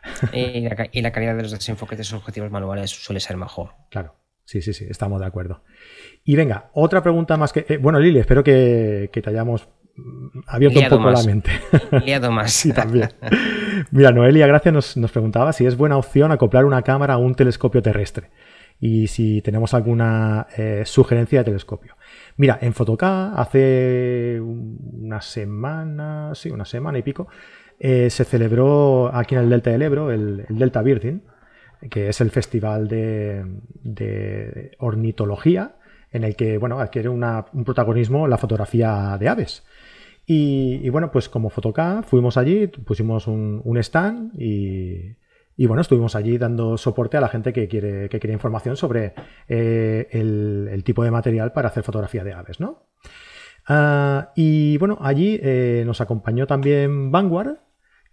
Y 0.34 0.62
la, 0.62 0.90
y 0.92 1.02
la 1.02 1.12
calidad 1.12 1.36
de 1.36 1.44
los 1.44 1.52
desenfoques 1.52 1.96
de 1.96 2.02
esos 2.02 2.18
objetivos 2.18 2.50
manuales 2.50 2.90
suele 2.90 3.20
ser 3.20 3.38
mejor. 3.38 3.74
Claro, 3.92 4.16
sí, 4.46 4.62
sí, 4.62 4.74
sí, 4.74 4.88
estamos 4.90 5.20
de 5.20 5.28
acuerdo. 5.28 5.64
Y 6.24 6.36
venga, 6.36 6.72
otra 6.74 7.04
pregunta 7.04 7.38
más 7.38 7.54
que... 7.54 7.66
Eh, 7.70 7.78
bueno, 7.78 8.00
Lili, 8.00 8.18
espero 8.18 8.44
que, 8.44 9.10
te 9.12 9.30
hayamos 9.30 9.68
abierto 10.48 10.80
un 10.80 10.90
poco 10.90 11.12
la 11.12 11.24
mente. 11.24 11.52
Liado 12.06 12.32
más. 12.32 12.52
sí, 12.52 12.74
también. 12.74 13.10
Mira, 13.92 14.12
Noelia 14.12 14.48
Gracia 14.48 14.72
nos, 14.72 14.98
nos 14.98 15.12
preguntaba 15.12 15.54
si 15.54 15.66
es 15.66 15.78
buena 15.78 15.98
opción 15.98 16.32
acoplar 16.32 16.66
una 16.66 16.82
cámara 16.82 17.16
a 17.16 17.18
un 17.18 17.36
telescopio 17.36 17.82
terrestre 17.82 18.30
y 18.82 19.08
si 19.08 19.42
tenemos 19.44 19.76
alguna 19.76 20.48
eh, 20.58 20.82
sugerencia 20.86 21.40
de 21.40 21.46
telescopio. 21.46 21.96
Mira, 22.36 22.58
en 22.62 22.74
Fotoca 22.74 23.36
hace 23.36 24.42
una 24.42 25.22
semana, 25.22 26.32
sí, 26.34 26.50
una 26.50 26.66
semana 26.66 26.98
y 26.98 27.04
pico, 27.04 27.28
eh, 27.80 28.10
se 28.10 28.26
celebró 28.26 29.16
aquí 29.16 29.36
en 29.36 29.42
el 29.42 29.50
Delta 29.50 29.70
del 29.70 29.84
Ebro 29.84 30.12
el, 30.12 30.46
Delta 30.50 30.82
Virgin, 30.82 31.22
que 31.92 32.10
es 32.10 32.22
el 32.22 32.32
festival 32.32 32.88
de, 32.88 33.46
ornitología 34.80 35.76
en 36.12 36.24
el 36.24 36.36
que 36.36 36.58
bueno, 36.58 36.80
adquiere 36.80 37.10
un 37.10 37.64
protagonismo 37.66 38.28
la 38.28 38.38
fotografía 38.38 39.18
de 39.20 39.30
aves. 39.30 39.64
Y, 40.26 40.90
bueno, 40.90 41.12
pues 41.12 41.28
como 41.28 41.50
Fotoca 41.50 42.04
fuimos 42.04 42.38
allí, 42.38 42.68
pusimos 42.68 43.28
un, 43.28 43.78
stand 43.78 44.40
y, 44.40 45.18
y 45.58 45.66
bueno, 45.68 45.82
estuvimos 45.82 46.16
allí 46.16 46.38
dando 46.38 46.78
soporte 46.78 47.18
a 47.18 47.22
la 47.22 47.28
gente 47.28 47.54
que 47.54 47.68
quiere, 47.68 48.10
que 48.10 48.20
quiere 48.20 48.34
información 48.34 48.78
sobre 48.78 49.14
eh, 49.48 50.08
el, 50.12 50.84
tipo 50.84 51.04
de 51.04 51.12
material 51.12 51.52
para 51.52 51.68
hacer 51.68 51.84
fotografía 51.84 52.24
de 52.24 52.34
aves, 52.34 52.60
¿no? 52.60 52.88
Ah, 53.68 54.32
y 54.36 54.78
bueno, 54.78 54.98
allí 55.02 55.40
eh, 55.42 55.84
nos 55.86 56.02
acompañó 56.02 56.48
también 56.48 57.12
Vanguard 57.12 57.58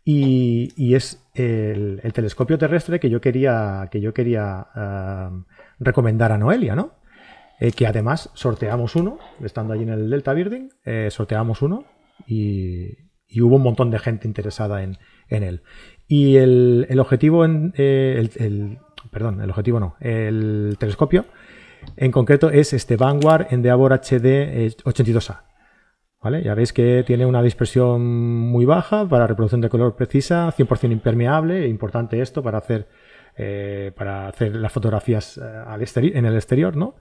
y, 0.05 0.95
es 0.95 1.27
el, 1.35 2.01
telescopio 2.13 2.59
terrestre 2.59 2.99
que 3.01 3.11
yo 3.11 3.21
quería, 3.21 3.89
que 3.91 4.01
yo 4.01 4.13
quería 4.13 4.67
ah, 4.75 5.31
recomendar 5.79 6.33
a 6.33 6.39
Noelia, 6.39 6.75
¿no? 6.75 6.98
Eh, 7.61 7.73
que 7.73 7.87
además 7.87 8.31
sorteamos 8.35 8.95
uno, 8.97 9.19
estando 9.43 9.73
allí 9.73 9.83
en 9.83 9.91
el 9.91 10.11
Delta 10.11 10.33
Birding, 10.33 10.71
sorteamos 11.11 11.63
uno 11.63 11.85
y, 12.27 12.97
hubo 13.41 13.57
un 13.57 13.63
montón 13.63 13.91
de 13.91 13.99
gente 13.99 14.27
interesada 14.27 14.83
en, 14.83 14.99
en 15.29 15.43
él. 15.43 15.63
Y 16.07 16.37
el, 16.37 16.99
objetivo, 16.99 17.45
en, 17.45 17.75
eh, 17.77 18.29
el, 18.39 18.79
perdón, 19.11 19.43
el 19.43 19.51
objetivo 19.51 19.79
no, 19.79 19.97
el 20.01 20.77
telescopio 20.79 21.27
en 21.97 22.11
concreto 22.11 22.51
es 22.51 22.73
este 22.73 22.97
Vanguard 22.97 23.49
Endeavour 23.51 23.93
HD 23.93 24.75
82A. 24.85 25.43
¿Vale? 26.21 26.43
Ya 26.43 26.55
veis 26.55 26.73
que 26.73 27.05
tiene 27.07 27.27
una 27.27 27.43
dispersión 27.43 28.05
muy 28.05 28.65
baja 28.65 29.09
para 29.09 29.29
reproducción 29.29 29.61
de 29.61 29.69
color 29.69 29.95
precisa, 29.95 30.53
100% 30.53 30.91
impermeable, 30.91 31.69
importante 31.69 32.21
esto 32.21 32.43
para 32.43 32.59
hacer, 32.59 32.89
eh, 33.37 33.93
para 33.95 34.27
hacer 34.27 34.57
las 34.57 34.73
fotografías 34.73 35.39
eh, 35.39 35.43
al 35.43 35.87
en 35.95 36.27
el 36.27 36.35
exterior, 36.35 36.77
¿no? 36.77 36.97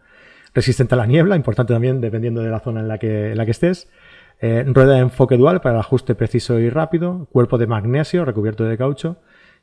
Resistente 0.54 0.96
a 0.96 0.98
la 0.98 1.06
niebla, 1.06 1.36
importante 1.36 1.74
también 1.74 2.02
dependiendo 2.02 2.42
de 2.42 2.50
la 2.50 2.60
zona 2.60 2.82
en 2.82 2.88
la 2.88 2.98
que, 2.98 3.32
en 3.32 3.38
la 3.38 3.46
que 3.46 3.52
estés. 3.52 3.90
Eh, 4.40 4.64
rueda 4.68 4.94
de 4.94 5.00
enfoque 5.00 5.36
dual 5.36 5.62
para 5.62 5.76
el 5.76 5.80
ajuste 5.80 6.14
preciso 6.14 6.60
y 6.60 6.70
rápido, 6.70 7.28
cuerpo 7.32 7.58
de 7.58 7.68
magnesio 7.68 8.24
recubierto 8.24 8.64
de 8.66 8.78
caucho 8.78 9.18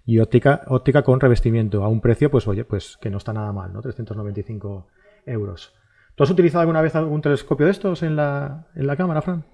y 0.05 0.19
óptica, 0.19 0.63
óptica 0.67 1.03
con 1.03 1.21
revestimiento 1.21 1.85
a 1.85 1.89
un 1.89 2.01
precio, 2.01 2.31
pues 2.31 2.47
oye, 2.49 2.65
pues 2.65 2.99
que 3.01 3.11
no 3.11 3.19
está 3.19 3.33
nada 3.33 3.53
mal, 3.53 3.73
¿no? 3.73 3.81
395 3.81 4.89
euros. 5.27 5.75
¿Tú 6.15 6.25
has 6.25 6.31
utilizado 6.31 6.61
alguna 6.61 6.83
vez 6.83 6.95
algún 6.95 7.23
telescopio 7.23 7.67
de 7.67 7.73
estos 7.73 8.03
en 8.03 8.17
la, 8.17 8.67
en 8.75 8.87
la 8.87 8.97
cámara, 8.97 9.23
Fran? 9.23 9.45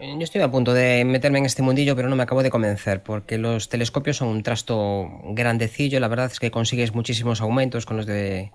Eh, 0.00 0.14
yo 0.16 0.24
estoy 0.24 0.40
a 0.40 0.50
punto 0.50 0.72
de 0.72 1.04
meterme 1.04 1.38
en 1.38 1.46
este 1.46 1.62
mundillo, 1.62 1.94
pero 1.94 2.08
no 2.08 2.16
me 2.16 2.22
acabo 2.22 2.42
de 2.42 2.50
convencer, 2.50 3.02
porque 3.02 3.38
los 3.38 3.68
telescopios 3.68 4.16
son 4.16 4.28
un 4.28 4.42
trasto 4.42 5.08
grandecillo. 5.34 6.00
La 6.00 6.08
verdad 6.08 6.26
es 6.26 6.40
que 6.40 6.50
consigues 6.50 6.94
muchísimos 6.94 7.40
aumentos 7.40 7.86
con 7.86 7.96
los 7.96 8.06
de. 8.06 8.50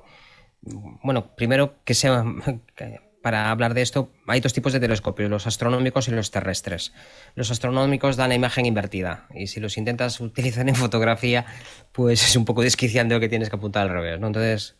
Bueno, 1.03 1.35
primero 1.35 1.75
que 1.83 1.93
sea 1.93 2.25
para 3.21 3.49
hablar 3.49 3.73
de 3.73 3.81
esto, 3.81 4.11
hay 4.27 4.39
dos 4.39 4.53
tipos 4.53 4.73
de 4.73 4.79
telescopios, 4.79 5.29
los 5.29 5.47
astronómicos 5.47 6.07
y 6.07 6.11
los 6.11 6.29
terrestres. 6.29 6.93
Los 7.33 7.49
astronómicos 7.49 8.17
dan 8.17 8.29
la 8.29 8.35
imagen 8.35 8.65
invertida 8.65 9.27
y 9.33 9.47
si 9.47 9.59
los 9.59 9.77
intentas 9.77 10.19
utilizar 10.21 10.67
en 10.67 10.75
fotografía, 10.75 11.45
pues 11.91 12.23
es 12.23 12.35
un 12.35 12.45
poco 12.45 12.61
desquiciante 12.61 13.15
lo 13.15 13.19
que 13.19 13.29
tienes 13.29 13.49
que 13.49 13.55
apuntar 13.55 13.83
al 13.83 13.89
revés. 13.89 14.19
¿no? 14.19 14.27
Entonces, 14.27 14.75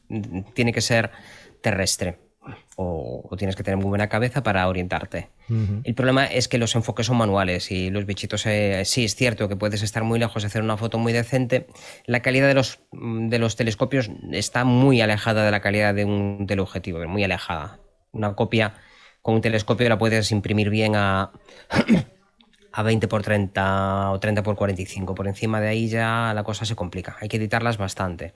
tiene 0.53 0.73
que 0.73 0.81
ser 0.81 1.11
terrestre 1.61 2.24
o, 2.75 3.29
tienes 3.37 3.55
que 3.55 3.63
tener 3.63 3.77
muy 3.77 3.87
buena 3.87 4.09
cabeza 4.09 4.43
para 4.43 4.67
orientarte. 4.67 5.29
El 5.83 5.93
problema 5.93 6.25
es 6.25 6.47
que 6.47 6.57
los 6.57 6.75
enfoques 6.75 7.05
son 7.05 7.17
manuales 7.17 7.71
y 7.71 7.89
los 7.89 8.05
bichitos, 8.05 8.45
eh, 8.45 8.83
sí 8.85 9.05
es 9.05 9.15
cierto 9.15 9.47
que 9.47 9.55
puedes 9.55 9.83
estar 9.83 10.03
muy 10.03 10.19
lejos 10.19 10.43
de 10.43 10.47
hacer 10.47 10.61
una 10.61 10.77
foto 10.77 10.97
muy 10.97 11.13
decente. 11.13 11.67
La 12.05 12.21
calidad 12.21 12.47
de 12.47 12.53
los, 12.53 12.79
de 12.91 13.39
los 13.39 13.55
telescopios 13.55 14.09
está 14.31 14.63
muy 14.63 15.01
alejada 15.01 15.45
de 15.45 15.51
la 15.51 15.61
calidad 15.61 15.93
de 15.93 16.05
un 16.05 16.45
teleobjetivo, 16.47 17.05
muy 17.07 17.23
alejada 17.23 17.79
una 18.15 18.33
copia 18.33 18.73
con 19.21 19.35
un 19.35 19.41
telescopio 19.41 19.89
la 19.89 19.97
puedes 19.97 20.31
imprimir 20.31 20.69
bien 20.69 20.95
a, 20.95 21.31
a 22.71 22.83
20 22.83 23.07
por 23.07 23.23
30 23.23 24.11
o 24.11 24.19
30 24.19 24.43
por 24.43 24.55
45. 24.55 25.15
Por 25.15 25.27
encima 25.27 25.59
de 25.59 25.67
ahí 25.67 25.89
ya 25.89 26.31
la 26.35 26.43
cosa 26.43 26.63
se 26.63 26.75
complica. 26.75 27.17
Hay 27.19 27.27
que 27.27 27.37
editarlas 27.37 27.77
bastante. 27.77 28.35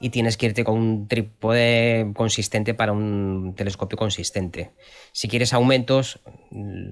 Y 0.00 0.10
tienes 0.10 0.36
que 0.36 0.46
irte 0.46 0.62
con 0.62 0.78
un 0.78 1.08
trípode 1.08 2.12
consistente 2.14 2.72
para 2.72 2.92
un 2.92 3.54
telescopio 3.56 3.98
consistente. 3.98 4.70
Si 5.12 5.28
quieres 5.28 5.52
aumentos, 5.52 6.20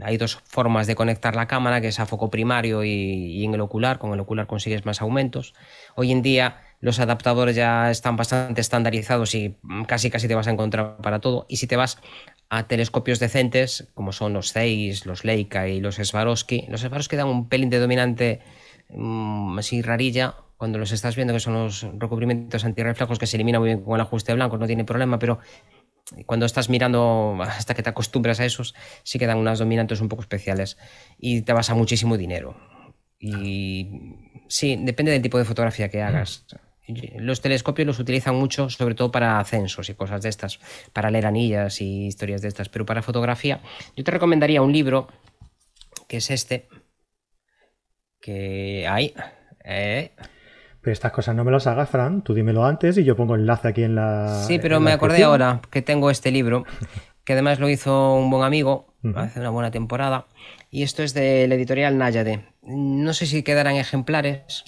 hay 0.03 0.17
dos 0.17 0.41
formas 0.45 0.87
de 0.87 0.97
conectar 0.97 1.37
la 1.37 1.47
cámara, 1.47 1.81
que 1.81 1.89
es 1.89 2.01
a 2.01 2.07
foco 2.07 2.31
primario 2.31 2.83
y, 2.83 3.45
en 3.45 3.55
el 3.55 3.61
ocular. 3.61 3.99
Con 3.99 4.13
el 4.13 4.21
ocular 4.21 4.47
consigues 4.47 4.85
más 4.85 5.01
aumentos. 5.01 5.55
Hoy 5.95 6.11
en 6.11 6.23
día 6.23 6.63
los 6.81 6.99
adaptadores 6.99 7.55
ya 7.55 7.91
están 7.91 8.17
bastante 8.17 8.61
estandarizados 8.61 9.35
y 9.35 9.57
casi 9.87 10.11
casi 10.11 10.27
te 10.29 10.35
vas 10.35 10.49
a 10.49 10.51
encontrar 10.51 10.97
para 10.99 11.21
todo. 11.21 11.47
Y 11.49 11.57
si 11.57 11.67
te 11.67 11.77
vas 11.77 11.99
a 12.49 12.67
telescopios 12.67 13.19
decentes, 13.19 13.89
como 13.95 14.13
son 14.13 14.33
los 14.33 14.53
Zeiss, 14.53 15.07
los 15.07 15.25
Leica 15.25 15.69
y 15.69 15.81
los 15.81 15.97
Swarovski, 15.97 16.67
los 16.69 16.81
Swarovski 16.81 17.17
dan 17.17 17.29
un 17.29 17.49
pelín 17.49 17.71
de 17.71 17.79
dominante 17.79 18.41
mm, 18.91 19.59
así 19.59 19.83
rarilla 19.83 20.35
cuando 20.57 20.79
los 20.79 20.93
estás 20.93 21.17
viendo, 21.17 21.35
que 21.35 21.41
son 21.41 21.55
los 21.55 21.87
recubrimientos 21.99 22.65
antirreflejos 22.65 23.19
que 23.19 23.27
se 23.27 23.37
eliminan 23.37 23.61
muy 23.61 23.69
bien 23.69 23.83
con 23.83 23.95
el 23.95 24.01
ajuste 24.01 24.33
blanco, 24.35 24.57
no 24.59 24.67
tiene 24.67 24.85
problema, 24.85 25.19
pero 25.19 25.39
cuando 26.25 26.47
estás 26.47 26.69
mirando 26.69 27.39
hasta 27.43 27.75
que 27.75 27.83
te 27.83 27.91
acostumbras 27.91 28.41
a 28.41 28.45
esos, 28.45 28.75
sí 29.03 29.19
que 29.19 29.27
dan 29.27 29.39
unas 29.39 29.59
dominantes 29.59 30.01
un 30.01 30.09
poco 30.09 30.23
especiales 30.23 30.79
y 31.19 31.43
te 31.43 31.53
vas 31.53 31.71
a 31.71 31.75
muchísimo 31.75 32.17
dinero. 32.17 32.57
Y 33.19 33.91
sí, 34.49 34.79
depende 34.81 35.13
del 35.13 35.23
tipo 35.23 35.39
de 35.39 35.45
fotografía 35.45 35.89
que 35.89 36.03
hagas. 36.03 36.47
los 37.19 37.41
telescopios 37.41 37.87
los 37.87 37.99
utilizan 37.99 38.37
mucho, 38.37 38.71
sobre 38.71 38.95
todo 38.95 39.11
para 39.11 39.41
ascensos 39.41 39.89
y 39.89 39.95
cosas 39.95 40.23
de 40.23 40.29
estas, 40.29 40.61
para 40.93 41.11
leer 41.11 41.27
anillas 41.27 41.81
y 41.81 42.07
historias 42.07 42.43
de 42.43 42.49
estas, 42.49 42.69
pero 42.69 42.87
para 42.87 43.03
fotografía, 43.03 43.61
yo 43.97 44.05
te 44.05 44.11
recomendaría 44.11 44.63
un 44.63 44.73
libro 44.73 45.09
que 46.09 46.19
es 46.19 46.31
este, 46.31 46.69
que 48.21 48.87
hay. 48.89 49.15
Eh. 49.65 50.13
Pero 50.87 50.93
estas 50.93 51.11
cosas 51.11 51.35
no 51.35 51.43
me 51.43 51.51
las 51.51 51.67
hagas, 51.67 51.91
Fran. 51.91 52.23
Tú 52.23 52.33
dímelo 52.33 52.65
antes 52.65 52.97
y 52.97 53.03
yo 53.03 53.17
pongo 53.17 53.35
enlace 53.35 53.67
aquí 53.67 53.83
en 53.83 53.97
la. 53.97 54.45
Sí, 54.47 54.61
pero 54.61 54.79
me 54.79 54.93
acordé 54.93 55.25
ahora 55.25 55.61
que 55.69 55.83
tengo 55.83 56.11
este 56.11 56.31
libro, 56.31 56.63
que 57.25 57.33
además 57.33 57.59
lo 57.59 57.69
hizo 57.69 58.15
un 58.15 58.31
buen 58.31 58.45
amigo 58.45 58.95
hace 59.17 59.41
una 59.41 59.51
buena 59.51 59.73
temporada. 59.73 60.27
Y 60.71 60.85
esto 60.85 61.03
es 61.03 61.13
del 61.13 61.51
editorial 61.51 61.99
Náyade. 61.99 62.45
No 62.63 63.15
sé 63.15 63.27
si 63.27 63.43
quedarán 63.43 63.75
ejemplares. 63.75 64.63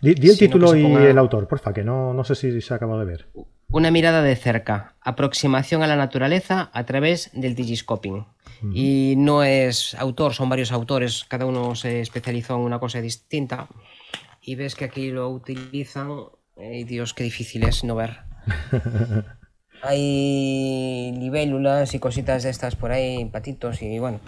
Di, 0.00 0.12
el 0.12 0.38
título 0.38 0.74
y 0.74 0.86
el 0.86 1.18
autor, 1.18 1.46
porfa, 1.46 1.74
que 1.74 1.84
no, 1.84 2.14
no 2.14 2.24
sé 2.24 2.34
si 2.34 2.62
se 2.62 2.72
acaba 2.72 2.98
de 2.98 3.04
ver. 3.04 3.28
Una 3.68 3.90
mirada 3.90 4.22
de 4.22 4.36
cerca, 4.36 4.94
aproximación 5.02 5.82
a 5.82 5.86
la 5.86 5.96
naturaleza 5.96 6.70
a 6.72 6.84
través 6.84 7.30
del 7.34 7.54
digiscoping. 7.54 8.24
Y 8.72 9.16
no 9.18 9.44
es 9.44 9.94
autor, 9.96 10.32
son 10.32 10.48
varios 10.48 10.72
autores, 10.72 11.26
cada 11.28 11.44
uno 11.44 11.74
se 11.74 12.00
especializó 12.00 12.54
en 12.54 12.62
una 12.62 12.78
cosa 12.78 13.02
distinta. 13.02 13.68
Y 14.48 14.54
ves 14.54 14.74
que 14.74 14.86
aquí 14.86 15.10
lo 15.10 15.28
utilizan, 15.28 16.08
y 16.56 16.84
Dios, 16.84 17.12
qué 17.12 17.22
difícil 17.22 17.64
es 17.64 17.84
no 17.84 17.94
ver. 17.94 18.20
Hay 19.82 21.12
libélulas 21.18 21.92
y 21.92 21.98
cositas 21.98 22.44
de 22.44 22.48
estas 22.48 22.74
por 22.74 22.90
ahí, 22.90 23.26
patitos, 23.26 23.82
y 23.82 23.98
bueno, 23.98 24.20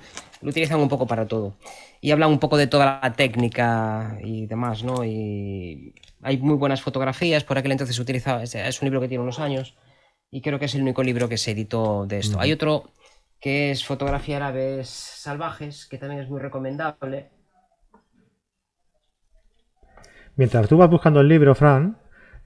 lo 0.43 0.51
utilizan 0.51 0.79
un 0.79 0.91
poco 0.91 1.07
para 1.07 1.27
todo. 1.27 1.57
Y 2.03 2.11
hablan 2.11 2.29
un 2.29 2.39
poco 2.39 2.59
de 2.59 2.67
toda 2.67 3.01
la 3.03 3.15
técnica 3.15 4.19
y 4.23 4.45
demás, 4.45 4.85
¿no? 4.85 5.07
Y 5.07 5.95
hay 6.21 6.37
muy 6.37 6.57
buenas 6.57 6.83
fotografías, 6.83 7.43
por 7.43 7.57
aquel 7.57 7.73
entonces 7.73 7.97
se 7.97 8.03
utilizaba, 8.03 8.43
es 8.43 8.83
un 8.83 8.87
libro 8.87 9.01
que 9.01 9.09
tiene 9.09 9.25
unos 9.25 9.39
años, 9.39 9.75
y 10.31 10.43
creo 10.43 10.59
que 10.59 10.67
es 10.67 10.75
el 10.75 10.83
único 10.83 11.03
libro 11.03 11.31
que 11.31 11.39
se 11.39 11.53
editó 11.53 12.05
de 12.05 12.19
esto. 12.19 12.39
Hay 12.39 12.53
otro 12.53 12.91
que 13.41 13.71
es 13.71 13.87
Fotografía 13.87 14.37
Árabes 14.37 14.91
Salvajes, 14.91 15.87
que 15.87 15.97
también 15.97 16.21
es 16.21 16.29
muy 16.29 16.41
recomendable. 16.41 17.31
Mientras 20.41 20.69
tú 20.69 20.79
vas 20.79 20.89
buscando 20.89 21.21
el 21.21 21.29
libro, 21.29 21.55
Fran. 21.55 21.99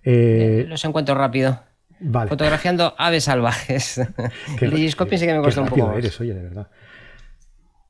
Eh... 0.02 0.64
Los 0.66 0.84
encuentro 0.84 1.14
rápido. 1.14 1.60
Vale. 2.00 2.28
Fotografiando 2.28 2.92
aves 2.98 3.22
salvajes. 3.22 3.98
el 4.60 4.70
digiscopio 4.72 5.16
sí 5.16 5.26
que 5.26 5.32
me 5.32 5.40
cuesta 5.40 5.60
un 5.60 5.68
poco. 5.68 5.92
Eres, 5.92 6.20
oye, 6.20 6.34
de 6.34 6.42
verdad. 6.42 6.68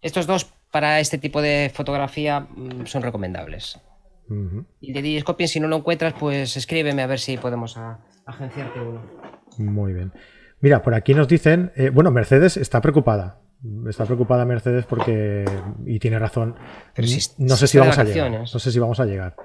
Estos 0.03 0.27
dos 0.27 0.53
para 0.71 1.01
este 1.01 1.17
tipo 1.17 1.41
de 1.41 1.73
fotografía 1.73 2.41
mm, 2.41 2.85
son 2.85 3.01
recomendables. 3.01 3.81
Y 4.83 4.89
el 4.89 4.95
de 4.95 5.01
Digiscopio, 5.01 5.49
si 5.49 5.59
no 5.59 5.69
lo 5.69 5.77
encuentras, 5.77 6.13
pues 6.21 6.55
escríbeme 6.59 7.01
a 7.01 7.07
ver 7.07 7.19
si 7.19 7.39
podemos 7.39 7.79
agenciarte 8.27 8.81
uno. 8.81 9.03
Muy 9.57 9.95
bien. 9.95 10.13
Mira, 10.61 10.83
por 10.83 10.93
aquí 10.93 11.15
nos 11.15 11.29
dicen, 11.29 11.73
eh, 11.77 11.89
bueno, 11.89 12.11
Mercedes 12.11 12.59
está 12.59 12.83
preocupada. 12.83 13.41
Está 13.89 14.05
preocupada 14.05 14.45
Mercedes 14.45 14.85
porque, 14.85 15.47
y 15.87 15.99
tiene 15.99 16.19
razón, 16.19 16.57
no, 17.39 17.57
sé 17.57 17.67
si 17.67 17.79
vamos 17.79 17.97
a 17.97 18.05
llegar, 18.05 18.31
no 18.31 18.47
sé 18.47 18.71
si 18.71 18.79
vamos 18.79 19.01
a 19.01 19.07
llegar. 19.07 19.37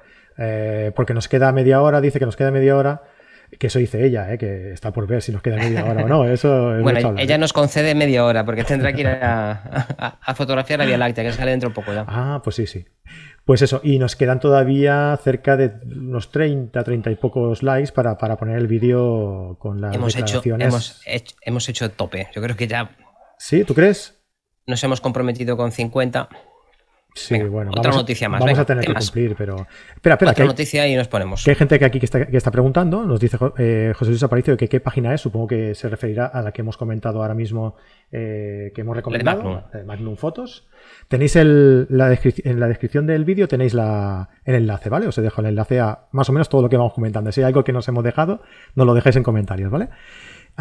Porque 0.96 1.14
nos 1.14 1.28
queda 1.28 1.52
media 1.52 1.82
hora, 1.82 2.02
dice 2.02 2.20
que 2.20 2.26
nos 2.26 2.36
queda 2.36 2.52
media 2.52 2.76
hora, 2.78 3.02
que 3.58 3.68
eso 3.68 3.80
dice 3.80 4.06
ella, 4.06 4.32
eh, 4.32 4.38
que 4.38 4.72
está 4.74 4.92
por 4.92 5.08
ver 5.08 5.22
si 5.22 5.32
nos 5.32 5.42
queda 5.42 5.58
media 5.58 5.84
hora 5.86 6.04
o 6.04 6.08
no. 6.08 6.26
Eso 6.26 6.76
bueno, 6.82 7.16
ella 7.18 7.38
nos 7.38 7.54
concede 7.54 7.96
media 7.96 8.24
hora 8.24 8.46
porque 8.46 8.64
tendrá 8.64 8.94
que 8.94 9.02
ir 9.02 9.08
a, 9.08 10.20
fotografiar 10.36 10.80
la 10.80 10.86
Vía 10.86 10.98
Láctea, 10.98 11.24
que 11.24 11.32
sale 11.32 11.52
dentro 11.52 11.70
de 11.70 11.76
poco 11.76 11.94
ya. 11.94 12.06
Ah, 12.08 12.42
pues 12.44 12.58
sí, 12.58 12.68
sí. 12.68 12.86
Pues 13.46 13.64
eso, 13.64 13.82
y 13.84 13.98
nos 13.98 14.16
quedan 14.16 14.40
todavía 14.40 15.18
cerca 15.24 15.58
de 15.58 15.72
unos 15.84 16.32
30, 16.32 16.84
30 16.84 17.10
y 17.10 17.16
pocos 17.16 17.64
likes 17.64 17.92
para, 17.92 18.16
poner 18.16 18.58
el 18.58 18.68
vídeo 18.68 19.58
con 19.60 19.82
las 19.82 19.96
hemos 19.96 20.16
Hecho, 20.16 20.42
hemos, 20.46 21.02
hecho, 21.06 21.36
hemos 21.42 21.68
hecho 21.68 21.90
tope. 21.90 22.28
Yo 22.34 22.42
creo 22.44 22.56
que 22.56 22.68
ya... 22.68 22.96
¿Sí? 23.40 23.64
¿Tú 23.64 23.74
crees? 23.74 24.22
Nos 24.68 24.84
hemos 24.84 25.02
comprometido 25.02 25.58
con 25.58 25.72
50. 25.72 26.30
Sí, 27.16 27.42
bueno, 27.44 27.72
otra 27.76 27.92
noticia 27.92 28.30
más. 28.30 28.40
Vamos 28.40 28.60
a 28.60 28.66
tener 28.66 28.86
que 28.86 28.94
cumplir, 28.94 29.36
pero. 29.36 29.68
Espera, 29.96 30.16
espera. 30.16 30.32
Otra 30.32 30.46
noticia 30.46 30.88
y 30.88 30.96
nos 30.96 31.08
ponemos. 31.08 31.44
Que 31.44 31.52
hay 31.52 31.56
gente 31.56 31.80
que 31.80 31.86
aquí 31.86 32.00
que 32.00 32.06
está, 32.06 32.52
preguntando. 32.52 33.04
Nos 33.04 33.20
dice 33.20 33.38
eh, 33.58 33.94
José 33.96 34.12
Luis 34.12 34.24
Aparicio 34.24 34.56
que 34.56 34.70
qué 34.70 34.80
página 34.80 35.14
es. 35.14 35.22
Supongo 35.22 35.48
que 35.48 35.76
se 35.76 35.90
referirá 35.90 36.28
a 36.28 36.42
la 36.42 36.52
que 36.52 36.62
hemos 36.62 36.78
comentado 36.78 37.22
ahora 37.22 37.34
mismo, 37.34 37.76
eh, 38.12 38.72
que 38.74 38.82
hemos 38.82 38.96
recomendado. 38.96 39.44
Magnum. 39.44 39.86
Magnum 39.86 40.16
Fotos. 40.16 40.68
Tenéis 41.08 41.36
el, 41.36 41.88
la 41.90 42.18
en 42.24 42.60
la 42.60 42.68
descripción 42.68 43.08
del 43.08 43.26
vídeo 43.26 43.48
tenéis 43.48 43.74
la, 43.74 44.30
el 44.46 44.56
enlace, 44.56 44.90
¿vale? 44.90 45.08
Os 45.08 45.18
he 45.18 45.22
dejo 45.22 45.42
el 45.42 45.48
enlace 45.48 45.80
a 45.80 46.08
más 46.12 46.30
o 46.30 46.34
menos 46.34 46.48
todo 46.48 46.62
lo 46.62 46.70
que 46.70 46.78
vamos 46.78 46.94
comentando. 46.94 47.32
Si 47.32 47.42
hay 47.42 47.48
algo 47.48 47.64
que 47.64 47.74
nos 47.74 47.88
hemos 47.88 48.04
dejado, 48.04 48.42
nos 48.76 48.86
lo 48.86 48.94
dejéis 48.94 49.16
en 49.16 49.24
comentarios, 49.24 49.72
¿vale? 49.72 49.90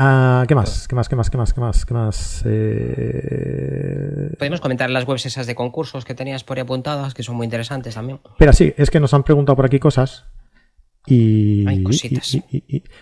Ah, 0.01 0.45
¿Qué 0.47 0.55
más? 0.55 0.87
¿Qué 0.87 0.95
más? 0.95 1.09
¿Qué 1.09 1.17
más? 1.17 1.29
¿Qué 1.29 1.37
más? 1.37 1.53
¿Qué 1.53 1.61
más? 1.61 1.85
¿Qué 1.85 1.93
más? 1.93 2.45
Eh, 2.47 4.31
Podemos 4.39 4.61
comentar 4.61 4.91
las 4.91 5.05
webs 5.09 5.27
esas 5.27 5.49
de 5.49 5.57
concursos 5.57 6.05
que 6.05 6.15
tenías 6.15 6.45
por 6.45 6.57
ahí 6.57 6.63
apuntadas, 6.63 7.15
que 7.15 7.25
son 7.25 7.35
muy 7.35 7.47
interesantes 7.47 7.97
también. 7.97 8.21
Pero 8.39 8.53
sí, 8.53 8.73
es 8.77 8.91
que 8.91 9.01
nos 9.01 9.13
han 9.13 9.25
preguntado 9.25 9.57
por 9.57 9.67
aquí 9.67 9.81
cosas. 9.81 10.27
Y, 11.05 11.67
Hay 11.67 11.83
cositas. 11.83 12.39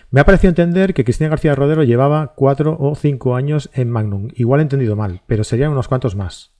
me 0.09 0.21
ha 0.21 0.25
parecido 0.25 0.49
entender 0.49 0.95
que 0.95 1.03
Cristina 1.03 1.29
García 1.29 1.53
Rodero 1.53 1.83
llevaba 1.83 2.33
cuatro 2.35 2.75
o 2.79 2.95
cinco 2.95 3.35
años 3.35 3.69
en 3.73 3.91
Magnum. 3.91 4.29
Igual 4.33 4.61
he 4.61 4.63
entendido 4.63 4.95
mal, 4.95 5.21
pero 5.27 5.43
serían 5.43 5.71
unos 5.71 5.87
cuantos 5.87 6.15
más. 6.15 6.55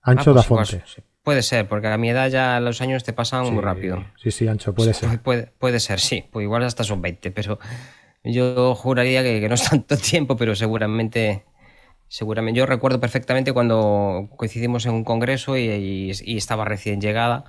Ancho 0.00 0.30
ah, 0.30 0.32
pues 0.32 0.36
da 0.36 0.42
fonte. 0.42 0.84
Puede 1.22 1.42
ser, 1.42 1.68
porque 1.68 1.88
a 1.88 1.98
mi 1.98 2.08
edad 2.08 2.30
ya 2.30 2.60
los 2.60 2.80
años 2.80 3.04
te 3.04 3.12
pasan 3.12 3.52
muy 3.52 3.62
rápido. 3.62 4.02
Sí, 4.16 4.30
sí, 4.30 4.48
Ancho, 4.48 4.74
puede 4.74 4.94
ser. 4.94 5.20
Puede, 5.20 5.52
puede 5.58 5.80
ser, 5.80 6.00
sí. 6.00 6.24
Pues 6.32 6.44
igual 6.44 6.62
hasta 6.62 6.82
son 6.82 7.02
20, 7.02 7.30
pero 7.30 7.58
yo 8.24 8.74
juraría 8.74 9.22
que, 9.22 9.48
no 9.48 9.54
es 9.54 9.62
tanto 9.70 9.96
tiempo, 9.96 10.36
pero 10.36 10.54
seguramente, 10.54 11.44
seguramente. 12.08 12.58
Yo 12.58 12.66
recuerdo 12.66 13.00
perfectamente 13.00 13.52
cuando 13.52 14.28
coincidimos 14.36 14.86
en 14.86 14.92
un 14.92 15.04
congreso 15.04 15.56
y, 15.56 16.10
estaba 16.10 16.64
recién 16.64 17.00
llegada. 17.00 17.44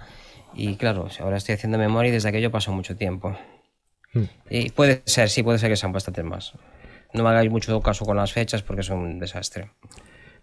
Y 0.55 0.75
claro, 0.75 1.07
ahora 1.19 1.37
estoy 1.37 1.55
haciendo 1.55 1.77
memoria 1.77 2.09
y 2.09 2.11
desde 2.11 2.29
aquello 2.29 2.51
pasó 2.51 2.71
mucho 2.71 2.95
tiempo. 2.95 3.35
Hmm. 4.13 4.25
Y 4.49 4.69
puede 4.69 5.01
ser, 5.05 5.29
sí, 5.29 5.41
puede 5.41 5.57
ser 5.57 5.69
que 5.69 5.75
sean 5.75 5.91
bastantes 5.91 6.23
más. 6.23 6.53
No 7.13 7.23
me 7.23 7.29
hagáis 7.29 7.49
mucho 7.49 7.79
caso 7.81 8.05
con 8.05 8.17
las 8.17 8.33
fechas 8.33 8.61
porque 8.61 8.83
son 8.83 8.99
un 8.99 9.19
desastre. 9.19 9.71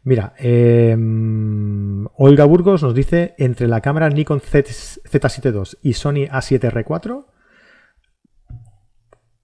Mira, 0.03 0.33
em, 0.39 2.07
Olga 2.17 2.45
Burgos 2.45 2.83
nos 2.83 2.95
dice 2.95 3.35
entre 3.39 3.69
la 3.69 3.81
cámara 3.81 4.09
Nikon 4.09 4.41
Z, 4.41 4.71
Z7 4.71 5.53
II 5.53 5.79
y 5.83 5.93
Sony 5.93 6.27
A7R4 6.31 7.27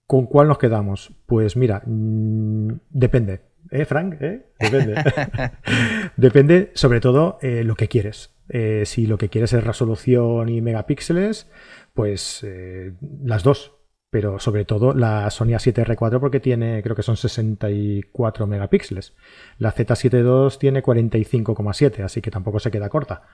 ¿Con 0.07 0.27
cuál 0.27 0.49
nos 0.49 0.59
quedamos? 0.59 1.13
Pues 1.27 1.57
mira, 1.57 1.83
mm, 1.85 2.73
depende. 2.91 3.41
¿Eh, 3.71 3.85
Frank? 3.85 4.17
¿Eh? 4.21 4.47
Depende. 4.59 4.95
depende, 6.17 6.71
sobre 6.75 7.01
todo, 7.01 7.39
eh, 7.43 7.65
lo 7.65 7.75
que 7.75 7.89
quieres. 7.89 8.31
Eh, 8.49 8.85
si 8.87 9.07
lo 9.07 9.19
que 9.19 9.29
quieres 9.29 9.53
es 9.53 9.65
resolución 9.65 10.49
y 10.49 10.61
megapíxeles, 10.61 11.51
pues 11.95 12.45
eh, 12.45 12.93
las 13.25 13.43
dos. 13.43 13.73
Pero 14.09 14.39
sobre 14.39 14.65
todo 14.65 14.95
la 14.95 15.29
Sony 15.31 15.49
A7R4 15.49 16.21
porque 16.21 16.39
tiene, 16.39 16.81
creo 16.83 16.95
que 16.95 17.03
son 17.03 17.17
64 17.17 18.47
megapíxeles. 18.47 19.15
La 19.59 19.75
Z7 19.75 20.23
II 20.23 20.57
tiene 20.61 20.83
45,7, 20.83 22.05
así 22.05 22.23
que 22.23 22.31
tampoco 22.31 22.61
se 22.61 22.71
queda 22.71 22.89
corta. 22.89 23.25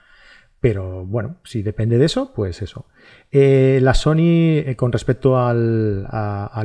Pero 0.63 1.05
bueno, 1.05 1.35
si 1.43 1.61
depende 1.61 1.97
de 1.97 2.05
eso, 2.05 2.31
pues 2.33 2.61
eso. 2.61 2.85
Eh, 3.33 3.79
la 3.81 3.93
Sony, 3.93 4.59
eh, 4.59 4.75
con 4.77 4.93
respecto 4.93 5.37
al, 5.37 6.07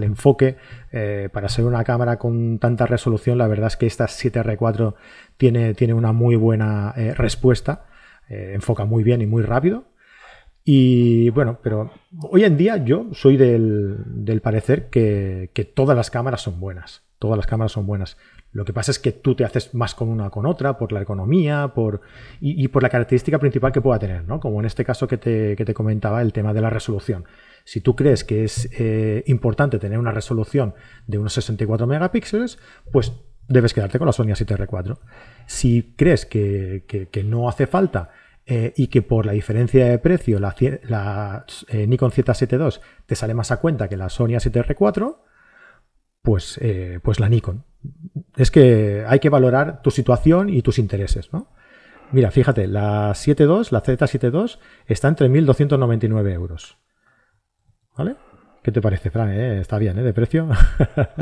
enfoque, 0.05 0.57
eh, 0.93 1.29
para 1.33 1.49
ser 1.49 1.65
una 1.65 1.83
cámara 1.83 2.17
con 2.17 2.61
tanta 2.61 2.87
resolución, 2.87 3.39
la 3.39 3.49
verdad 3.49 3.67
es 3.67 3.77
que 3.77 3.87
esta 3.87 4.07
7R4 4.07 4.95
tiene, 5.37 5.75
tiene 5.75 5.95
una 5.95 6.13
muy 6.13 6.37
buena 6.37 6.93
respuesta. 7.17 7.87
enfoca 8.29 8.85
muy 8.85 9.03
bien 9.03 9.21
y 9.21 9.27
muy 9.27 9.43
rápido. 9.43 9.87
Y 10.63 11.31
bueno, 11.31 11.59
pero 11.61 11.91
hoy 12.31 12.45
en 12.45 12.57
día 12.57 12.77
yo 12.77 13.09
soy 13.15 13.37
del, 13.37 14.41
parecer 14.45 14.91
que, 14.91 15.51
que 15.55 15.65
todas 15.65 15.97
las 15.97 16.13
cámaras 16.13 16.43
son 16.43 16.61
buenas. 16.61 17.03
Todas 17.19 17.37
las 17.37 17.49
cámaras 17.49 17.73
son 17.73 17.85
buenas. 17.85 18.17
Lo 18.59 18.65
que 18.65 18.73
pasa 18.73 18.91
es 18.91 18.99
que 18.99 19.13
tú 19.13 19.37
te 19.37 19.45
haces 19.45 19.73
más 19.73 19.95
con 19.95 20.09
una 20.09 20.31
con 20.31 20.45
otra 20.45 20.79
por 20.79 20.91
la 20.91 21.01
economía 21.01 21.69
por, 21.77 22.01
y, 22.41 22.67
por 22.67 22.83
la 22.83 22.89
característica 22.89 23.39
principal 23.39 23.71
que 23.71 23.81
pueda 23.81 24.01
tener, 24.01 24.25
¿no? 24.27 24.41
Como 24.41 24.59
en 24.59 24.67
este 24.67 24.85
caso 24.85 25.07
que 25.07 25.17
te, 25.17 25.75
comentaba, 25.75 26.21
el 26.23 26.33
tema 26.33 26.53
de 26.53 26.61
la 26.61 26.69
resolución. 26.69 27.25
Si 27.63 27.81
tú 27.81 27.95
crees 27.95 28.25
que 28.25 28.43
es 28.43 28.69
eh, 28.77 29.23
importante 29.29 29.79
tener 29.79 30.01
una 30.01 30.11
resolución 30.11 30.75
de 31.07 31.19
unos 31.19 31.35
64 31.35 31.87
megapíxeles, 31.87 32.59
pues 32.91 33.13
debes 33.47 33.73
quedarte 33.73 33.97
con 33.97 34.07
la 34.07 34.13
Sony 34.13 34.31
A7R4. 34.31 34.99
Si 35.47 35.95
crees 35.97 36.27
que, 36.27 37.09
no 37.27 37.49
hace 37.49 37.69
falta 37.69 38.11
eh, 38.45 38.73
y 38.77 38.89
que 38.89 39.03
por 39.03 39.25
la 39.25 39.35
diferencia 39.35 39.87
de 39.87 40.01
precio 40.01 40.41
la, 40.41 40.57
la 40.83 41.47
eh, 41.69 41.87
Nikon 41.87 42.11
Z7 42.11 42.61
II 42.61 42.81
te 43.07 43.15
sale 43.15 43.35
más 43.35 43.53
a 43.53 43.59
cuenta 43.59 43.89
que 43.89 43.97
la 43.97 44.09
Sony 44.09 44.35
A7R4, 44.35 45.17
pues, 46.23 46.59
pues 47.05 47.21
la 47.21 47.29
Nikon 47.29 47.68
es 48.37 48.51
que 48.51 49.05
hay 49.07 49.19
que 49.19 49.31
valorar 49.31 49.83
tu 49.83 49.91
situación 49.91 50.49
y 50.49 50.63
tus 50.63 50.79
intereses, 50.79 51.33
¿no? 51.33 51.53
Mira, 52.11 52.31
fíjate, 52.31 52.67
la 52.67 53.11
7.2, 53.11 53.71
la 53.71 53.83
Z72, 53.83 54.59
está 54.87 55.09
entre 55.09 55.29
1.299 55.29 56.33
euros. 56.33 56.79
¿Vale? 57.97 58.17
¿Qué 58.63 58.73
te 58.73 58.81
parece, 58.81 59.11
Fran? 59.11 59.31
Eh? 59.31 59.61
Está 59.61 59.79
bien, 59.79 59.99
¿eh? 59.99 60.03
De 60.03 60.13
precio. 60.13 60.49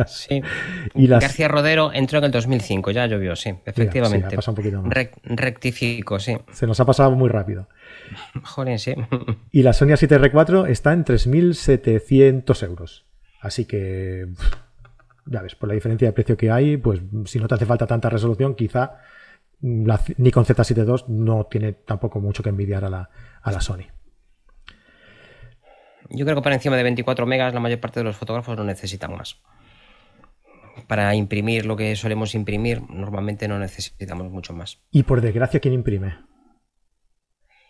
sí. 0.07 0.42
y 0.94 1.07
García 1.07 1.48
Rodero 1.48 1.92
entró 1.92 2.18
en 2.18 2.24
el 2.24 2.30
2005, 2.30 2.90
ya 2.90 3.07
llovió, 3.07 3.36
sí, 3.36 3.54
efectivamente. 3.64 4.34
ha 4.34 4.36
pasado 4.36 4.52
un 4.52 4.57
poquito 4.57 4.82
más. 4.82 4.92
rectifico, 5.24 6.18
sí. 6.18 6.36
Se 6.52 6.66
nos 6.66 6.80
ha 6.80 6.84
pasado 6.84 7.11
muy 7.12 7.28
rápido. 7.28 7.68
Joder, 8.42 8.78
sí. 8.78 8.94
Y 9.52 9.62
la 9.62 9.72
Sony 9.72 9.94
7R4 9.94 10.68
está 10.68 10.92
en 10.92 11.04
3.700 11.04 12.66
euros. 12.66 13.07
Así 13.40 13.64
que, 13.64 14.26
ya 15.27 15.43
ves, 15.43 15.55
por 15.55 15.68
la 15.68 15.74
diferencia 15.74 16.09
de 16.09 16.12
precio 16.12 16.37
que 16.37 16.51
hay, 16.51 16.77
pues 16.77 17.01
si 17.27 17.39
no 17.39 17.49
te 17.49 17.55
hace 17.55 17.66
falta 17.66 17.87
tanta 17.87 18.09
resolución, 18.09 18.55
quizá 18.55 18.99
la 19.61 20.01
Nikon 20.18 20.45
Z7 20.45 20.87
II 20.87 21.05
no 21.09 21.47
tiene 21.47 21.72
tampoco 21.72 22.20
mucho 22.20 22.43
que 22.43 22.51
envidiar 22.51 22.85
a 22.85 22.91
la, 22.91 23.11
a 23.43 23.53
la 23.53 23.61
Sony. 23.61 23.87
Yo 26.11 26.24
creo 26.24 26.37
que 26.37 26.43
para 26.43 26.55
encima 26.55 26.77
de 26.77 26.83
24 26.83 27.27
megas 27.27 27.53
la 27.53 27.61
mayor 27.61 27.81
parte 27.81 28.01
de 28.01 28.05
los 28.05 28.16
fotógrafos 28.16 28.57
no 28.57 28.64
necesitan 28.64 29.16
más. 29.16 29.41
Para 30.87 31.14
imprimir 31.14 31.66
lo 31.66 31.77
que 31.77 31.97
solemos 31.97 32.35
imprimir, 32.35 32.83
normalmente 32.89 33.49
no 33.49 33.59
necesitamos 33.59 34.31
mucho 34.31 34.53
más. 34.53 34.83
Y 34.91 35.03
por 35.03 35.20
desgracia, 35.20 35.59
¿quién 35.59 35.74
imprime? 35.74 36.18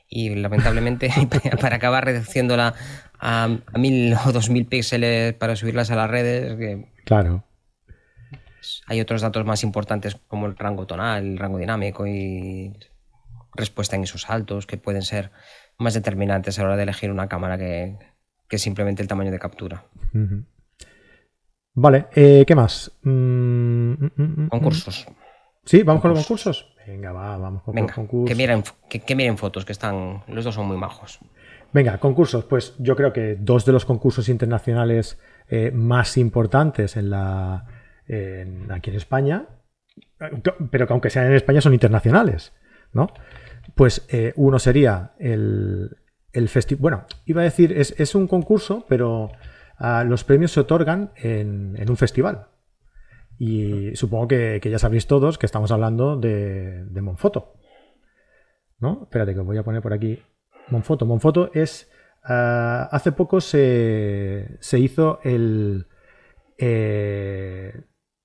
Y 0.08 0.34
lamentablemente, 0.34 1.10
para 1.60 1.76
acabar 1.76 2.04
reduciéndola 2.04 2.74
a, 3.20 3.48
mil 3.76 4.14
o 4.26 4.32
dos 4.32 4.50
mil 4.50 4.66
píxeles 4.66 5.34
para 5.34 5.56
subirlas 5.56 5.90
a 5.90 5.96
las 5.96 6.10
redes. 6.10 6.86
claro. 7.04 7.44
Hay 8.88 9.00
otros 9.00 9.22
datos 9.22 9.44
más 9.46 9.62
importantes 9.62 10.16
como 10.26 10.46
el 10.46 10.56
rango 10.56 10.86
tonal, 10.86 11.24
el 11.24 11.38
rango 11.38 11.58
dinámico 11.58 12.04
y 12.06 12.72
respuesta 13.54 13.94
en 13.94 14.02
esos 14.02 14.22
saltos 14.22 14.66
que 14.66 14.76
pueden 14.76 15.02
ser 15.02 15.30
más 15.78 15.94
determinantes 15.94 16.58
a 16.58 16.62
la 16.62 16.68
hora 16.68 16.76
de 16.76 16.82
elegir 16.82 17.10
una 17.12 17.28
cámara 17.28 17.58
que, 17.58 17.96
que 18.48 18.58
simplemente 18.58 19.02
el 19.02 19.08
tamaño 19.08 19.30
de 19.30 19.38
captura. 19.38 19.84
Vale, 21.74 22.06
eh, 22.14 22.44
¿qué 22.46 22.54
más? 22.54 22.90
Mm, 23.02 23.92
mm, 23.92 24.10
mm, 24.16 24.48
concursos. 24.48 25.06
Sí, 25.64 25.82
vamos 25.82 26.00
con 26.00 26.12
los 26.12 26.20
concursos. 26.20 26.72
Venga, 26.86 27.12
va, 27.12 27.36
vamos 27.36 27.62
con 27.62 27.74
los 27.74 27.92
concursos. 27.92 28.28
Que 28.28 28.34
miren, 28.34 28.62
que, 28.88 29.14
miren 29.14 29.36
fotos, 29.36 29.64
que 29.64 29.72
están. 29.72 30.22
Los 30.28 30.44
dos 30.44 30.54
son 30.54 30.66
muy 30.66 30.76
majos. 30.76 31.18
Venga, 31.76 31.98
concursos. 31.98 32.46
Pues 32.46 32.74
yo 32.78 32.96
creo 32.96 33.12
que 33.12 33.36
dos 33.38 33.66
de 33.66 33.72
los 33.72 33.84
concursos 33.84 34.30
internacionales 34.30 35.20
eh, 35.46 35.70
más 35.72 36.16
importantes 36.16 36.96
en 36.96 37.12
aquí 37.12 38.88
en 38.88 38.96
España, 38.96 39.46
pero 40.70 40.86
que 40.86 40.92
aunque 40.94 41.10
sean 41.10 41.26
en 41.26 41.34
España 41.34 41.60
son 41.60 41.74
internacionales, 41.74 42.54
¿no? 42.94 43.08
Pues 43.74 44.06
eh, 44.08 44.32
uno 44.36 44.58
sería 44.58 45.12
el, 45.18 45.98
el 46.32 46.48
festival. 46.48 46.80
Bueno, 46.80 47.04
iba 47.26 47.42
a 47.42 47.44
decir, 47.44 47.74
es, 47.76 48.14
un 48.14 48.26
concurso, 48.26 48.86
pero 48.88 49.32
ah, 49.76 50.02
los 50.02 50.24
premios 50.24 50.52
se 50.52 50.60
otorgan 50.60 51.12
en, 51.16 51.76
un 51.86 51.96
festival. 51.98 52.46
Y 53.36 53.94
supongo 53.96 54.28
que, 54.28 54.62
ya 54.64 54.78
sabréis 54.78 55.06
todos 55.06 55.36
que 55.36 55.44
estamos 55.44 55.70
hablando 55.72 56.16
de, 56.16 56.88
Monfoto. 57.02 57.52
¿No? 58.78 59.00
Espérate, 59.02 59.34
que 59.34 59.40
voy 59.40 59.58
a 59.58 59.62
poner 59.62 59.82
por 59.82 59.92
aquí. 59.92 60.22
Monfoto. 60.68 61.06
Monfoto 61.06 61.50
es. 61.54 61.90
Ah, 62.22 62.88
hace 62.90 63.12
poco 63.12 63.40
se, 63.40 64.58
hizo 64.72 65.20
el. 65.22 65.86
Eh, 66.58 67.72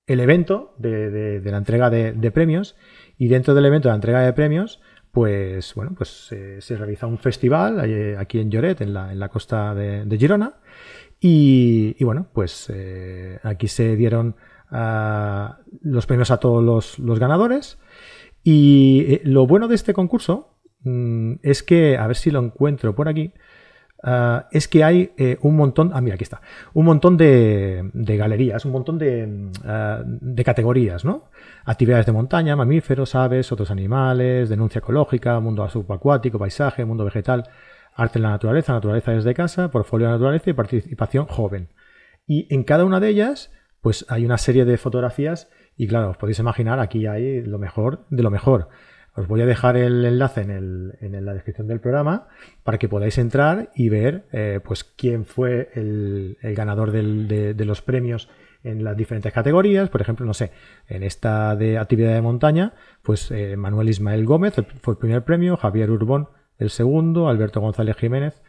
el 0.07 0.19
evento 0.19 0.75
de, 0.77 1.41
la 1.43 1.57
entrega 1.57 1.89
de, 1.89 2.31
premios. 2.31 2.75
Y 3.17 3.27
dentro 3.27 3.53
del 3.53 3.65
evento 3.65 3.87
de 3.87 3.91
la 3.91 3.95
entrega 3.95 4.21
de 4.21 4.33
premios 4.33 4.81
pues 5.11 5.75
bueno, 5.75 5.93
pues 5.95 6.31
eh, 6.31 6.61
se 6.61 6.77
realiza 6.77 7.05
un 7.05 7.17
festival 7.17 7.83
eh, 7.85 8.15
aquí 8.17 8.39
en 8.39 8.49
Lloret, 8.49 8.79
en 8.81 8.93
la, 8.93 9.29
costa 9.29 9.75
de, 9.75 10.17
Girona. 10.17 10.59
Y, 11.19 12.01
bueno, 12.03 12.27
pues 12.33 12.67
eh, 12.73 13.37
aquí 13.43 13.67
se 13.67 13.95
dieron 13.95 14.35
ah, 14.71 15.59
los 15.81 16.05
premios 16.05 16.31
a 16.31 16.37
todos 16.37 16.97
los, 16.97 17.19
ganadores. 17.19 17.77
Y 18.43 19.19
lo 19.23 19.45
bueno 19.45 19.67
de 19.67 19.75
este 19.75 19.93
concurso 19.93 20.60
mm, 20.83 21.33
es 21.43 21.63
que, 21.63 21.97
a 21.97 22.07
ver 22.07 22.15
si 22.15 22.31
lo 22.31 22.39
encuentro 22.39 22.95
por 22.95 23.07
aquí, 23.09 23.33
Ah, 24.03 24.47
es 24.51 24.67
que 24.67 24.83
hay 24.83 25.13
eh, 25.17 25.37
un 25.41 25.55
montón, 25.55 25.91
ah, 25.93 26.01
mira, 26.01 26.15
aquí 26.15 26.23
está, 26.23 26.41
un 26.73 26.85
montón 26.85 27.17
de, 27.17 27.91
galerías, 27.93 28.65
un 28.65 28.71
montón 28.71 28.97
de, 28.97 29.51
ah, 29.63 30.01
de, 30.03 30.43
categorías, 30.43 31.05
¿no? 31.05 31.25
Actividades 31.65 32.07
de 32.07 32.11
montaña, 32.11 32.55
mamíferos, 32.55 33.13
aves, 33.13 33.51
otros 33.51 33.69
animales, 33.69 34.49
denuncia 34.49 34.79
ecológica, 34.79 35.39
mundo 35.39 35.67
subacuático, 35.69 36.39
paisaje, 36.39 36.83
mundo 36.83 37.05
vegetal, 37.05 37.47
arte 37.93 38.17
en 38.17 38.23
la 38.23 38.29
naturaleza, 38.31 38.73
naturaleza 38.73 39.11
desde 39.11 39.35
casa, 39.35 39.69
portfolio 39.69 40.07
de 40.07 40.13
naturaleza 40.13 40.49
y 40.49 40.53
participación 40.53 41.27
joven. 41.27 41.69
Y 42.25 42.51
en 42.53 42.63
cada 42.63 42.85
una 42.85 42.99
de 42.99 43.09
ellas, 43.09 43.51
pues 43.81 44.05
hay 44.09 44.25
una 44.25 44.39
serie 44.39 44.65
de 44.65 44.77
fotografías 44.77 45.47
y 45.77 45.87
claro, 45.87 46.11
os 46.11 46.17
podéis 46.17 46.39
imaginar, 46.39 46.79
aquí 46.79 47.05
hay 47.05 47.43
lo 47.43 47.59
mejor 47.59 48.05
de 48.09 48.23
lo 48.23 48.31
mejor. 48.31 48.69
Os 49.13 49.27
voy 49.27 49.41
a 49.41 49.45
dejar 49.45 49.75
el 49.75 50.05
enlace 50.05 50.41
en, 50.41 51.25
la 51.25 51.33
descripción 51.33 51.67
del 51.67 51.81
programa 51.81 52.27
para 52.63 52.77
que 52.77 52.87
podáis 52.87 53.17
entrar 53.17 53.69
y 53.75 53.89
ver 53.89 54.25
eh, 54.31 54.59
pues 54.63 54.83
quién 54.83 55.25
fue 55.25 55.69
el, 55.73 56.37
ganador 56.55 56.91
de, 56.91 57.65
los 57.65 57.81
premios 57.81 58.29
en 58.63 58.83
las 58.83 58.95
diferentes 58.95 59.33
categorías. 59.33 59.89
Por 59.89 60.01
ejemplo, 60.01 60.25
no 60.25 60.33
sé, 60.33 60.51
en 60.87 61.03
esta 61.03 61.55
de 61.55 61.77
actividad 61.77 62.13
de 62.13 62.21
montaña, 62.21 62.73
pues 63.01 63.31
eh, 63.31 63.57
Manuel 63.57 63.89
Ismael 63.89 64.25
Gómez 64.25 64.55
fue 64.81 64.93
el 64.93 64.97
primer 64.97 65.23
premio, 65.23 65.57
Javier 65.57 65.91
Urbón 65.91 66.29
el 66.57 66.69
segundo, 66.69 67.27
Alberto 67.27 67.59
González 67.59 67.97
Jiménez 67.97 68.41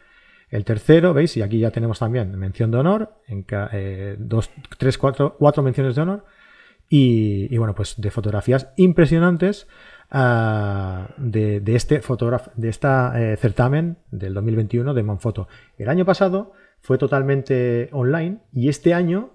el 0.53 0.65
tercero, 0.65 1.15
¿veis? 1.15 1.35
Y 1.35 1.41
aquí 1.41 1.57
ya 1.57 1.71
tenemos 1.71 1.97
también 1.97 2.37
mención 2.37 2.69
de 2.69 2.77
honor, 2.77 3.15
en 3.27 3.43
eh, 3.49 4.15
dos, 4.19 4.51
tres, 4.77 4.99
cuatro, 4.99 5.35
cuatro 5.39 5.63
menciones 5.63 5.95
de 5.95 6.01
honor. 6.03 6.25
Y, 6.87 7.47
y, 7.49 7.57
bueno, 7.57 7.73
pues 7.73 7.95
de 7.97 8.11
fotografías 8.11 8.71
impresionantes 8.77 9.67
de, 10.13 11.61
este 11.65 12.01
de 12.55 12.69
eh, 12.69 13.37
certamen 13.37 13.97
del 14.11 14.33
2021 14.35 14.93
de 14.93 15.03
Manfoto. 15.03 15.47
El 15.77 15.89
año 15.89 16.05
pasado 16.05 16.51
fue 16.81 16.97
totalmente 16.97 17.89
online 17.91 18.39
y 18.53 18.69
este 18.69 18.93
año, 18.93 19.31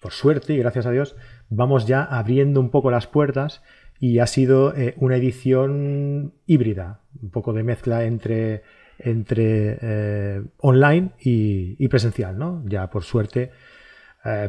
por 0.00 0.12
suerte 0.12 0.52
y 0.52 0.58
gracias 0.58 0.86
a 0.86 0.92
Dios, 0.92 1.16
vamos 1.48 1.86
ya 1.86 2.04
abriendo 2.04 2.60
un 2.60 2.70
poco 2.70 2.90
las 2.92 3.08
puertas 3.08 3.62
y 3.98 4.20
ha 4.20 4.26
sido 4.26 4.74
eh, 4.76 4.94
una 4.98 5.16
edición 5.16 6.34
híbrida, 6.46 7.00
un 7.20 7.30
poco 7.30 7.52
de 7.52 7.64
mezcla 7.64 8.04
entre, 8.04 8.62
entre 8.98 9.78
eh, 9.82 10.42
online 10.58 11.10
y, 11.18 11.88
presencial, 11.88 12.38
¿no? 12.38 12.62
Ya 12.66 12.88
por 12.88 13.02
suerte 13.02 13.50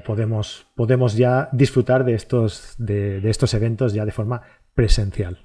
podemos, 0.05 0.67
podemos 0.75 1.15
ya 1.15 1.47
disfrutar 1.53 2.03
de 2.03 2.13
estos, 2.13 2.75
de 2.77 3.21
estos 3.29 3.53
eventos 3.53 3.93
ya 3.93 4.03
de 4.03 4.11
forma 4.11 4.41
presencial. 4.75 5.39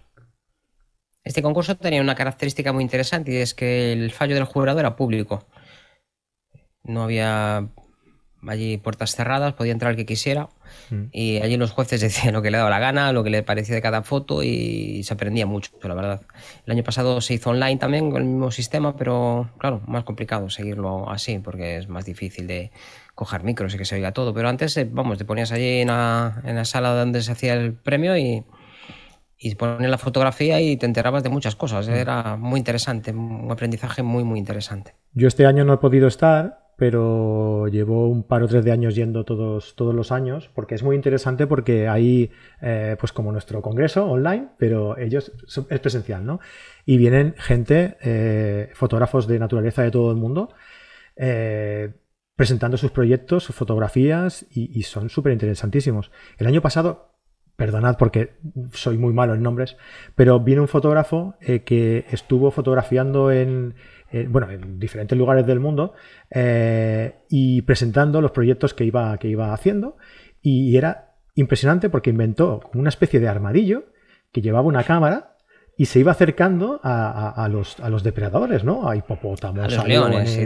Este 1.27 1.43
concurso 1.43 1.77
tenía 1.77 2.01
una 2.01 2.15
característica 2.15 2.73
muy 2.73 2.85
interesante 2.85 3.33
y 3.33 3.37
es 3.39 3.53
que 3.53 3.93
el 3.93 4.13
fallo 4.13 4.37
del 4.37 4.45
jurado 4.45 4.79
era 4.79 4.95
público. 4.95 5.45
No 6.85 7.03
había 7.03 7.67
allí 8.47 8.77
puertas 8.77 9.17
cerradas, 9.17 9.55
podía 9.55 9.73
entrar 9.73 9.91
el 9.91 9.97
que 9.97 10.07
quisiera 10.07 10.49
mm. 10.89 11.07
y 11.11 11.39
allí 11.39 11.57
los 11.57 11.73
jueces 11.73 12.01
decían 12.07 12.33
lo 12.33 12.43
que 12.43 12.53
le 12.53 12.59
daba 12.59 12.71
la 12.71 12.79
gana, 12.79 13.13
lo 13.13 13.25
que 13.25 13.31
le 13.31 13.43
parecía 13.43 13.75
de 13.75 13.83
cada 13.83 14.05
foto 14.05 14.45
y 14.45 15.03
se 15.03 15.15
aprendía 15.15 15.47
mucho, 15.47 15.73
la 15.83 15.95
verdad. 15.95 16.23
El 16.65 16.75
año 16.75 16.85
pasado 16.85 17.21
se 17.21 17.35
hizo 17.35 17.51
online 17.51 17.79
también 17.79 18.13
con 18.13 18.23
el 18.23 18.29
mismo 18.29 18.53
sistema, 18.53 18.97
pero 18.97 19.51
claro, 19.59 19.83
más 19.89 20.05
complicado 20.05 20.49
seguirlo 20.49 21.11
así 21.11 21.41
porque 21.41 21.79
es 21.79 21.89
más 21.89 22.05
difícil 22.05 22.47
de 22.47 22.71
coger 23.17 23.43
micros 23.43 23.75
y 23.75 23.79
que 23.79 23.85
se 23.85 23.97
oiga 23.97 24.13
todo. 24.13 24.33
Pero 24.33 24.49
antes, 24.49 24.77
eh, 24.77 24.89
vamos, 24.89 25.19
te 25.19 25.25
ponías 25.25 25.51
allí 25.51 25.81
en 25.81 25.89
la, 25.89 26.41
en 26.45 26.55
la 26.55 26.65
sala 26.65 26.91
donde 26.91 27.21
se 27.21 27.33
hacía 27.33 27.55
el 27.55 27.75
premio 27.75 28.17
y 28.17 28.45
y 29.39 29.55
poner 29.55 29.91
la 29.91 29.99
fotografía 29.99 30.61
y 30.61 30.77
te 30.77 30.87
enterabas 30.87 31.23
de 31.23 31.29
muchas 31.29 31.57
cosas. 31.57 31.89
Mm. 31.89 31.93
Era 31.93 32.37
muy 32.37 32.59
interesante, 32.59 33.13
un 33.13 33.51
aprendizaje 33.51 34.03
muy, 34.03 34.25
muy 34.25 34.39
interesante. 34.39 34.95
Yo 35.13 35.29
este 35.29 35.47
año 35.47 35.65
no 35.65 35.75
he 35.75 35.79
podido 35.79 36.09
estar, 36.09 36.67
pero 36.77 37.69
llevo 37.69 38.09
un 38.09 38.23
par 38.23 38.43
o 38.43 38.49
tres 38.49 38.65
de 38.65 38.73
años 38.73 38.95
yendo 38.95 39.25
todos, 39.25 39.75
todos 39.77 39.95
los 39.95 40.13
años, 40.13 40.51
porque 40.55 40.75
es 40.75 40.83
muy 40.83 40.95
interesante 40.95 41.47
porque 41.47 41.89
hay, 41.89 42.31
eh, 42.61 42.97
pues 42.99 43.13
como 43.13 43.33
nuestro 43.33 43.63
congreso 43.63 44.07
online, 44.07 44.49
pero 44.59 44.97
ellos 44.99 45.33
es 45.71 45.81
presencial, 45.81 46.25
¿no? 46.25 46.41
Y 46.85 46.99
vienen 46.99 47.35
gente, 47.39 47.97
eh, 48.03 48.71
fotógrafos 48.75 49.27
de 49.27 49.39
naturaleza 49.39 49.83
de 49.83 49.91
todo 49.91 50.11
el 50.11 50.17
mundo, 50.17 50.51
eh, 51.17 51.95
presentando 52.37 52.77
sus 52.77 52.91
proyectos, 52.91 53.45
sus 53.45 53.57
fotografías, 53.57 54.47
y, 54.51 54.79
y 54.79 54.83
son 54.83 55.09
súper 55.09 55.33
interesantísimos. 55.33 56.11
El 56.37 56.47
año 56.47 56.61
pasado 56.61 57.16
perdonad 57.57 57.97
porque 57.97 58.37
soy 58.73 58.99
muy 58.99 59.13
malo 59.13 59.35
en 59.35 59.43
nombres, 59.43 59.77
pero 60.15 60.41
viene 60.41 60.61
un 60.61 60.69
fotógrafo 60.69 61.35
eh, 61.41 61.61
que 61.65 62.07
estuvo 62.11 62.51
fotografiando 62.51 63.33
en, 63.33 63.75
bueno, 64.29 64.51
en 64.51 64.79
diferentes 64.79 65.17
lugares 65.17 65.47
del 65.47 65.61
mundo 65.61 65.95
eh, 66.31 67.17
y 67.29 67.63
presentando 67.63 68.21
los 68.21 68.31
proyectos 68.31 68.75
que 68.75 68.85
iba, 68.85 69.17
que 69.19 69.29
iba 69.29 69.53
haciendo. 69.53 69.97
Y 70.43 70.77
era 70.77 71.15
impresionante 71.35 71.91
porque 71.91 72.11
inventó 72.11 72.61
una 72.75 72.89
especie 72.89 73.21
de 73.21 73.29
armadillo 73.29 73.87
que 74.33 74.43
llevaba 74.43 74.67
una 74.67 74.85
cámara 74.85 75.36
y 75.79 75.87
se 75.87 75.99
iba 75.99 76.13
acercando 76.13 76.81
a, 76.83 77.49
los, 77.51 77.79
a 77.81 77.91
los, 77.91 78.03
depredadores, 78.03 78.65
¿no? 78.65 78.89
A 78.89 78.97
hipopótamos, 78.97 79.77
a, 79.77 79.87
leones. 79.87 80.39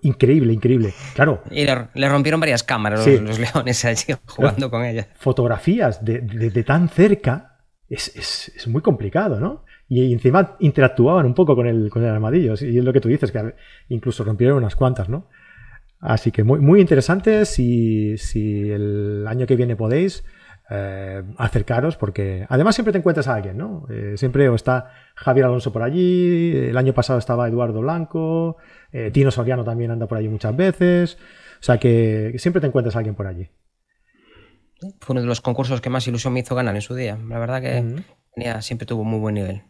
Increíble, 0.00 0.52
increíble. 0.52 0.94
Claro. 1.14 1.42
Y 1.50 1.66
le, 1.66 2.08
rompieron 2.08 2.40
varias 2.40 2.62
cámaras 2.62 3.06
los, 3.06 3.38
leones 3.38 3.84
allí 3.84 4.14
jugando 4.26 4.70
con 4.70 4.82
ella. 4.82 5.08
Fotografías 5.16 6.02
de, 6.02 6.64
tan 6.66 6.88
cerca 6.88 7.58
es, 7.88 8.66
muy 8.66 8.80
complicado, 8.80 9.38
¿no? 9.38 9.64
Y 9.88 10.10
encima 10.14 10.56
interactuaban 10.60 11.26
un 11.26 11.34
poco 11.34 11.54
con 11.54 11.66
el, 11.66 11.90
con 11.90 12.02
el 12.02 12.08
armadillo. 12.08 12.54
Y 12.58 12.78
es 12.78 12.84
lo 12.84 12.94
que 12.94 13.00
tú 13.00 13.10
dices, 13.10 13.30
que 13.30 13.54
incluso 13.90 14.24
rompieron 14.24 14.56
unas 14.56 14.74
cuantas, 14.74 15.10
¿no? 15.10 15.28
Así 16.00 16.30
que 16.30 16.44
muy, 16.44 16.60
muy 16.60 16.80
interesante. 16.80 17.44
Si, 17.44 18.16
si 18.16 18.70
el 18.70 19.26
año 19.28 19.46
que 19.46 19.56
viene 19.56 19.76
podéis, 19.76 20.24
eh, 20.70 21.22
acercaros 21.36 21.98
porque 21.98 22.46
además 22.48 22.74
siempre 22.74 22.92
te 22.92 22.98
encuentras 22.98 23.28
a 23.28 23.34
alguien, 23.34 23.58
¿no? 23.58 23.86
Eh, 23.90 24.14
siempre 24.16 24.46
está 24.54 24.92
Javier 25.14 25.44
Alonso 25.44 25.74
por 25.74 25.82
allí, 25.82 26.56
el 26.56 26.76
año 26.78 26.94
pasado 26.94 27.18
estaba 27.18 27.46
Eduardo 27.46 27.82
Blanco, 27.82 28.56
eh, 28.90 29.10
Tino 29.10 29.30
Soriano 29.30 29.62
también 29.62 29.90
anda 29.90 30.06
por 30.06 30.16
allí 30.16 30.28
muchas 30.28 30.56
veces, 30.56 31.18
o 31.60 31.62
sea 31.62 31.76
que 31.76 32.34
siempre 32.38 32.62
te 32.62 32.66
encuentras 32.66 32.96
a 32.96 33.00
alguien 33.00 33.14
por 33.14 33.26
allí. 33.26 33.50
Fue 35.00 35.12
uno 35.12 35.20
de 35.20 35.26
los 35.26 35.42
concursos 35.42 35.82
que 35.82 35.90
más 35.90 36.08
ilusión 36.08 36.32
me 36.32 36.40
hizo 36.40 36.54
ganar 36.54 36.74
en 36.74 36.82
su 36.82 36.94
día, 36.94 37.18
la 37.28 37.38
verdad 37.38 37.60
que 37.60 38.02
siempre 38.60 38.86
tuvo 38.86 39.04
muy 39.04 39.20
buen 39.20 39.34
nivel. 39.34 39.64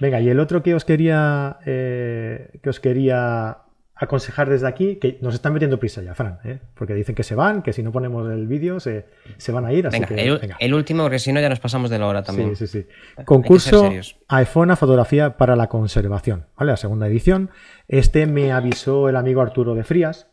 Venga, 0.00 0.20
y 0.20 0.28
el 0.28 0.38
otro 0.38 0.62
que 0.62 0.74
os 0.74 0.84
quería 0.84 1.60
que 1.64 2.68
os 2.68 2.78
quería 2.78 3.65
aconsejar 3.96 4.50
desde 4.50 4.68
aquí 4.68 4.96
que 4.96 5.18
nos 5.22 5.34
están 5.34 5.54
metiendo 5.54 5.78
prisa 5.78 6.02
ya, 6.02 6.14
Fran, 6.14 6.38
¿eh? 6.44 6.60
porque 6.74 6.92
dicen 6.94 7.14
que 7.14 7.22
se 7.22 7.34
van, 7.34 7.62
que 7.62 7.72
si 7.72 7.82
no 7.82 7.92
ponemos 7.92 8.30
el 8.30 8.46
vídeo 8.46 8.78
se, 8.78 9.06
van 9.48 9.64
a 9.64 9.72
ir. 9.72 9.86
Así 9.86 9.98
venga, 9.98 10.56
el, 10.58 10.74
último, 10.74 11.02
porque 11.02 11.18
si 11.18 11.32
no 11.32 11.40
ya 11.40 11.48
nos 11.48 11.60
pasamos 11.60 11.88
de 11.88 11.98
la 11.98 12.06
hora 12.06 12.22
también. 12.22 12.54
Sí, 12.56 12.66
sí, 12.66 12.82
sí. 12.82 13.22
Concurso 13.24 13.90
iPhone 14.28 14.70
a 14.70 14.76
fotografía 14.76 15.38
para 15.38 15.56
la 15.56 15.68
conservación, 15.68 16.46
¿vale? 16.56 16.72
La 16.72 16.76
segunda 16.76 17.06
edición. 17.06 17.50
Este 17.88 18.26
me 18.26 18.52
avisó 18.52 19.08
el 19.08 19.16
amigo 19.16 19.40
Arturo 19.40 19.74
de 19.74 19.82
Frías 19.82 20.28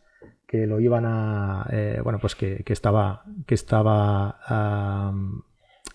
que 0.46 0.66
lo 0.66 0.78
iban 0.78 1.04
a, 1.06 1.66
eh, 1.72 2.00
bueno, 2.04 2.18
pues 2.20 2.36
que, 2.36 2.62
estaba, 2.66 3.24
que 3.46 3.54
estaba, 3.54 4.38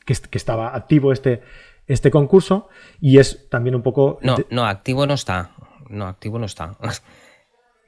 que, 0.06 0.38
estaba 0.38 0.76
activo 0.76 1.14
este, 1.14 1.44
este 1.88 2.12
concurso 2.12 2.68
y 3.00 3.20
es 3.20 3.48
también 3.50 3.76
un 3.76 3.84
poco. 3.84 4.18
No, 4.22 4.36
no, 4.50 4.66
activo 4.66 5.06
no 5.06 5.14
está. 5.14 5.52
No, 5.88 6.08
activo 6.08 6.40
no 6.40 6.46
está. 6.46 6.78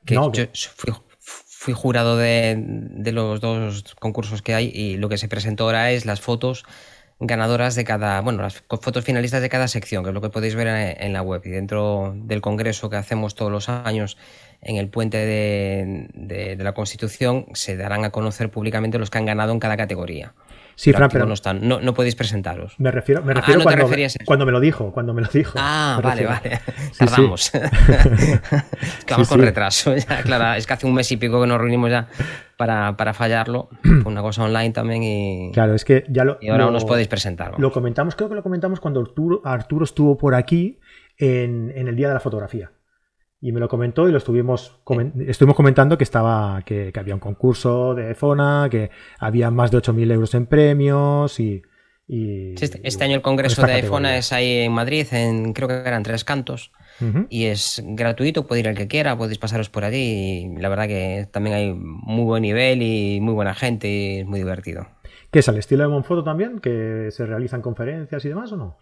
Que 0.06 0.16
yo 0.16 0.32
fui, 1.20 1.74
jurado 1.74 2.18
de, 2.18 2.58
los 3.12 3.40
dos 3.40 3.96
concursos 4.00 4.42
que 4.42 4.56
hay 4.56 4.72
y 4.74 4.98
lo 4.98 5.10
que 5.10 5.18
se 5.18 5.28
presentó 5.28 5.66
ahora 5.66 5.92
es 5.92 6.06
las 6.06 6.22
fotos 6.22 6.66
ganadoras 7.20 7.76
de 7.76 7.84
cada, 7.84 8.20
bueno, 8.22 8.42
las 8.42 8.64
fotos 8.82 9.06
finalistas 9.06 9.44
de 9.44 9.50
cada 9.50 9.68
sección, 9.68 10.04
que 10.04 10.10
es 10.10 10.14
lo 10.14 10.22
que 10.22 10.30
podéis 10.30 10.56
ver 10.56 10.68
en, 11.00 11.14
la 11.14 11.22
web. 11.22 11.42
Y 11.46 11.50
dentro 11.50 12.16
del 12.16 12.42
congreso 12.42 12.90
que 12.90 12.96
hacemos 12.96 13.36
todos 13.36 13.52
los 13.52 13.70
años 13.70 14.18
en 14.62 14.78
el 14.78 14.90
puente 14.90 15.18
de 15.18 16.58
la 16.58 16.74
Constitución, 16.74 17.46
se 17.54 17.78
darán 17.78 18.06
a 18.06 18.10
conocer 18.10 18.50
públicamente 18.50 18.98
los 18.98 19.12
que 19.12 19.20
han 19.20 19.26
ganado 19.26 19.52
en 19.52 19.60
cada 19.60 19.78
categoría. 19.78 20.34
Sí, 20.82 20.94
Fran, 20.94 21.12
pero 21.14 21.28
no, 21.28 21.36
están, 21.36 21.60
no, 21.62 21.94
podéis 21.94 22.16
presentaros. 22.16 22.74
Me 22.80 22.90
refiero, 22.90 23.22
me 23.22 23.34
ah, 23.34 23.36
refiero 23.36 23.62
cuando, 23.62 23.88
me, 23.88 24.08
cuando, 24.26 24.46
me 24.48 24.52
lo 24.52 24.60
dijo, 24.60 24.92
cuando 24.92 25.14
me 25.14 25.22
lo 25.22 25.28
dijo. 25.28 25.54
Ah, 25.62 26.02
vale, 26.04 26.26
vale. 26.26 26.60
Tardamos. 26.98 27.52
vamos 29.08 29.30
con 29.30 29.42
retraso. 29.42 29.94
claro, 30.24 30.58
es 30.58 30.66
que 30.66 30.74
hace 30.74 30.88
un 30.88 30.96
mes 30.96 31.12
y 31.12 31.18
pico 31.18 31.40
que 31.40 31.46
nos 31.46 31.60
reunimos 31.60 31.92
ya 31.92 32.08
para, 32.58 32.98
para 32.98 33.14
fallarlo. 33.14 33.70
una 34.06 34.24
cosa 34.24 34.44
online 34.44 34.72
también 34.72 35.04
y. 35.04 35.52
Claro, 35.54 35.76
es 35.76 35.86
que 35.86 36.04
ya 36.10 36.24
lo. 36.24 36.40
Y 36.42 36.50
ahora 36.50 36.72
no 36.72 36.78
os 36.78 36.86
podéis 36.86 37.08
presentar. 37.08 37.60
Lo 37.60 37.72
comentamos, 37.72 38.16
creo 38.16 38.30
que 38.30 38.36
lo 38.36 38.42
comentamos 38.42 38.80
cuando 38.80 39.02
Arturo, 39.02 39.44
Arturo 39.46 39.84
estuvo 39.86 40.18
por 40.18 40.34
aquí 40.34 40.80
en, 41.16 41.72
en 41.76 41.90
el 41.90 41.96
día 41.96 42.08
de 42.08 42.16
la 42.16 42.20
fotografía 42.20 42.72
y 43.42 43.52
me 43.52 43.60
lo 43.60 43.68
comentó 43.68 44.08
y 44.08 44.12
lo 44.12 44.20
estuvimos, 44.20 44.80
estuvimos 45.28 45.56
comentando 45.56 45.98
que 45.98 46.04
estaba 46.04 46.62
que, 46.64 46.94
había 46.96 47.16
un 47.16 47.20
concurso 47.20 47.96
de 47.96 48.14
FONA, 48.14 48.68
que 48.70 48.92
había 49.20 49.50
más 49.50 49.72
de 49.72 49.80
8.000 49.80 50.12
euros 50.14 50.36
en 50.36 50.46
premios 50.46 51.40
y... 51.40 51.64
este, 52.08 52.80
este 52.84 53.04
año 53.04 53.16
el 53.16 53.24
congreso 53.24 53.66
de 53.66 53.82
FONA 53.82 54.18
es 54.18 54.32
ahí 54.32 54.60
en 54.60 54.72
Madrid, 54.72 55.08
en, 55.12 55.54
creo 55.54 55.68
que 55.68 55.74
eran 55.74 56.04
tres 56.04 56.24
cantos. 56.24 56.72
Y 57.30 57.46
es 57.46 57.82
gratuito, 57.84 58.46
puede 58.46 58.60
ir 58.60 58.68
el 58.68 58.78
que 58.78 58.88
quiera, 58.88 59.18
podéis 59.18 59.40
pasaros 59.40 59.72
por 59.72 59.84
allí. 59.84 60.46
Y 60.46 60.62
la 60.62 60.70
verdad 60.70 60.86
que 60.86 61.28
también 61.32 61.56
hay 61.56 61.74
muy 61.74 62.26
buen 62.26 62.44
nivel 62.44 62.84
y 62.84 63.20
muy 63.22 63.34
buena 63.34 63.56
gente 63.56 63.90
y 63.90 64.20
es 64.20 64.26
muy 64.28 64.38
divertido. 64.38 64.86
¿Qué 65.32 65.40
es 65.40 65.50
al 65.50 65.58
estilo 65.58 65.82
de 65.82 65.90
Monfoto 65.90 66.24
también? 66.24 66.60
¿Que 66.60 67.08
se 67.10 67.26
realizan 67.26 67.64
conferencias 67.64 68.24
y 68.24 68.30
demás 68.30 68.52
o 68.52 68.58
no? 68.58 68.78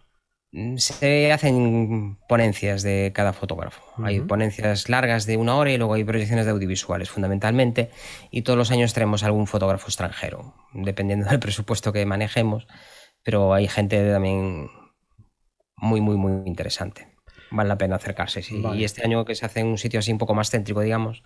Mm, 0.52 0.78
se 0.78 1.32
hacen 1.32 2.18
ponencias 2.28 2.82
de 2.82 3.12
cada 3.14 3.32
fotógrafo. 3.32 3.82
Hay 4.02 4.20
ponencias 4.20 4.88
largas 4.88 5.24
de 5.26 5.36
una 5.36 5.56
hora 5.56 5.70
y 5.70 5.78
luego 5.78 5.94
hay 5.94 6.04
proyecciones 6.04 6.44
de 6.44 6.50
audiovisuales 6.50 7.10
fundamentalmente. 7.10 7.90
Y 8.30 8.42
todos 8.42 8.58
los 8.58 8.70
años 8.70 8.92
tenemos 8.92 9.22
algún 9.22 9.46
fotógrafo 9.46 9.86
extranjero, 9.86 10.54
dependiendo 10.72 11.26
del 11.30 11.40
presupuesto 11.40 11.92
que 11.92 12.04
manejemos. 12.06 12.66
Pero 13.22 13.54
hay 13.54 13.68
gente 13.68 14.10
también 14.10 14.68
muy, 15.76 16.00
muy, 16.00 16.16
muy 16.16 16.46
interesante. 16.46 17.08
Vale 17.52 17.68
la 17.68 17.78
pena 17.78 17.96
acercarse. 17.96 18.42
Y 18.74 18.84
este 18.84 19.04
año 19.04 19.24
que 19.24 19.34
se 19.34 19.44
hace 19.46 19.60
en 19.60 19.66
un 19.66 19.78
sitio 19.78 19.98
así 19.98 20.12
un 20.12 20.18
poco 20.18 20.34
más 20.34 20.50
céntrico, 20.50 20.80
digamos. 20.80 21.22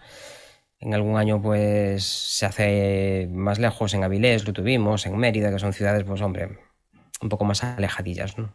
En 0.81 0.93
algún 0.93 1.17
año 1.17 1.41
pues 1.41 2.05
se 2.05 2.47
hace 2.47 3.29
más 3.31 3.59
lejos, 3.59 3.95
en 3.95 4.05
Avilés 4.05 4.47
lo 4.47 4.53
tuvimos, 4.53 5.07
en 5.07 5.17
Mérida, 5.17 5.51
que 5.51 5.59
son 5.59 5.73
ciudades, 5.73 6.05
pues 6.05 6.21
hombre, 6.21 6.59
un 7.23 7.29
poco 7.29 7.45
más 7.45 7.63
alejadillas, 7.63 8.37
¿no? 8.39 8.55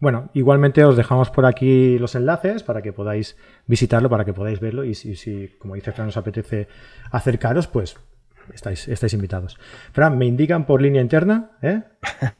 Bueno, 0.00 0.30
igualmente 0.32 0.84
os 0.84 0.96
dejamos 0.96 1.30
por 1.30 1.44
aquí 1.46 1.98
los 1.98 2.14
enlaces 2.14 2.62
para 2.62 2.82
que 2.82 2.92
podáis 2.92 3.36
visitarlo, 3.66 4.08
para 4.08 4.24
que 4.24 4.32
podáis 4.32 4.60
verlo 4.60 4.84
y 4.84 4.94
si, 4.94 5.48
como 5.58 5.74
dice 5.74 5.90
Fran, 5.92 6.08
os 6.08 6.16
apetece 6.16 6.68
acercaros, 7.10 7.66
pues 7.66 7.96
estáis, 8.54 8.86
estáis 8.88 9.12
invitados. 9.14 9.58
Fran, 9.92 10.16
me 10.16 10.26
indican 10.26 10.66
por 10.66 10.80
línea 10.80 11.02
interna 11.02 11.50
¿eh? 11.62 11.82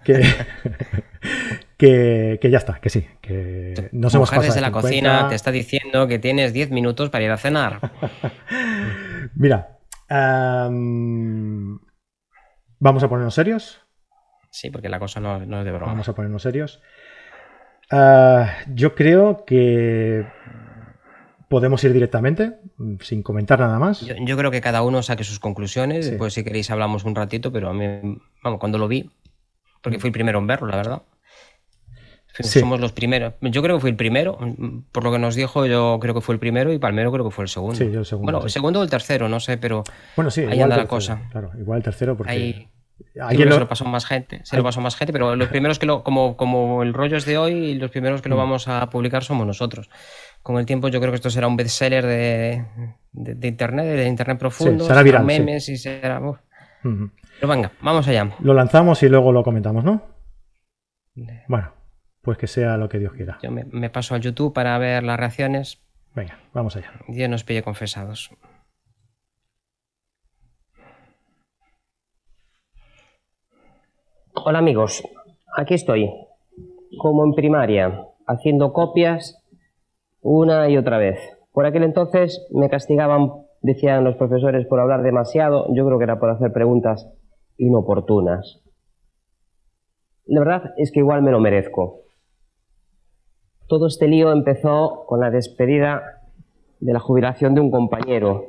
que, 1.79 2.39
que, 2.41 2.51
ya 2.51 2.59
está, 2.59 2.81
que 2.81 2.91
sí, 2.91 3.09
que 3.21 3.89
nos 3.93 4.15
hemos 4.15 4.31
pasado. 4.31 4.47
desde 4.47 4.61
la 4.61 4.71
cocina 4.71 5.29
te 5.29 5.35
está 5.35 5.51
diciendo 5.51 6.07
que 6.07 6.21
tienes 6.21 6.53
10 6.53 6.71
minutos 6.71 7.11
para 7.11 7.25
ir 7.25 7.31
a 7.31 7.39
cenar. 7.39 7.81
Mira, 9.35 9.79
vamos 12.79 13.03
a 13.03 13.09
ponernos 13.09 13.35
serios. 13.35 13.83
Sí, 14.51 14.71
porque 14.71 14.89
la 14.89 14.99
cosa 14.99 15.21
no, 15.21 15.45
no 15.45 15.59
es 15.59 15.65
de 15.65 15.73
broma. 15.73 15.93
Vamos 15.93 16.09
a 16.09 16.15
ponernos 16.15 16.43
serios. 16.43 16.81
Ah, 17.91 18.53
yo 18.75 18.95
creo 18.95 19.45
que 19.45 20.27
podemos 21.49 21.83
ir 21.85 21.93
directamente, 21.93 22.59
sin 23.01 23.23
comentar 23.23 23.59
nada 23.59 23.79
más. 23.79 24.03
Yo, 24.03 24.37
creo 24.37 24.51
que 24.51 24.61
cada 24.61 24.83
uno 24.83 25.03
saque 25.03 25.25
sus 25.25 25.41
conclusiones. 25.41 26.11
Después, 26.11 26.35
si 26.35 26.45
queréis, 26.45 26.71
hablamos 26.71 27.05
un 27.05 27.15
ratito, 27.15 27.53
pero 27.53 27.71
a 27.71 27.75
mí, 27.75 28.19
vamos, 28.43 28.61
cuando 28.61 28.79
lo 28.79 28.89
vi, 28.89 29.11
porque 29.83 29.99
fui 29.99 30.09
el 30.09 30.13
primero 30.13 30.39
en 30.39 30.47
verlo, 30.47 30.69
la 30.69 30.77
verdad. 30.77 31.03
Somos 32.41 32.79
los 32.79 32.93
primeros. 32.93 33.35
Yo 33.41 33.63
creo 33.63 33.77
que 33.77 33.81
fui 33.81 33.91
el 33.91 33.97
primero. 33.97 34.39
Por 34.93 35.03
lo 35.03 35.11
que 35.11 35.19
nos 35.19 35.35
dijo, 35.35 35.67
yo 35.67 35.99
creo 36.01 36.15
que 36.15 36.21
fue 36.21 36.35
el 36.35 36.39
primero 36.39 36.73
y 36.73 36.79
Palmero 36.79 37.11
creo 37.11 37.25
que 37.25 37.31
fue 37.31 37.45
el 37.45 37.49
segundo. 37.49 37.75
Sí, 37.75 37.91
yo 37.91 38.01
el 38.01 38.07
segundo. 38.07 38.31
Bueno, 38.31 38.45
el 38.45 38.51
segundo 38.51 38.81
o 38.81 38.83
el 38.85 38.91
tercero, 38.91 39.29
no 39.29 39.41
sé, 39.41 39.57
pero. 39.57 39.83
Bueno, 40.15 40.31
sí, 40.31 40.43
ahí 40.43 40.61
anda 40.61 40.77
la 40.77 40.87
cosa. 40.87 41.23
Claro, 41.33 41.51
igual 41.59 41.79
el 41.79 41.83
tercero 41.83 42.17
porque. 42.17 42.69
Alguien 43.21 43.53
Se 43.53 43.59
lo 43.59 43.69
pasó 43.69 43.85
más 43.85 44.07
gente, 44.07 44.41
se 44.45 44.57
lo 44.57 44.63
pasó 44.63 44.81
más 44.81 44.97
gente, 44.97 45.13
pero 45.13 45.37
los 45.37 45.49
primeros 45.49 45.79
que 45.79 45.87
lo, 45.87 46.03
como, 46.05 46.37
como 46.37 46.83
el 46.83 46.95
rollo 46.95 47.17
es 47.17 47.25
de 47.25 47.39
hoy, 47.39 47.75
los 47.75 47.91
primeros 47.91 48.23
que 48.23 48.29
lo 48.29 48.37
mm. 48.37 48.39
vamos 48.39 48.69
a 48.69 48.89
publicar 48.91 49.25
somos 49.25 49.47
nosotros. 49.47 49.91
Con 50.43 50.59
el 50.59 50.67
tiempo 50.67 50.89
yo 50.89 51.01
creo 51.01 51.13
que 51.13 51.17
esto 51.17 51.31
será 51.31 51.47
un 51.47 51.57
bestseller 51.57 52.07
de, 52.07 52.65
de, 53.13 53.49
internet, 53.49 53.87
de 53.87 54.07
internet 54.07 54.39
profundo, 54.39 54.85
será 54.85 55.03
viral, 55.03 55.25
memes 55.25 55.69
y 55.69 55.77
será. 55.77 56.21
Pero 56.83 57.49
venga, 57.49 57.73
vamos 57.81 58.07
allá. 58.09 58.31
Lo 58.41 58.55
lanzamos 58.55 59.03
y 59.03 59.09
luego 59.09 59.33
lo 59.33 59.43
comentamos, 59.43 59.85
¿no? 59.85 60.03
Bueno, 61.49 61.73
pues 62.23 62.39
que 62.39 62.47
sea 62.47 62.77
lo 62.77 62.89
que 62.89 62.99
Dios 62.99 63.13
quiera. 63.13 63.39
Yo 63.43 63.51
me, 63.51 63.65
me 63.65 63.91
paso 63.91 64.15
al 64.15 64.21
YouTube 64.21 64.53
para 64.53 64.79
ver 64.79 65.03
las 65.03 65.19
reacciones. 65.19 65.83
Venga, 66.15 66.39
vamos 66.53 66.77
allá. 66.77 66.93
Dios 67.09 67.29
nos 67.29 67.45
pille 67.45 67.63
confesados. 67.63 68.31
Hola 74.51 74.61
amigos, 74.61 75.03
aquí 75.59 75.75
estoy, 75.75 76.11
como 76.97 77.23
en 77.23 77.35
primaria, 77.35 78.07
haciendo 78.27 78.73
copias 78.73 79.45
una 80.23 80.71
y 80.71 80.79
otra 80.79 80.97
vez. 80.97 81.19
Por 81.53 81.67
aquel 81.67 81.83
entonces 81.83 82.49
me 82.51 82.71
castigaban, 82.71 83.31
decían 83.61 84.05
los 84.05 84.17
profesores, 84.17 84.67
por 84.67 84.81
hablar 84.81 85.03
demasiado, 85.03 85.67
yo 85.75 85.85
creo 85.85 85.99
que 85.99 86.05
era 86.05 86.19
por 86.19 86.31
hacer 86.31 86.51
preguntas 86.51 87.13
inoportunas. 87.59 88.63
La 90.25 90.41
verdad 90.41 90.73
es 90.79 90.93
que 90.93 91.01
igual 91.01 91.21
me 91.21 91.31
lo 91.31 91.41
merezco. 91.41 92.05
Todo 93.67 93.87
este 93.87 94.09
lío 94.09 94.33
empezó 94.33 95.05
con 95.07 95.21
la 95.21 95.31
despedida 95.31 96.23
de 96.81 96.95
la 96.95 97.01
jubilación 97.01 97.55
de 97.55 97.61
un 97.61 97.71
compañero. 97.71 98.47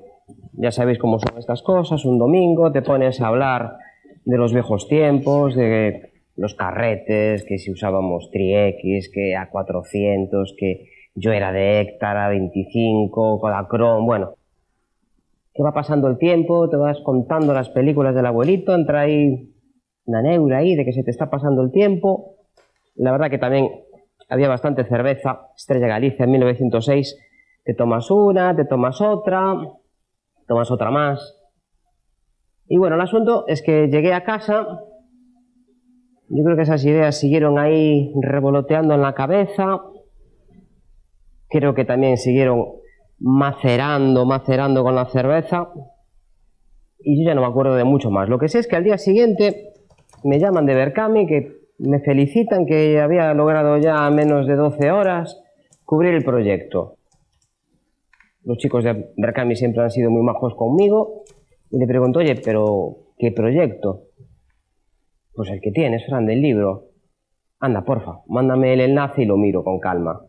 Ya 0.53 0.71
sabéis 0.71 0.97
cómo 0.97 1.19
son 1.19 1.37
estas 1.37 1.61
cosas, 1.61 2.05
un 2.05 2.17
domingo 2.17 2.71
te 2.71 2.81
pones 2.81 3.19
a 3.19 3.27
hablar 3.27 3.88
de 4.25 4.37
los 4.37 4.53
viejos 4.53 4.87
tiempos, 4.87 5.55
de 5.55 6.11
los 6.35 6.55
carretes, 6.55 7.43
que 7.45 7.57
si 7.57 7.71
usábamos 7.71 8.29
Tri-X, 8.31 9.11
que 9.13 9.33
A400, 9.35 10.55
que 10.57 10.89
yo 11.15 11.31
era 11.31 11.51
de 11.51 11.81
Hector 11.81 12.17
a 12.17 12.29
25, 12.29 13.39
Kodachrome, 13.39 14.05
bueno. 14.05 14.33
Que 15.53 15.63
va 15.63 15.73
pasando 15.73 16.07
el 16.07 16.17
tiempo, 16.17 16.69
te 16.69 16.77
vas 16.77 16.99
contando 17.01 17.53
las 17.53 17.69
películas 17.69 18.15
del 18.15 18.25
abuelito, 18.25 18.73
entra 18.73 19.01
ahí 19.01 19.53
una 20.05 20.21
neura 20.21 20.59
ahí 20.59 20.75
de 20.75 20.85
que 20.85 20.93
se 20.93 21.03
te 21.03 21.11
está 21.11 21.29
pasando 21.29 21.61
el 21.61 21.71
tiempo. 21.71 22.35
La 22.95 23.11
verdad 23.11 23.29
que 23.29 23.37
también 23.37 23.69
había 24.29 24.47
bastante 24.47 24.85
cerveza, 24.85 25.47
Estrella 25.55 25.87
Galicia 25.87 26.23
en 26.23 26.31
1906, 26.31 27.17
te 27.65 27.73
tomas 27.73 28.09
una, 28.09 28.55
te 28.55 28.65
tomas 28.65 29.01
otra, 29.01 29.55
tomas 30.47 30.71
otra 30.71 30.89
más. 30.91 31.38
Y 32.71 32.77
bueno, 32.77 32.95
el 32.95 33.01
asunto 33.01 33.45
es 33.47 33.63
que 33.63 33.87
llegué 33.87 34.13
a 34.13 34.23
casa, 34.23 34.81
yo 36.27 36.43
creo 36.43 36.55
que 36.55 36.61
esas 36.61 36.85
ideas 36.85 37.19
siguieron 37.19 37.57
ahí 37.57 38.13
revoloteando 38.21 38.93
en 38.93 39.01
la 39.01 39.15
cabeza, 39.15 39.81
creo 41.49 41.73
que 41.73 41.83
también 41.83 42.17
siguieron 42.17 42.63
macerando, 43.17 44.23
macerando 44.27 44.83
con 44.83 44.93
la 44.93 45.05
cerveza, 45.05 45.69
y 46.99 47.23
yo 47.23 47.29
ya 47.29 47.33
no 47.33 47.41
me 47.41 47.47
acuerdo 47.47 47.73
de 47.73 47.85
mucho 47.85 48.11
más. 48.11 48.29
Lo 48.29 48.37
que 48.37 48.49
sé 48.49 48.59
es 48.59 48.67
que 48.67 48.75
al 48.75 48.83
día 48.83 48.99
siguiente 48.99 49.73
me 50.23 50.39
llaman 50.39 50.67
de 50.67 50.75
Berkami, 50.75 51.25
que 51.25 51.61
me 51.79 52.01
felicitan 52.01 52.67
que 52.67 52.99
había 52.99 53.33
logrado 53.33 53.79
ya 53.79 54.05
a 54.05 54.11
menos 54.11 54.45
de 54.45 54.55
12 54.55 54.91
horas 54.91 55.41
cubrir 55.85 56.13
el 56.13 56.23
proyecto. 56.23 56.97
Los 58.43 58.59
chicos 58.59 58.83
de 58.83 59.11
Berkami 59.17 59.55
siempre 59.55 59.81
han 59.81 59.89
sido 59.89 60.11
muy 60.11 60.21
majos 60.21 60.53
conmigo 60.53 61.23
y 61.69 61.77
le 61.77 61.87
pregunto, 61.87 62.19
oye, 62.19 62.35
pero 62.43 62.97
¿qué 63.17 63.31
proyecto? 63.31 64.03
Pues 65.33 65.49
el 65.49 65.61
que 65.61 65.71
tienes, 65.71 66.05
Fran, 66.05 66.25
del 66.25 66.41
libro. 66.41 66.85
Anda, 67.59 67.83
porfa, 67.83 68.21
mándame 68.27 68.73
el 68.73 68.81
enlace 68.81 69.23
y 69.23 69.25
lo 69.25 69.37
miro 69.37 69.63
con 69.63 69.79
calma. 69.79 70.21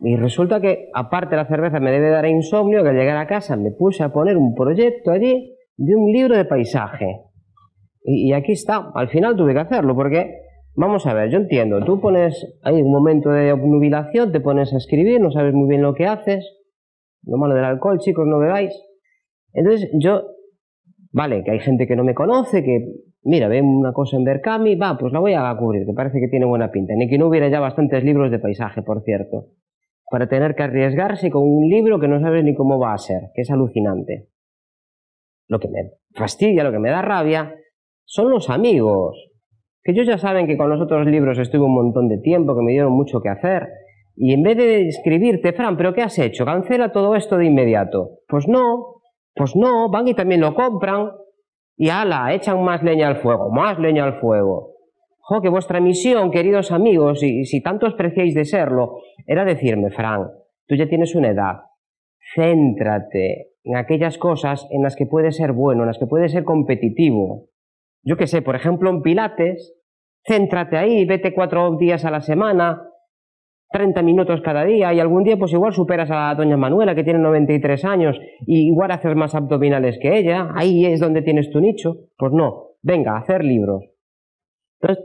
Y 0.00 0.16
resulta 0.16 0.60
que, 0.60 0.90
aparte 0.92 1.36
la 1.36 1.46
cerveza, 1.46 1.80
me 1.80 1.90
debe 1.90 2.10
dar 2.10 2.26
insomnio, 2.26 2.82
que 2.82 2.90
al 2.90 2.96
llegar 2.96 3.16
a 3.16 3.26
casa 3.26 3.56
me 3.56 3.70
puse 3.70 4.02
a 4.02 4.12
poner 4.12 4.36
un 4.36 4.54
proyecto 4.54 5.10
allí 5.10 5.56
de 5.76 5.96
un 5.96 6.12
libro 6.12 6.36
de 6.36 6.44
paisaje. 6.44 7.22
Y, 8.02 8.32
aquí 8.32 8.52
está, 8.52 8.90
al 8.94 9.08
final 9.08 9.34
tuve 9.34 9.54
que 9.54 9.60
hacerlo, 9.60 9.94
porque 9.94 10.44
Vamos 10.76 11.06
a 11.06 11.14
ver, 11.14 11.30
yo 11.30 11.38
entiendo, 11.38 11.84
tú 11.84 12.00
pones 12.00 12.58
ahí 12.64 12.82
un 12.82 12.90
momento 12.90 13.30
de 13.30 13.52
obnubilación, 13.52 14.32
te 14.32 14.40
pones 14.40 14.74
a 14.74 14.78
escribir, 14.78 15.20
no 15.20 15.30
sabes 15.30 15.54
muy 15.54 15.68
bien 15.68 15.82
lo 15.82 15.94
que 15.94 16.04
haces, 16.04 16.44
lo 17.22 17.36
malo 17.36 17.54
del 17.54 17.64
alcohol, 17.64 18.00
chicos, 18.00 18.26
no 18.26 18.40
bebáis. 18.40 18.74
Entonces 19.52 19.88
yo, 20.00 20.24
vale, 21.14 21.44
que 21.44 21.52
hay 21.52 21.60
gente 21.60 21.86
que 21.86 21.96
no 21.96 22.04
me 22.04 22.14
conoce, 22.14 22.62
que 22.62 22.86
mira, 23.22 23.48
ve 23.48 23.62
una 23.62 23.92
cosa 23.92 24.16
en 24.16 24.24
Berkami, 24.24 24.74
va, 24.74 24.98
pues 24.98 25.12
la 25.12 25.20
voy 25.20 25.32
a 25.32 25.56
cubrir, 25.56 25.86
que 25.86 25.92
parece 25.94 26.20
que 26.20 26.28
tiene 26.28 26.44
buena 26.44 26.70
pinta. 26.70 26.92
Ni 26.96 27.08
que 27.08 27.16
no 27.16 27.28
hubiera 27.28 27.48
ya 27.48 27.60
bastantes 27.60 28.04
libros 28.04 28.30
de 28.30 28.40
paisaje, 28.40 28.82
por 28.82 29.02
cierto, 29.02 29.46
para 30.10 30.28
tener 30.28 30.54
que 30.54 30.64
arriesgarse 30.64 31.30
con 31.30 31.42
un 31.42 31.68
libro 31.68 32.00
que 32.00 32.08
no 32.08 32.20
sabes 32.20 32.44
ni 32.44 32.54
cómo 32.54 32.78
va 32.78 32.92
a 32.92 32.98
ser, 32.98 33.30
que 33.34 33.42
es 33.42 33.50
alucinante. 33.50 34.28
Lo 35.46 35.60
que 35.60 35.68
me 35.68 35.92
fastidia, 36.14 36.64
lo 36.64 36.72
que 36.72 36.80
me 36.80 36.90
da 36.90 37.00
rabia, 37.00 37.54
son 38.04 38.30
los 38.30 38.50
amigos 38.50 39.30
que 39.84 39.92
ellos 39.92 40.06
ya 40.06 40.16
saben 40.16 40.46
que 40.46 40.56
con 40.56 40.70
los 40.70 40.80
otros 40.80 41.06
libros 41.06 41.38
estuve 41.38 41.64
un 41.64 41.74
montón 41.74 42.08
de 42.08 42.16
tiempo, 42.18 42.56
que 42.56 42.62
me 42.62 42.72
dieron 42.72 42.92
mucho 42.92 43.20
que 43.20 43.28
hacer, 43.28 43.68
y 44.16 44.32
en 44.32 44.42
vez 44.42 44.56
de 44.56 44.88
escribirte, 44.88 45.52
Fran, 45.52 45.76
¿pero 45.76 45.92
qué 45.92 46.00
has 46.00 46.18
hecho? 46.18 46.46
¿Cancela 46.46 46.90
todo 46.90 47.14
esto 47.14 47.36
de 47.36 47.46
inmediato? 47.46 48.20
Pues 48.26 48.48
no, 48.48 48.93
pues 49.34 49.56
no, 49.56 49.90
van 49.90 50.08
y 50.08 50.14
también 50.14 50.40
lo 50.40 50.54
compran, 50.54 51.10
y 51.76 51.88
ala, 51.88 52.32
echan 52.32 52.62
más 52.62 52.82
leña 52.82 53.08
al 53.08 53.16
fuego, 53.16 53.50
más 53.50 53.78
leña 53.78 54.04
al 54.04 54.20
fuego. 54.20 54.74
Jo, 55.18 55.40
que 55.40 55.48
vuestra 55.48 55.80
misión, 55.80 56.30
queridos 56.30 56.70
amigos, 56.70 57.22
y 57.22 57.44
si 57.44 57.62
tanto 57.62 57.86
os 57.86 57.94
preciáis 57.94 58.34
de 58.34 58.44
serlo, 58.44 58.98
era 59.26 59.44
decirme, 59.44 59.90
Fran, 59.90 60.28
tú 60.66 60.76
ya 60.76 60.88
tienes 60.88 61.14
una 61.14 61.30
edad, 61.30 61.62
céntrate 62.34 63.54
en 63.64 63.76
aquellas 63.76 64.18
cosas 64.18 64.68
en 64.70 64.82
las 64.82 64.94
que 64.94 65.06
puedes 65.06 65.36
ser 65.36 65.52
bueno, 65.52 65.82
en 65.82 65.86
las 65.86 65.98
que 65.98 66.06
puedes 66.06 66.32
ser 66.32 66.44
competitivo. 66.44 67.48
Yo 68.02 68.16
qué 68.16 68.26
sé, 68.26 68.42
por 68.42 68.54
ejemplo, 68.54 68.90
en 68.90 69.00
Pilates, 69.00 69.74
céntrate 70.26 70.76
ahí, 70.76 71.06
vete 71.06 71.32
cuatro 71.34 71.76
días 71.78 72.04
a 72.04 72.10
la 72.10 72.20
semana, 72.20 72.82
30 73.74 74.02
minutos 74.02 74.40
cada 74.40 74.64
día, 74.64 74.94
y 74.94 75.00
algún 75.00 75.24
día 75.24 75.36
pues 75.36 75.52
igual 75.52 75.72
superas 75.72 76.08
a 76.12 76.32
doña 76.36 76.56
Manuela, 76.56 76.94
que 76.94 77.02
tiene 77.02 77.18
93 77.18 77.84
años, 77.84 78.16
y 78.46 78.68
igual 78.68 78.92
haces 78.92 79.16
más 79.16 79.34
abdominales 79.34 79.98
que 80.00 80.16
ella, 80.16 80.52
ahí 80.54 80.86
es 80.86 81.00
donde 81.00 81.22
tienes 81.22 81.50
tu 81.50 81.60
nicho. 81.60 81.96
Pues 82.16 82.32
no, 82.32 82.76
venga, 82.82 83.16
a 83.16 83.18
hacer 83.18 83.42
libros. 83.42 83.82
Entonces, 84.80 85.04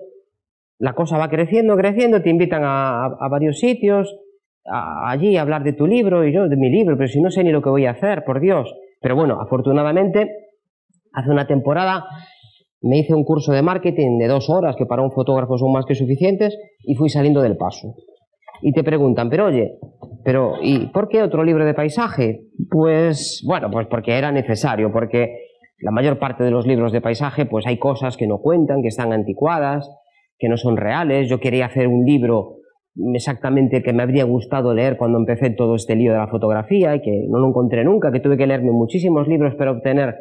la 0.77 0.93
cosa 0.93 1.17
va 1.17 1.29
creciendo, 1.29 1.75
creciendo, 1.77 2.21
te 2.21 2.29
invitan 2.29 2.61
a, 2.63 3.09
varios 3.31 3.57
sitios, 3.57 4.15
allí 4.63 5.35
a 5.35 5.41
hablar 5.41 5.63
de 5.63 5.73
tu 5.73 5.87
libro, 5.87 6.23
y 6.23 6.31
yo 6.31 6.47
de 6.47 6.55
mi 6.55 6.69
libro, 6.69 6.95
pero 6.95 7.07
si 7.07 7.19
no 7.19 7.31
sé 7.31 7.43
ni 7.43 7.51
lo 7.51 7.63
que 7.63 7.71
voy 7.71 7.87
a 7.87 7.91
hacer, 7.91 8.23
por 8.23 8.39
Dios. 8.39 8.71
Pero 9.01 9.15
bueno, 9.15 9.41
afortunadamente, 9.41 10.29
hace 11.11 11.31
una 11.31 11.47
temporada 11.47 12.05
me 12.81 12.99
hice 12.99 13.15
un 13.15 13.23
curso 13.23 13.51
de 13.51 13.63
marketing 13.63 14.19
de 14.19 14.27
dos 14.27 14.47
horas, 14.47 14.75
que 14.75 14.85
para 14.85 15.01
un 15.01 15.11
fotógrafo 15.11 15.57
son 15.57 15.71
más 15.71 15.85
que 15.87 15.95
suficientes, 15.95 16.55
y 16.83 16.93
fui 16.93 17.09
saliendo 17.09 17.41
del 17.41 17.57
paso. 17.57 17.95
Y 18.61 18.73
te 18.73 18.83
preguntan, 18.83 19.29
pero 19.29 19.45
oye, 19.45 19.79
pero 20.23 20.53
¿y 20.61 20.87
por 20.87 21.07
qué 21.07 21.21
otro 21.21 21.43
libro 21.43 21.65
de 21.65 21.73
paisaje? 21.73 22.41
Pues 22.69 23.43
bueno, 23.47 23.69
pues 23.71 23.87
porque 23.87 24.17
era 24.17 24.31
necesario, 24.31 24.91
porque 24.91 25.33
la 25.79 25.91
mayor 25.91 26.19
parte 26.19 26.43
de 26.43 26.51
los 26.51 26.67
libros 26.67 26.91
de 26.91 27.01
paisaje, 27.01 27.45
pues 27.45 27.65
hay 27.65 27.77
cosas 27.77 28.17
que 28.17 28.27
no 28.27 28.39
cuentan, 28.39 28.81
que 28.81 28.89
están 28.89 29.13
anticuadas, 29.13 29.89
que 30.37 30.49
no 30.49 30.57
son 30.57 30.77
reales. 30.77 31.29
Yo 31.29 31.39
quería 31.39 31.67
hacer 31.67 31.87
un 31.87 32.05
libro 32.05 32.57
exactamente 33.13 33.81
que 33.81 33.93
me 33.93 34.03
habría 34.03 34.25
gustado 34.25 34.73
leer 34.73 34.97
cuando 34.97 35.19
empecé 35.19 35.51
todo 35.51 35.75
este 35.75 35.95
lío 35.95 36.11
de 36.11 36.17
la 36.17 36.27
fotografía 36.27 36.95
y 36.95 37.01
que 37.01 37.25
no 37.29 37.39
lo 37.39 37.47
encontré 37.47 37.85
nunca, 37.85 38.11
que 38.11 38.19
tuve 38.19 38.37
que 38.37 38.47
leerme 38.47 38.71
muchísimos 38.71 39.27
libros 39.27 39.55
para 39.55 39.71
obtener 39.71 40.15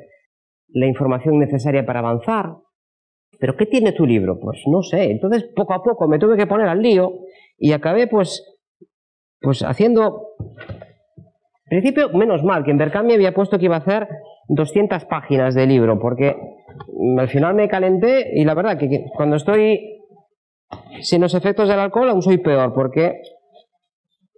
la 0.68 0.86
información 0.86 1.38
necesaria 1.38 1.84
para 1.84 2.00
avanzar. 2.00 2.54
¿Pero 3.40 3.56
qué 3.56 3.66
tiene 3.66 3.92
tu 3.92 4.06
libro? 4.06 4.38
Pues 4.40 4.60
no 4.66 4.82
sé. 4.82 5.10
Entonces, 5.10 5.44
poco 5.54 5.74
a 5.74 5.82
poco 5.82 6.08
me 6.08 6.18
tuve 6.18 6.36
que 6.36 6.46
poner 6.46 6.68
al 6.68 6.82
lío 6.82 7.12
y 7.58 7.72
acabé 7.72 8.06
pues, 8.06 8.44
pues 9.40 9.62
haciendo... 9.62 10.34
En 11.70 11.80
principio, 11.80 12.08
menos 12.10 12.42
mal 12.44 12.64
que 12.64 12.70
en 12.70 12.78
Berkami 12.78 13.12
había 13.12 13.34
puesto 13.34 13.58
que 13.58 13.66
iba 13.66 13.76
a 13.76 13.80
hacer 13.80 14.08
200 14.48 15.04
páginas 15.04 15.54
de 15.54 15.66
libro, 15.66 15.98
porque 15.98 16.34
al 17.18 17.28
final 17.28 17.54
me 17.54 17.68
calenté 17.68 18.30
y 18.34 18.44
la 18.44 18.54
verdad 18.54 18.78
que 18.78 19.04
cuando 19.14 19.36
estoy 19.36 19.98
sin 21.00 21.20
los 21.20 21.34
efectos 21.34 21.68
del 21.68 21.78
alcohol 21.78 22.08
aún 22.08 22.22
soy 22.22 22.38
peor, 22.38 22.72
porque 22.72 23.20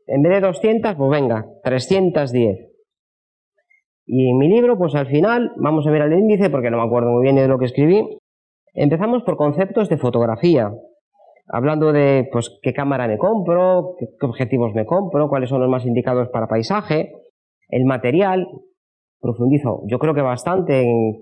en 0.07 0.23
vez 0.23 0.33
de 0.33 0.41
200, 0.41 0.97
pues 0.97 1.11
venga, 1.11 1.47
310. 1.63 2.71
Y 4.07 4.31
en 4.31 4.39
mi 4.39 4.49
libro, 4.49 4.77
pues 4.77 4.97
al 4.97 5.07
final, 5.07 5.53
vamos 5.57 5.87
a 5.87 5.91
ver 5.93 6.03
el 6.03 6.19
índice 6.19 6.51
porque 6.51 6.69
no 6.69 6.79
me 6.79 6.83
acuerdo 6.83 7.11
muy 7.11 7.23
bien 7.23 7.37
de 7.37 7.47
lo 7.47 7.59
que 7.61 7.67
escribí. 7.67 8.19
Empezamos 8.75 9.23
por 9.23 9.37
conceptos 9.37 9.89
de 9.89 9.99
fotografía, 9.99 10.73
hablando 11.53 11.93
de 11.93 12.29
pues 12.31 12.59
qué 12.63 12.73
cámara 12.73 13.09
me 13.09 13.19
compro, 13.19 13.97
qué, 13.99 14.27
objetivos 14.27 14.75
me 14.75 14.87
compro, 14.87 15.29
cuáles 15.29 15.51
son 15.51 15.61
los 15.61 15.71
más 15.71 15.85
indicados 15.85 16.29
para 16.29 16.47
paisaje, 16.47 17.13
el 17.69 17.85
material, 17.85 18.47
profundizo, 19.21 19.83
yo 19.87 19.99
creo 19.99 20.15
que 20.15 20.23
bastante 20.23 20.83
en 20.83 21.17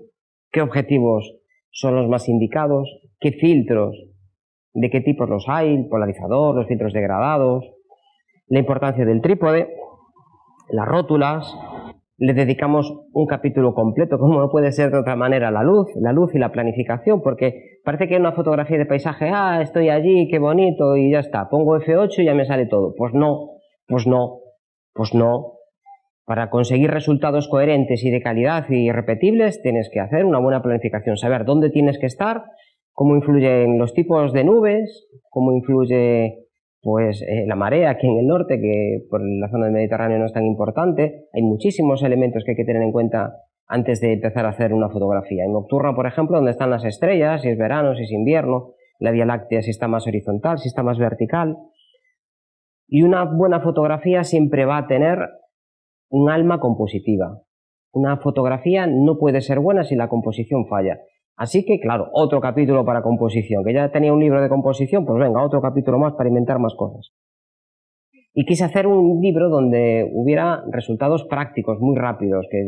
qué 0.51 0.61
objetivos 0.61 1.35
son 1.71 1.95
los 1.95 2.07
más 2.07 2.29
indicados, 2.29 2.89
qué 3.19 3.31
filtros, 3.31 3.95
de 4.73 4.89
qué 4.89 5.01
tipos 5.01 5.29
los 5.29 5.45
hay, 5.47 5.83
polarizador, 5.89 6.55
los 6.55 6.67
filtros 6.67 6.93
degradados, 6.93 7.65
la 8.47 8.59
importancia 8.59 9.05
del 9.05 9.21
trípode, 9.21 9.67
las 10.69 10.87
rótulas, 10.87 11.55
le 12.19 12.33
dedicamos 12.33 12.93
un 13.13 13.25
capítulo 13.25 13.73
completo, 13.73 14.19
como 14.19 14.39
no 14.39 14.49
puede 14.49 14.73
ser 14.73 14.91
de 14.91 14.99
otra 14.99 15.15
manera, 15.15 15.51
la 15.51 15.63
luz, 15.63 15.87
la 15.95 16.11
luz 16.11 16.35
y 16.35 16.37
la 16.37 16.51
planificación, 16.51 17.21
porque 17.21 17.79
parece 17.85 18.09
que 18.09 18.17
una 18.17 18.33
fotografía 18.33 18.77
de 18.77 18.85
paisaje, 18.85 19.31
ah, 19.33 19.61
estoy 19.61 19.89
allí, 19.89 20.27
qué 20.29 20.37
bonito, 20.37 20.97
y 20.97 21.11
ya 21.11 21.19
está, 21.19 21.49
pongo 21.49 21.77
F8 21.77 22.19
y 22.19 22.25
ya 22.25 22.33
me 22.33 22.45
sale 22.45 22.65
todo. 22.65 22.93
Pues 22.97 23.13
no, 23.13 23.51
pues 23.87 24.05
no, 24.05 24.41
pues 24.93 25.13
no. 25.13 25.53
Para 26.25 26.49
conseguir 26.49 26.91
resultados 26.91 27.47
coherentes 27.47 28.03
y 28.03 28.11
de 28.11 28.21
calidad 28.21 28.65
y 28.69 28.91
repetibles, 28.91 29.61
tienes 29.61 29.89
que 29.91 30.01
hacer 30.01 30.25
una 30.25 30.39
buena 30.39 30.61
planificación, 30.61 31.15
saber 31.15 31.45
dónde 31.45 31.69
tienes 31.69 31.97
que 31.99 32.05
estar, 32.05 32.43
cómo 32.91 33.15
influyen 33.15 33.79
los 33.79 33.93
tipos 33.93 34.33
de 34.33 34.43
nubes, 34.43 35.07
cómo 35.29 35.53
influye 35.53 36.48
pues 36.81 37.21
eh, 37.21 37.45
la 37.47 37.55
marea 37.55 37.89
aquí 37.89 38.07
en 38.07 38.19
el 38.19 38.27
norte, 38.27 38.59
que 38.59 39.05
por 39.09 39.21
la 39.21 39.49
zona 39.49 39.65
del 39.65 39.73
Mediterráneo 39.73 40.17
no 40.17 40.25
es 40.25 40.33
tan 40.33 40.45
importante. 40.45 41.27
Hay 41.33 41.41
muchísimos 41.41 42.03
elementos 42.03 42.43
que 42.43 42.51
hay 42.51 42.57
que 42.57 42.65
tener 42.65 42.81
en 42.81 42.91
cuenta 42.91 43.33
antes 43.67 44.01
de 44.01 44.13
empezar 44.13 44.45
a 44.45 44.49
hacer 44.49 44.73
una 44.73 44.89
fotografía. 44.89 45.43
En 45.43 45.53
nocturna, 45.53 45.93
por 45.93 46.07
ejemplo, 46.07 46.37
donde 46.37 46.51
están 46.51 46.69
las 46.69 46.85
estrellas, 46.85 47.41
si 47.41 47.49
es 47.49 47.57
verano, 47.57 47.95
si 47.95 48.03
es 48.03 48.11
invierno, 48.11 48.73
la 48.99 49.11
Vía 49.11 49.25
Láctea 49.25 49.61
si 49.61 49.71
está 49.71 49.87
más 49.87 50.07
horizontal, 50.07 50.57
si 50.57 50.67
está 50.67 50.83
más 50.83 50.97
vertical. 50.97 51.57
Y 52.87 53.03
una 53.03 53.23
buena 53.23 53.61
fotografía 53.61 54.23
siempre 54.23 54.65
va 54.65 54.77
a 54.77 54.87
tener 54.87 55.19
un 56.09 56.29
alma 56.29 56.59
compositiva. 56.59 57.41
Una 57.91 58.17
fotografía 58.17 58.87
no 58.87 59.17
puede 59.17 59.41
ser 59.41 59.59
buena 59.59 59.83
si 59.83 59.95
la 59.95 60.09
composición 60.09 60.67
falla. 60.67 60.99
Así 61.39 61.63
que, 61.63 61.79
claro, 61.79 62.09
otro 62.11 62.41
capítulo 62.41 62.83
para 62.83 63.01
composición. 63.01 63.63
Que 63.63 63.73
ya 63.73 63.89
tenía 63.91 64.11
un 64.11 64.19
libro 64.19 64.41
de 64.41 64.49
composición, 64.49 65.05
pues 65.05 65.17
venga, 65.21 65.41
otro 65.41 65.61
capítulo 65.61 65.97
más 65.97 66.13
para 66.15 66.27
inventar 66.27 66.59
más 66.59 66.75
cosas. 66.75 67.13
Y 68.33 68.43
quise 68.43 68.65
hacer 68.65 68.87
un 68.87 69.21
libro 69.21 69.47
donde 69.47 70.05
hubiera 70.13 70.61
resultados 70.69 71.23
prácticos, 71.29 71.79
muy 71.79 71.95
rápidos, 71.97 72.45
que 72.51 72.59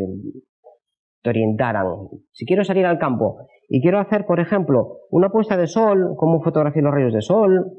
te 1.22 1.30
orientaran. 1.30 1.86
Si 2.32 2.46
quiero 2.46 2.64
salir 2.64 2.86
al 2.86 2.98
campo 2.98 3.46
y 3.68 3.82
quiero 3.82 4.00
hacer, 4.00 4.26
por 4.26 4.40
ejemplo, 4.40 5.00
una 5.10 5.30
puesta 5.32 5.58
de 5.58 5.68
sol, 5.68 6.16
cómo 6.16 6.42
fotografiar 6.42 6.86
los 6.86 6.94
rayos 6.94 7.14
de 7.14 7.22
sol, 7.22 7.74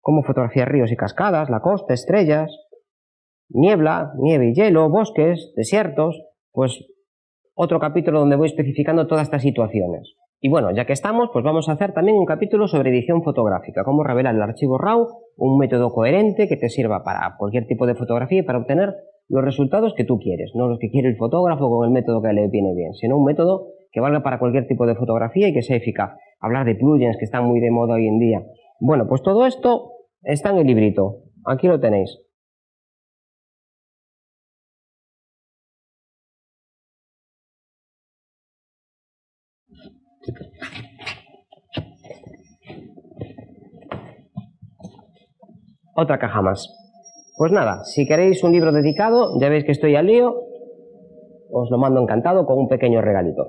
cómo 0.00 0.22
fotografiar 0.22 0.72
ríos 0.72 0.90
y 0.90 0.96
cascadas, 0.96 1.50
la 1.50 1.60
costa, 1.60 1.92
estrellas, 1.92 2.50
niebla, 3.50 4.12
nieve 4.16 4.48
y 4.48 4.54
hielo, 4.54 4.88
bosques, 4.88 5.52
desiertos, 5.56 6.18
pues 6.52 6.86
otro 7.54 7.78
capítulo 7.78 8.20
donde 8.20 8.36
voy 8.36 8.46
especificando 8.46 9.06
todas 9.06 9.24
estas 9.24 9.42
situaciones. 9.42 10.14
Y 10.40 10.48
bueno, 10.50 10.70
ya 10.70 10.84
que 10.84 10.92
estamos, 10.92 11.30
pues 11.32 11.44
vamos 11.44 11.68
a 11.68 11.72
hacer 11.72 11.92
también 11.92 12.16
un 12.16 12.24
capítulo 12.24 12.68
sobre 12.68 12.90
edición 12.90 13.24
fotográfica, 13.24 13.82
cómo 13.82 14.04
revelar 14.04 14.36
el 14.36 14.42
archivo 14.42 14.78
RAW, 14.78 15.08
un 15.36 15.58
método 15.58 15.90
coherente 15.90 16.46
que 16.46 16.56
te 16.56 16.68
sirva 16.68 17.02
para 17.02 17.34
cualquier 17.36 17.66
tipo 17.66 17.86
de 17.86 17.96
fotografía 17.96 18.40
y 18.40 18.42
para 18.44 18.58
obtener 18.58 18.94
los 19.28 19.44
resultados 19.44 19.94
que 19.94 20.04
tú 20.04 20.20
quieres, 20.20 20.52
no 20.54 20.68
los 20.68 20.78
que 20.78 20.90
quiere 20.90 21.08
el 21.08 21.16
fotógrafo 21.16 21.68
con 21.68 21.88
el 21.88 21.92
método 21.92 22.22
que 22.22 22.32
le 22.32 22.48
viene 22.48 22.72
bien, 22.74 22.94
sino 22.94 23.16
un 23.16 23.24
método 23.24 23.66
que 23.90 24.00
valga 24.00 24.22
para 24.22 24.38
cualquier 24.38 24.68
tipo 24.68 24.86
de 24.86 24.94
fotografía 24.94 25.48
y 25.48 25.52
que 25.52 25.62
sea 25.62 25.76
eficaz. 25.76 26.12
Hablar 26.38 26.66
de 26.66 26.76
plugins 26.76 27.16
que 27.16 27.24
están 27.24 27.44
muy 27.44 27.58
de 27.58 27.72
moda 27.72 27.94
hoy 27.94 28.06
en 28.06 28.20
día. 28.20 28.42
Bueno, 28.78 29.06
pues 29.08 29.22
todo 29.22 29.44
esto 29.44 29.90
está 30.22 30.50
en 30.50 30.58
el 30.58 30.66
librito. 30.68 31.24
Aquí 31.46 31.66
lo 31.66 31.80
tenéis. 31.80 32.20
Otra 46.00 46.20
caja 46.20 46.42
más. 46.42 46.72
Pues 47.36 47.50
nada, 47.50 47.82
si 47.82 48.06
queréis 48.06 48.44
un 48.44 48.52
libro 48.52 48.70
dedicado, 48.70 49.32
ya 49.40 49.48
veis 49.48 49.64
que 49.64 49.72
estoy 49.72 49.96
al 49.96 50.06
lío, 50.06 50.32
os 51.50 51.68
lo 51.72 51.76
mando 51.76 52.00
encantado 52.00 52.46
con 52.46 52.56
un 52.56 52.68
pequeño 52.68 53.00
regalito. 53.02 53.48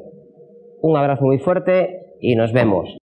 Un 0.81 0.97
abrazo 0.97 1.25
muy 1.25 1.37
fuerte 1.37 2.15
y 2.19 2.35
nos 2.35 2.51
vemos. 2.51 2.97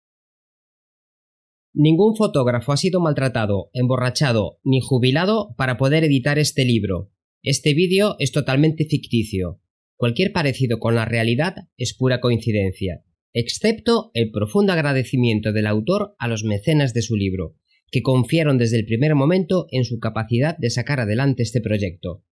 Ningún 1.75 2.15
fotógrafo 2.15 2.71
ha 2.71 2.77
sido 2.77 2.99
maltratado, 2.99 3.69
emborrachado 3.73 4.57
ni 4.63 4.79
jubilado 4.81 5.53
para 5.57 5.77
poder 5.77 6.03
editar 6.05 6.39
este 6.39 6.65
libro. 6.65 7.11
Este 7.43 7.75
vídeo 7.75 8.15
es 8.17 8.31
totalmente 8.31 8.85
ficticio. 8.85 9.59
Cualquier 9.95 10.33
parecido 10.33 10.79
con 10.79 10.95
la 10.95 11.05
realidad 11.05 11.53
es 11.77 11.95
pura 11.95 12.19
coincidencia 12.19 13.03
excepto 13.35 14.11
el 14.13 14.31
profundo 14.31 14.71
agradecimiento 14.71 15.51
del 15.51 15.67
autor 15.67 16.15
a 16.17 16.29
los 16.29 16.45
mecenas 16.45 16.93
de 16.93 17.01
su 17.01 17.17
libro, 17.17 17.55
que 17.95 18.01
confiaron 18.01 18.57
desde 18.57 18.77
el 18.77 18.85
primer 18.85 19.15
momento 19.15 19.67
en 19.71 19.85
su 19.85 19.99
capacidad 19.99 20.57
de 20.57 20.69
sacar 20.69 20.99
adelante 20.99 21.43
este 21.43 21.61
proyecto. 21.61 22.25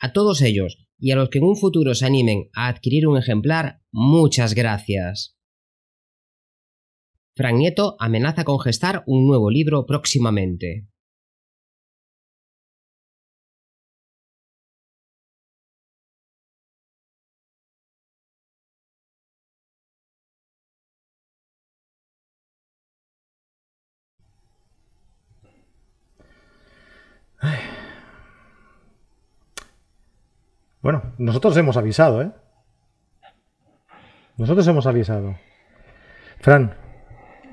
A 0.00 0.14
todos 0.14 0.40
ellos, 0.40 0.88
y 0.98 1.10
a 1.10 1.16
los 1.16 1.28
que 1.28 1.36
en 1.36 1.44
un 1.44 1.58
futuro 1.58 1.94
se 1.94 2.06
animen 2.06 2.48
a 2.54 2.68
adquirir 2.68 3.06
un 3.06 3.18
ejemplar, 3.18 3.82
muchas 3.92 4.54
gracias. 4.54 5.36
Frank 7.34 7.56
Nieto 7.56 7.96
amenaza 7.98 8.44
con 8.44 8.58
gestar 8.58 9.04
un 9.06 9.26
nuevo 9.26 9.50
libro 9.50 9.84
próximamente. 9.84 10.88
Bueno, 30.86 31.02
nosotros 31.18 31.56
hemos 31.56 31.76
avisado, 31.76 32.22
¿eh? 32.22 32.30
Nosotros 34.36 34.64
hemos 34.68 34.86
avisado. 34.86 35.36
Fran. 36.38 36.76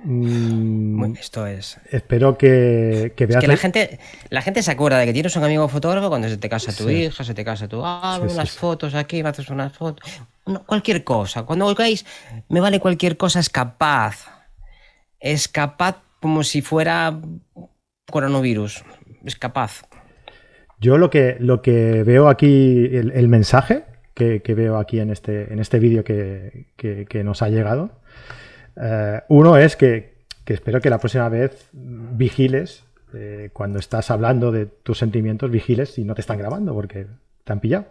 Mm, 0.04 1.16
esto 1.20 1.48
es. 1.48 1.80
Espero 1.90 2.38
que, 2.38 3.14
que 3.16 3.26
veas. 3.26 3.42
que 3.42 3.48
la 3.48 3.58
gente, 3.58 3.98
la 4.30 4.44
gente 4.44 4.62
se 4.62 4.70
acuerda 4.70 5.00
de 5.00 5.08
que 5.08 5.14
tienes 5.14 5.36
un 5.36 5.44
amigo 5.44 5.68
fotógrafo 5.68 6.10
cuando 6.10 6.30
se 6.30 6.38
te 6.38 6.48
casa 6.48 6.76
tu 6.76 6.88
hija, 6.92 7.24
se 7.24 7.34
te 7.34 7.44
casa 7.44 7.68
tu. 7.68 7.84
Ah, 7.84 8.20
unas 8.22 8.52
fotos 8.52 8.94
aquí, 8.94 9.24
me 9.24 9.30
haces 9.30 9.50
unas 9.50 9.76
fotos. 9.76 10.08
cualquier 10.68 11.04
cosa. 11.04 11.42
Cuando 11.42 11.66
oigáis, 11.66 12.06
me 12.50 12.60
vale 12.60 12.80
cualquier 12.80 13.18
cosa, 13.18 13.40
es 13.40 13.50
capaz. 13.50 14.28
Es 15.20 15.48
capaz 15.48 16.04
como 16.22 16.44
si 16.44 16.62
fuera 16.62 17.20
coronavirus. 18.12 18.84
Es 19.26 19.36
capaz. 19.36 19.82
Yo 20.84 20.98
lo 20.98 21.10
que, 21.10 21.38
lo 21.40 21.62
que 21.62 22.04
veo 22.04 22.28
aquí, 22.28 22.90
el, 22.92 23.28
mensaje 23.30 23.86
que, 24.14 24.42
veo 24.54 24.76
aquí 24.78 25.00
en 25.00 25.12
este, 25.12 25.54
en 25.54 25.60
este 25.60 25.80
vídeo 25.80 26.04
que, 26.04 27.22
nos 27.24 27.42
ha 27.42 27.48
llegado, 27.48 28.02
eh, 28.76 29.22
uno 29.30 29.56
es 29.56 29.78
que, 29.78 30.26
espero 30.46 30.82
que 30.82 30.90
la 30.90 30.98
próxima 30.98 31.30
vez 31.30 31.70
vigiles, 31.72 32.84
eh, 33.14 33.50
cuando 33.54 33.80
estás 33.80 34.12
hablando 34.12 34.52
de 34.52 34.66
tus 34.66 34.98
sentimientos, 34.98 35.50
vigiles 35.50 35.94
si 35.94 36.04
no 36.04 36.16
te 36.16 36.22
están 36.22 36.38
grabando 36.38 36.74
porque 36.74 37.08
te 37.46 37.54
han 37.54 37.62
pillado. 37.62 37.86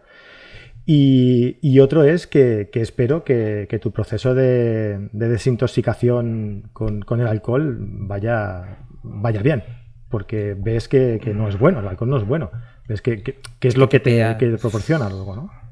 Y, 0.85 1.79
otro 1.81 2.05
es 2.05 2.27
que, 2.27 2.69
espero 2.75 3.25
que, 3.25 3.79
tu 3.81 3.91
proceso 3.93 4.35
de, 4.35 5.09
desintoxicación 5.13 6.69
con, 6.75 7.01
con, 7.01 7.23
el 7.23 7.27
alcohol 7.27 7.79
vaya, 7.81 8.81
vaya 9.03 9.41
bien, 9.41 9.63
porque 10.11 10.55
ves 10.59 10.89
que, 10.89 11.19
no 11.35 11.49
es 11.49 11.59
bueno, 11.59 11.81
el 11.81 11.89
alcohol 11.89 12.11
no 12.11 12.19
es 12.19 12.27
bueno. 12.27 12.51
Es 12.93 13.03
que, 13.03 13.41
es 13.61 13.77
lo 13.77 13.89
que 13.89 14.01
te, 14.01 14.35
proporciona 14.59 15.09
luego, 15.09 15.37
¿no? 15.37 15.63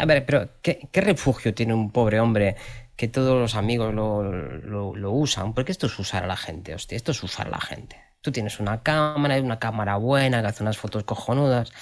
a 0.00 0.04
ver, 0.04 0.26
pero 0.26 0.50
¿qué, 0.60 0.88
refugio 1.00 1.54
tiene 1.54 1.72
un 1.72 1.90
pobre 1.90 2.20
hombre 2.20 2.56
que 2.94 3.08
todos 3.08 3.40
los 3.40 3.54
amigos 3.54 3.94
lo, 3.94 5.12
usan? 5.12 5.54
Porque 5.54 5.72
esto 5.72 5.86
es 5.86 5.98
usar 5.98 6.24
a 6.24 6.26
la 6.26 6.36
gente, 6.36 6.74
hostia, 6.74 6.96
esto 6.96 7.12
es 7.12 7.22
usar 7.22 7.46
a 7.46 7.50
la 7.50 7.60
gente. 7.60 7.96
Tú 8.20 8.30
tienes 8.30 8.60
una 8.60 8.82
cámara, 8.82 9.40
una 9.40 9.58
cámara 9.58 9.96
buena 9.96 10.42
que 10.42 10.48
hace 10.48 10.62
unas 10.62 10.76
fotos 10.76 11.04
cojonudas 11.04 11.72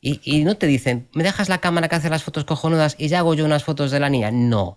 y, 0.00 0.20
y 0.24 0.44
no 0.44 0.56
te 0.56 0.66
dicen, 0.66 1.08
¿me 1.14 1.22
dejas 1.22 1.48
la 1.48 1.58
cámara 1.58 1.88
que 1.88 1.94
hace 1.94 2.10
las 2.10 2.24
fotos 2.24 2.44
cojonudas 2.44 2.96
y 2.98 3.08
ya 3.08 3.20
hago 3.20 3.34
yo 3.34 3.44
unas 3.44 3.64
fotos 3.64 3.90
de 3.90 4.00
la 4.00 4.10
niña? 4.10 4.30
No. 4.30 4.76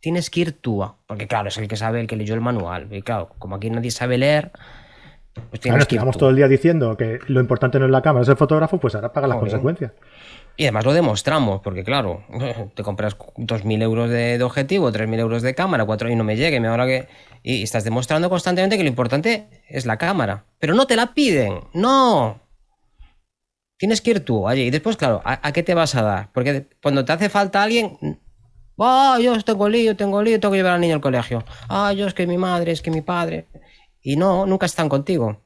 Tienes 0.00 0.30
que 0.30 0.40
ir 0.40 0.52
tú, 0.52 0.84
porque 1.06 1.28
claro, 1.28 1.48
es 1.48 1.58
el 1.58 1.68
que 1.68 1.76
sabe, 1.76 2.00
el 2.00 2.06
que 2.06 2.16
leyó 2.16 2.34
el 2.34 2.40
manual. 2.40 2.88
Y 2.90 3.02
claro, 3.02 3.30
como 3.38 3.56
aquí 3.56 3.70
nadie 3.70 3.90
sabe 3.90 4.18
leer, 4.18 4.52
pues 5.50 5.60
claro, 5.60 5.84
todo 6.12 6.30
el 6.30 6.36
día 6.36 6.48
diciendo 6.48 6.96
que 6.96 7.18
lo 7.26 7.40
importante 7.40 7.78
no 7.78 7.84
es 7.84 7.90
la 7.90 8.02
cámara, 8.02 8.22
es 8.22 8.28
el 8.28 8.36
fotógrafo, 8.36 8.78
pues 8.78 8.94
ahora 8.94 9.12
paga 9.12 9.26
las 9.26 9.38
consecuencias. 9.38 9.92
Y 10.56 10.64
además 10.64 10.86
lo 10.86 10.94
demostramos, 10.94 11.60
porque 11.60 11.84
claro, 11.84 12.24
te 12.74 12.82
compras 12.82 13.16
2.000 13.18 13.82
euros 13.82 14.10
de, 14.10 14.42
objetivo, 14.42 14.90
3.000 14.90 15.18
euros 15.18 15.42
de 15.42 15.54
cámara, 15.54 15.84
4 15.84 16.10
y 16.10 16.16
no 16.16 16.24
me 16.24 16.36
llegue, 16.36 16.60
me 16.60 16.68
ahora 16.68 16.86
que... 16.86 17.08
Y 17.42 17.62
estás 17.62 17.84
demostrando 17.84 18.30
constantemente 18.30 18.76
que 18.76 18.82
lo 18.82 18.88
importante 18.88 19.48
es 19.68 19.86
la 19.86 19.98
cámara. 19.98 20.46
Pero 20.58 20.74
no 20.74 20.86
te 20.86 20.96
la 20.96 21.14
piden, 21.14 21.60
no. 21.74 22.40
Tienes 23.76 24.00
que 24.00 24.12
ir 24.12 24.20
tú 24.24 24.48
allí. 24.48 24.62
Y 24.62 24.70
después, 24.70 24.96
claro, 24.96 25.20
¿a, 25.24 25.52
qué 25.52 25.62
te 25.62 25.74
vas 25.74 25.94
a 25.94 26.02
dar? 26.02 26.32
Porque 26.32 26.66
cuando 26.82 27.04
te 27.04 27.12
hace 27.12 27.28
falta 27.28 27.62
alguien... 27.62 27.98
Ah, 28.78 29.18
yo 29.22 29.40
tengo 29.42 29.68
lío, 29.68 29.96
tengo 29.96 30.22
lío, 30.22 30.40
tengo 30.40 30.52
que 30.52 30.58
llevar 30.58 30.74
al 30.74 30.80
niño 30.80 30.94
al 30.94 31.00
colegio. 31.00 31.44
Ah, 31.68 31.92
yo 31.92 32.06
es 32.06 32.14
que 32.14 32.26
mi 32.26 32.36
madre, 32.36 32.72
es 32.72 32.82
que 32.82 32.90
mi 32.90 33.00
padre. 33.00 33.46
Y 34.06 34.14
no, 34.14 34.46
nunca 34.46 34.66
están 34.66 34.88
contigo. 34.88 35.42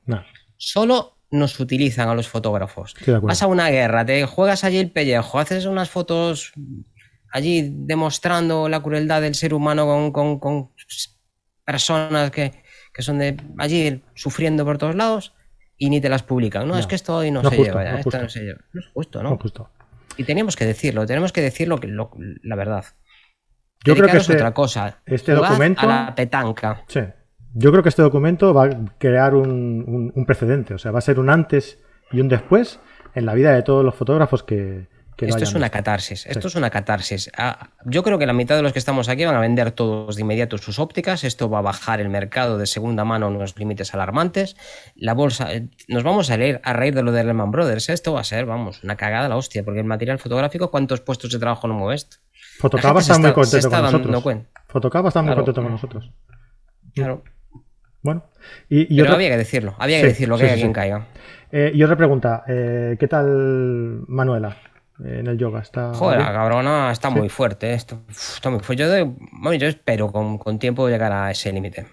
Solo 0.58 1.16
nos 1.30 1.58
utilizan 1.60 2.10
a 2.10 2.14
los 2.14 2.28
fotógrafos. 2.28 2.94
Vas 3.22 3.42
a 3.42 3.46
una 3.46 3.70
guerra, 3.70 4.04
te 4.04 4.26
juegas 4.26 4.64
allí 4.64 4.76
el 4.76 4.90
pellejo, 4.90 5.38
haces 5.38 5.64
unas 5.64 5.88
fotos 5.88 6.52
allí 7.32 7.72
demostrando 7.74 8.68
la 8.68 8.82
crueldad 8.82 9.22
del 9.22 9.34
ser 9.34 9.54
humano 9.54 10.12
con, 10.12 10.72
personas 11.64 12.30
que, 12.30 12.52
son 12.98 13.18
de 13.18 13.38
allí 13.56 14.02
sufriendo 14.14 14.66
por 14.66 14.76
todos 14.76 14.94
lados 14.94 15.32
y 15.78 15.88
ni 15.88 16.02
te 16.02 16.10
las 16.10 16.22
publican. 16.22 16.68
No, 16.68 16.76
es 16.76 16.86
que 16.86 16.96
esto 16.96 17.16
hoy 17.16 17.30
no, 17.30 17.42
se 17.42 17.56
lleva, 17.56 17.82
no 17.82 17.96
esto 17.96 18.20
no 18.20 18.28
se 18.28 18.40
lleva. 18.40 18.60
No 18.74 18.80
es 18.82 18.88
justo, 18.92 19.22
¿no? 19.22 19.38
Y 20.18 20.24
tenemos 20.24 20.54
que 20.54 20.66
decirlo, 20.66 21.06
tenemos 21.06 21.32
que 21.32 21.40
decir 21.40 21.66
lo, 21.66 21.80
la 22.42 22.56
verdad. 22.56 22.84
Yo 23.86 23.94
creo 23.94 24.06
que 24.08 24.18
es 24.18 24.24
este 24.24 24.34
otra 24.34 24.52
cosa. 24.52 25.00
Este 25.06 25.32
documento. 25.32 25.80
A 25.80 25.86
la 25.86 26.14
petanca. 26.14 26.84
Sí. 26.86 27.00
Yo 27.54 27.70
creo 27.70 27.82
que 27.82 27.88
este 27.88 28.02
documento 28.02 28.54
va 28.54 28.64
a 28.64 28.70
crear 28.98 29.34
un, 29.34 30.12
precedente, 30.26 30.74
o 30.74 30.78
sea, 30.78 30.92
va 30.92 30.98
a 30.98 31.02
ser 31.02 31.18
un 31.18 31.30
antes 31.30 31.78
y 32.12 32.20
un 32.20 32.28
después 32.28 32.80
en 33.14 33.26
la 33.26 33.34
vida 33.34 33.52
de 33.52 33.62
todos 33.62 33.84
los 33.84 33.94
fotógrafos 33.94 34.44
que... 34.44 34.86
que 35.16 35.26
esto 35.26 35.42
es 35.42 35.54
una 35.54 35.68
catarsis, 35.68 36.26
esto 36.26 36.46
es 36.46 36.54
una 36.54 36.70
catarsis. 36.70 37.28
Ah, 37.36 37.70
yo 37.84 38.04
creo 38.04 38.18
que 38.18 38.26
la 38.26 38.32
mitad 38.32 38.54
de 38.54 38.62
los 38.62 38.72
que 38.72 38.78
estamos 38.78 39.08
aquí 39.08 39.24
van 39.24 39.34
a 39.34 39.40
vender 39.40 39.72
todos 39.72 40.14
de 40.14 40.22
inmediato 40.22 40.58
sus 40.58 40.78
ópticas, 40.78 41.24
esto 41.24 41.50
va 41.50 41.58
a 41.58 41.62
bajar 41.62 42.00
el 42.00 42.08
mercado 42.08 42.56
de 42.56 42.66
segunda 42.66 43.04
mano 43.04 43.26
a 43.26 43.28
unos 43.30 43.58
límites 43.58 43.94
alarmantes, 43.94 44.56
la 44.94 45.14
bolsa, 45.14 45.52
eh, 45.52 45.68
nos 45.88 46.04
vamos 46.04 46.30
a 46.30 46.36
leer 46.36 46.60
a 46.62 46.72
raíz 46.72 46.94
de 46.94 47.02
lo 47.02 47.10
de 47.10 47.24
Lehman 47.24 47.50
Brothers, 47.50 47.88
esto 47.88 48.12
va 48.12 48.20
a 48.20 48.24
ser, 48.24 48.46
vamos, 48.46 48.84
una 48.84 48.96
cagada 48.96 49.28
la 49.28 49.36
hostia, 49.36 49.64
porque 49.64 49.80
el 49.80 49.86
material 49.86 50.20
fotográfico, 50.20 50.70
¿cuántos 50.70 51.00
puestos 51.00 51.32
de 51.32 51.40
trabajo 51.40 51.66
no 51.66 51.74
mueve 51.74 51.96
esto? 51.96 52.18
Fotocaba 52.60 53.00
está, 53.00 53.18
muy 53.18 53.32
contento 53.32 53.70
con 53.70 53.82
nosotros. 53.82 54.44
Fotocaba 54.68 55.08
está 55.08 55.22
muy 55.22 55.34
contento 55.34 55.62
con 55.62 55.72
nosotros. 55.72 56.12
Claro. 56.94 57.24
Bueno, 58.02 58.24
y, 58.68 58.96
Pero 58.96 59.12
había 59.12 59.28
que 59.28 59.36
decirlo, 59.36 59.74
había 59.78 60.00
que 60.00 60.06
decirlo, 60.08 60.38
que 60.38 60.50
alguien 60.50 60.72
caiga. 60.72 61.06
Eh, 61.52 61.72
y 61.74 61.82
otra 61.82 61.96
pregunta, 61.96 62.44
eh, 62.46 62.96
¿qué 62.98 63.08
tal 63.08 64.04
Manuela 64.08 64.56
en 65.04 65.26
el 65.26 65.36
yoga? 65.36 65.60
¿Está 65.60 65.92
Joder, 65.94 66.20
la 66.20 66.32
cabrona 66.32 66.92
está 66.92 67.10
muy 67.10 67.28
fuerte. 67.28 67.72
Esto, 67.74 68.02
está 68.08 68.50
muy 68.50 68.60
fuerte. 68.60 68.84
Yo, 68.86 69.52
yo 69.54 69.68
espero 69.68 70.12
con, 70.12 70.38
con, 70.38 70.58
tiempo 70.58 70.88
llegar 70.88 71.12
a 71.12 71.30
ese 71.30 71.52
límite. 71.52 71.86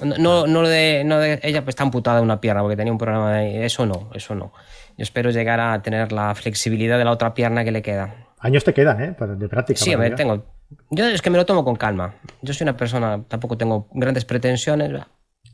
No, 0.00 0.46
no, 0.48 0.62
de, 0.62 1.04
no 1.04 1.18
de 1.18 1.38
ella 1.44 1.62
pues, 1.62 1.74
está 1.74 1.84
amputada 1.84 2.16
de 2.16 2.24
una 2.24 2.40
pierna 2.40 2.62
porque 2.62 2.76
tenía 2.76 2.92
un 2.92 2.98
problema 2.98 3.34
de 3.34 3.64
eso 3.64 3.86
no, 3.86 4.10
eso 4.12 4.34
no. 4.34 4.52
Yo 4.96 5.02
espero 5.02 5.30
llegar 5.30 5.60
a 5.60 5.80
tener 5.82 6.10
la 6.10 6.34
flexibilidad 6.34 6.98
de 6.98 7.04
la 7.04 7.12
otra 7.12 7.32
pierna 7.34 7.62
que 7.62 7.70
le 7.70 7.82
queda. 7.82 8.32
Años 8.40 8.64
te 8.64 8.74
quedan, 8.74 9.00
¿eh? 9.02 9.16
De 9.36 9.48
práctica. 9.48 9.78
Sí, 9.78 9.92
a 9.92 9.96
ver, 9.96 10.16
tengo. 10.16 10.44
Yo 10.90 11.06
es 11.06 11.22
que 11.22 11.30
me 11.30 11.38
lo 11.38 11.46
tomo 11.46 11.64
con 11.64 11.76
calma. 11.76 12.16
Yo 12.42 12.52
soy 12.52 12.64
una 12.64 12.76
persona, 12.76 13.22
tampoco 13.28 13.56
tengo 13.56 13.88
grandes 13.92 14.24
pretensiones. 14.24 15.00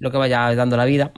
Lo 0.01 0.11
que 0.11 0.18
vaya 0.18 0.53
dando 0.57 0.76
la 0.76 0.84
vida, 0.84 1.12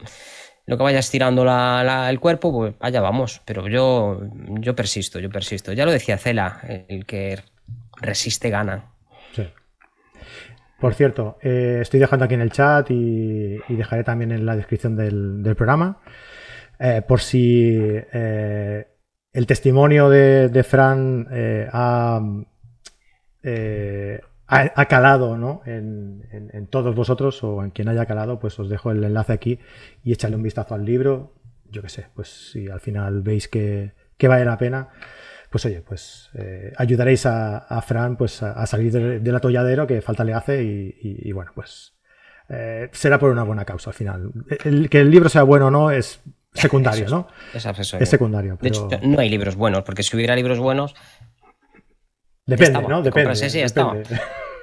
lo 0.66 0.76
que 0.76 0.82
vaya 0.82 0.98
estirando 0.98 1.42
el 1.42 2.20
cuerpo, 2.20 2.52
pues 2.52 2.74
allá 2.80 3.00
vamos. 3.00 3.40
Pero 3.46 3.66
yo, 3.68 4.20
yo 4.60 4.76
persisto, 4.76 5.18
yo 5.18 5.30
persisto. 5.30 5.72
Ya 5.72 5.86
lo 5.86 5.92
decía 5.92 6.18
Cela, 6.18 6.60
el 6.88 7.06
que 7.06 7.40
resiste 8.00 8.50
gana. 8.50 8.92
Sí. 9.34 9.48
Por 10.82 10.94
cierto, 10.94 11.38
eh, 11.42 11.78
estoy 11.80 12.00
dejando 12.00 12.24
aquí 12.24 12.34
en 12.34 12.40
el 12.40 12.50
chat 12.50 12.90
y, 12.90 13.60
dejaré 13.68 14.02
también 14.02 14.32
en 14.32 14.44
la 14.44 14.56
descripción 14.56 14.96
del, 14.96 15.54
programa. 15.56 16.00
Eh, 16.78 17.02
por 17.06 17.20
si 17.20 17.78
eh, 17.78 18.86
el 19.32 19.46
testimonio 19.46 20.10
de, 20.10 20.64
Fran 20.68 21.28
ha, 21.72 22.20
calado 24.88 25.36
¿no? 25.36 25.62
en, 25.66 26.66
todos 26.70 26.94
vosotros 26.94 27.42
o 27.44 27.64
en 27.64 27.70
quien 27.70 27.88
haya 27.88 28.06
calado, 28.06 28.38
pues 28.38 28.58
os 28.58 28.68
dejo 28.68 28.90
el 28.90 29.02
enlace 29.04 29.32
aquí 29.32 29.58
y 30.04 30.12
échale 30.12 30.36
un 30.36 30.42
vistazo 30.42 30.74
al 30.74 30.84
libro. 30.84 31.34
Yo 31.70 31.82
qué 31.82 31.88
sé, 31.88 32.06
pues 32.14 32.50
si 32.52 32.68
al 32.68 32.80
final 32.80 33.22
veis 33.22 33.48
que, 33.48 33.92
que 34.18 34.28
vale 34.28 34.44
la 34.44 34.58
pena, 34.58 34.88
pues 35.52 35.66
oye, 35.66 35.82
pues 35.82 36.30
eh, 36.34 36.72
ayudaréis 36.76 37.26
a, 37.26 37.82
Fran 37.86 38.16
pues 38.16 38.42
a, 38.42 38.66
salir 38.66 39.20
del 39.20 39.36
atolladero 39.36 39.86
que 39.86 40.00
falta 40.00 40.24
le 40.24 40.34
hace 40.34 40.62
y, 40.62 41.30
bueno, 41.32 41.52
pues 41.54 41.94
eh, 42.48 42.88
será 42.92 43.18
por 43.18 43.30
una 43.30 43.42
buena 43.42 43.64
causa 43.64 43.90
al 43.90 43.94
final. 43.94 44.32
El, 44.64 44.88
que 44.88 45.00
el 45.00 45.10
libro 45.10 45.28
sea 45.28 45.42
bueno 45.42 45.66
o 45.66 45.70
no 45.70 45.90
es 45.90 46.20
secundario, 46.54 47.08
¿no? 47.08 47.28
Es, 47.54 47.66
es 47.66 48.08
secundario. 48.08 48.58
De 48.60 48.68
hecho, 48.68 48.88
no 49.02 49.20
hay 49.20 49.28
libros 49.28 49.56
buenos, 49.56 49.82
porque 49.82 50.02
si 50.02 50.16
hubiera 50.16 50.34
libros 50.34 50.58
buenos... 50.58 50.94
Depende, 52.46 52.82
¿no? 52.82 53.02
Depende. 53.02 53.34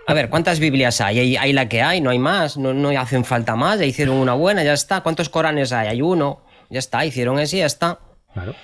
A 0.08 0.14
ver, 0.14 0.30
¿cuántas 0.30 0.60
Biblias 0.60 1.02
hay? 1.02 1.38
hay? 1.38 1.54
la 1.54 1.70
que 1.70 1.82
hay, 1.82 2.02
no 2.02 2.10
hay 2.10 2.20
más, 2.20 2.58
no, 2.58 2.74
no 2.74 2.90
hacen 3.00 3.24
falta 3.24 3.56
más, 3.56 3.80
ya 3.80 3.86
hicieron 3.86 4.18
una 4.18 4.34
buena, 4.34 4.64
ya 4.64 4.74
está. 4.74 5.02
¿Cuántos 5.02 5.30
Coranes 5.30 5.72
hay? 5.72 5.88
Hay 5.88 6.02
uno, 6.02 6.42
ya 6.70 6.80
está, 6.80 7.06
hicieron 7.06 7.40
ese 7.40 7.58
y 7.58 7.60
ya 7.60 7.68
está. 7.68 8.00
Claro 8.34 8.56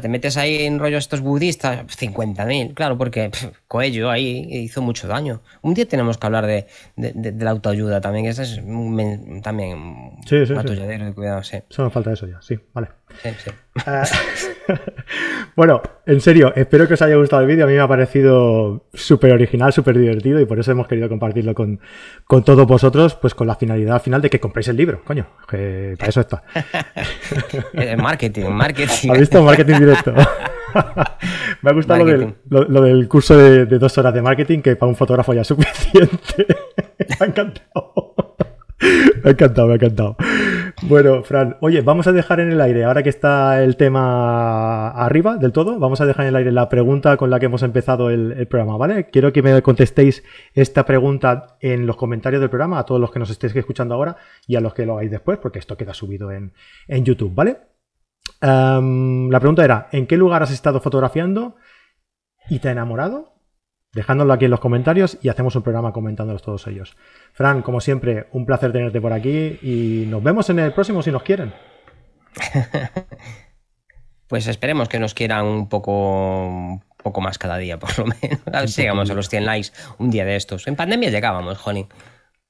te 0.00 0.08
metes 0.08 0.36
ahí 0.36 0.64
en 0.64 0.78
rollos 0.78 1.04
estos 1.04 1.20
budistas, 1.20 1.84
50.000, 1.86 2.74
claro, 2.74 2.98
porque 2.98 3.30
Coello 3.68 4.10
ahí 4.10 4.46
hizo 4.50 4.82
mucho 4.82 5.08
daño. 5.08 5.42
Un 5.62 5.74
día 5.74 5.86
tenemos 5.86 6.18
que 6.18 6.26
hablar 6.26 6.46
de, 6.46 6.66
la 6.96 7.50
autoayuda 7.50 8.00
también, 8.00 8.24
que 8.24 8.30
ese 8.30 8.42
es 8.42 8.58
un, 8.58 9.40
también 9.42 10.18
sí, 10.26 10.46
sí, 10.46 10.54
de 10.54 11.12
cuidado, 11.14 11.42
sí. 11.42 11.58
Solo 11.68 11.90
falta 11.90 12.12
eso 12.12 12.26
ya, 12.26 12.40
sí, 12.42 12.58
vale. 12.72 12.88
Ah, 13.86 14.04
bueno, 15.56 15.82
en 16.06 16.20
serio, 16.20 16.52
espero 16.54 16.86
que 16.86 16.94
os 16.94 17.02
haya 17.02 17.16
gustado 17.16 17.42
el 17.42 17.48
vídeo. 17.48 17.64
A 17.64 17.68
mí 17.68 17.74
me 17.74 17.80
ha 17.80 17.88
parecido 17.88 18.84
súper 18.92 19.32
original, 19.32 19.72
súper 19.72 19.98
divertido 19.98 20.40
y 20.40 20.44
por 20.44 20.58
eso 20.58 20.70
hemos 20.72 20.86
querido 20.86 21.08
compartirlo 21.08 21.54
con, 21.54 21.80
todos 22.44 22.66
vosotros, 22.66 23.14
pues 23.16 23.34
con 23.34 23.46
la 23.46 23.56
finalidad 23.56 24.00
final 24.00 24.22
de 24.22 24.30
que 24.30 24.40
compréis 24.40 24.68
el 24.68 24.76
libro, 24.76 25.02
coño, 25.04 25.26
que 25.48 25.94
para 25.98 26.08
eso 26.08 26.20
está. 26.20 26.42
Marketing, 27.98 28.50
marketing. 28.50 29.10
¿Has 29.10 29.18
visto? 29.18 29.42
Marketing 29.42 29.78
directo. 29.78 30.14
me 31.62 31.70
ha 31.70 31.72
gustado 31.72 32.04
lo 32.04 32.82
del, 32.82 33.08
curso 33.08 33.36
de, 33.36 33.66
de, 33.66 33.78
dos 33.78 33.96
horas 33.98 34.14
de 34.14 34.22
marketing, 34.22 34.60
que 34.60 34.76
para 34.76 34.90
un 34.90 34.96
fotógrafo 34.96 35.32
ya 35.32 35.42
es 35.42 35.48
suficiente. 35.48 36.46
me 36.98 37.16
ha 37.20 37.24
encantado. 37.24 38.33
Me 39.22 39.30
ha 39.30 39.32
encantado, 39.32 39.66
me 39.66 39.72
ha 39.74 39.76
encantado. 39.76 40.16
Bueno, 40.82 41.22
Fran, 41.22 41.56
oye, 41.60 41.80
vamos 41.80 42.06
a 42.06 42.12
dejar 42.12 42.40
en 42.40 42.50
el 42.50 42.60
aire, 42.60 42.84
ahora 42.84 43.02
que 43.02 43.08
está 43.08 43.62
el 43.62 43.76
tema 43.76 44.90
arriba 44.90 45.36
del 45.36 45.52
todo, 45.52 45.78
vamos 45.78 46.00
a 46.00 46.06
dejar 46.06 46.24
en 46.24 46.30
el 46.30 46.36
aire 46.36 46.52
la 46.52 46.68
pregunta 46.68 47.16
con 47.16 47.30
la 47.30 47.40
que 47.40 47.46
hemos 47.46 47.62
empezado 47.62 48.10
el, 48.10 48.46
programa, 48.48 48.76
¿vale? 48.76 49.08
Quiero 49.10 49.32
que 49.32 49.42
me 49.42 49.62
contestéis 49.62 50.24
esta 50.52 50.84
pregunta 50.84 51.56
en 51.60 51.86
los 51.86 51.96
comentarios 51.96 52.40
del 52.40 52.50
programa, 52.50 52.78
a 52.78 52.84
todos 52.84 53.00
los 53.00 53.10
que 53.10 53.18
nos 53.18 53.30
estéis 53.30 53.54
escuchando 53.56 53.94
ahora 53.94 54.16
y 54.46 54.56
a 54.56 54.60
los 54.60 54.74
que 54.74 54.84
lo 54.84 54.94
hagáis 54.94 55.10
después, 55.10 55.38
porque 55.38 55.58
esto 55.58 55.76
queda 55.76 55.94
subido 55.94 56.30
en, 56.30 56.52
YouTube, 56.88 57.34
¿vale? 57.34 57.58
la 58.40 59.40
pregunta 59.40 59.64
era, 59.64 59.88
¿en 59.92 60.06
qué 60.06 60.16
lugar 60.16 60.42
has 60.42 60.50
estado 60.50 60.80
fotografiando 60.80 61.56
y 62.50 62.58
te 62.58 62.68
ha 62.68 62.72
enamorado? 62.72 63.33
Dejándolo 63.94 64.32
aquí 64.32 64.46
en 64.46 64.50
los 64.50 64.60
comentarios 64.60 65.18
y 65.22 65.28
hacemos 65.28 65.54
un 65.56 65.62
programa 65.62 65.92
comentándolos 65.92 66.42
todos 66.42 66.66
ellos. 66.66 66.96
Fran, 67.32 67.62
como 67.62 67.80
siempre, 67.80 68.26
un 68.32 68.44
placer 68.44 68.72
tenerte 68.72 69.00
por 69.00 69.12
aquí 69.12 69.58
y 69.62 70.04
nos 70.08 70.22
vemos 70.22 70.50
en 70.50 70.58
el 70.58 70.72
próximo 70.72 71.02
si 71.02 71.12
nos 71.12 71.22
quieren. 71.22 71.54
pues 74.26 74.46
esperemos 74.48 74.88
que 74.88 74.98
nos 74.98 75.14
quieran 75.14 75.46
un 75.46 75.68
poco, 75.68 76.48
un 76.48 76.82
poco 76.96 77.20
más 77.20 77.38
cada 77.38 77.56
día, 77.56 77.78
por 77.78 77.96
lo 77.98 78.06
menos. 78.06 78.40
A 78.52 78.60
ver 78.60 78.68
si 78.68 78.82
llegamos 78.82 79.10
a 79.10 79.14
los 79.14 79.28
100 79.28 79.44
likes 79.44 79.68
un 79.98 80.10
día 80.10 80.24
de 80.24 80.36
estos. 80.36 80.66
En 80.66 80.74
pandemia 80.74 81.10
llegábamos, 81.10 81.58
Joni. 81.58 81.86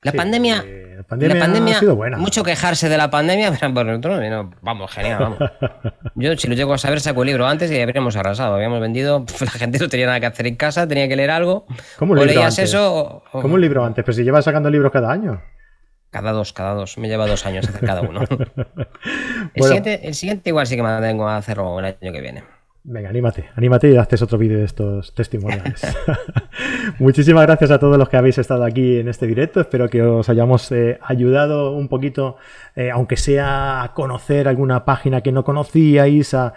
La 0.04 0.12
pandemia, 0.12 0.64
la 1.08 1.38
pandemia, 1.38 1.76
ha 1.76 1.80
sido 1.80 1.96
buena. 1.96 2.18
Mucho 2.18 2.42
quejarse 2.42 2.88
de 2.88 2.96
la 2.96 3.10
pandemia, 3.10 3.52
pero 3.58 3.72
por 3.74 3.86
nosotros, 3.86 4.20
vamos, 4.60 4.90
genial, 4.90 5.18
vamos. 5.18 5.38
Yo, 6.14 6.36
si 6.36 6.48
lo 6.48 6.54
llego 6.54 6.74
a 6.74 6.78
saber, 6.78 7.00
saco 7.00 7.22
el 7.22 7.28
libro 7.28 7.46
antes 7.46 7.70
y 7.70 7.80
habríamos 7.80 8.16
arrasado. 8.16 8.54
Habíamos 8.54 8.80
vendido, 8.80 9.24
la 9.40 9.50
gente 9.50 9.78
no 9.78 9.88
tenía 9.88 10.06
nada 10.06 10.20
que 10.20 10.26
hacer 10.26 10.46
en 10.46 10.56
casa, 10.56 10.86
tenía 10.86 11.08
que 11.08 11.16
leer 11.16 11.30
algo. 11.30 11.66
¿Cómo 11.98 12.12
un 12.12 12.18
o 12.18 12.24
leías 12.24 12.58
eso. 12.58 13.22
¿Cómo 13.32 13.54
un 13.54 13.60
libro 13.60 13.84
antes? 13.84 14.04
Pero 14.04 14.14
si 14.14 14.24
llevas 14.24 14.44
sacando 14.44 14.70
libros 14.70 14.92
cada 14.92 15.10
año. 15.10 15.42
Cada 16.10 16.32
dos, 16.32 16.52
cada 16.52 16.74
dos. 16.74 16.96
Me 16.96 17.08
lleva 17.08 17.26
dos 17.26 17.44
años 17.44 17.68
hacer 17.68 17.84
cada 17.84 18.02
uno. 18.02 18.20
el, 19.54 19.62
siguiente, 19.62 20.06
el 20.06 20.14
siguiente 20.14 20.50
igual 20.50 20.66
sí 20.66 20.76
que 20.76 20.82
me 20.82 21.00
tengo 21.00 21.28
a 21.28 21.36
hacerlo 21.36 21.78
el 21.80 21.86
año 21.86 22.12
que 22.12 22.20
viene. 22.20 22.44
Venga, 22.86 23.08
anímate, 23.08 23.48
anímate 23.56 23.90
y 23.90 23.96
haces 23.96 24.20
otro 24.20 24.36
vídeo 24.36 24.58
de 24.58 24.64
estos 24.64 25.14
testimoniales. 25.14 25.80
Muchísimas 26.98 27.46
gracias 27.46 27.70
a 27.70 27.78
todos 27.78 27.96
los 27.96 28.10
que 28.10 28.18
habéis 28.18 28.36
estado 28.36 28.62
aquí 28.62 28.98
en 28.98 29.08
este 29.08 29.26
directo. 29.26 29.58
Espero 29.58 29.88
que 29.88 30.02
os 30.02 30.28
hayamos 30.28 30.70
eh, 30.70 30.98
ayudado 31.00 31.72
un 31.72 31.88
poquito, 31.88 32.36
eh, 32.76 32.90
aunque 32.90 33.16
sea 33.16 33.82
a 33.82 33.94
conocer 33.94 34.48
alguna 34.48 34.84
página 34.84 35.22
que 35.22 35.32
no 35.32 35.44
conocíais, 35.44 36.34
a, 36.34 36.52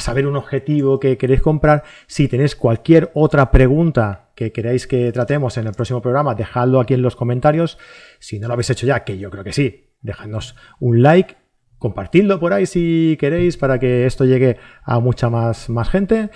saber 0.00 0.26
un 0.26 0.36
objetivo 0.36 0.98
que 0.98 1.18
queréis 1.18 1.42
comprar. 1.42 1.84
Si 2.06 2.28
tenéis 2.28 2.56
cualquier 2.56 3.10
otra 3.12 3.50
pregunta 3.50 4.30
que 4.34 4.52
queráis 4.52 4.86
que 4.86 5.12
tratemos 5.12 5.58
en 5.58 5.66
el 5.66 5.74
próximo 5.74 6.00
programa, 6.00 6.34
dejadlo 6.34 6.80
aquí 6.80 6.94
en 6.94 7.02
los 7.02 7.14
comentarios. 7.14 7.76
Si 8.20 8.38
no 8.38 8.48
lo 8.48 8.54
habéis 8.54 8.70
hecho 8.70 8.86
ya, 8.86 9.04
que 9.04 9.18
yo 9.18 9.28
creo 9.28 9.44
que 9.44 9.52
sí, 9.52 9.90
dejadnos 10.00 10.56
un 10.80 11.02
like 11.02 11.36
compartidlo 11.78 12.40
por 12.40 12.52
ahí 12.52 12.66
si 12.66 13.16
queréis 13.18 13.56
para 13.56 13.78
que 13.78 14.06
esto 14.06 14.24
llegue 14.24 14.58
a 14.82 15.00
mucha 15.00 15.30
más, 15.30 15.68
más 15.68 15.88
gente. 15.88 16.30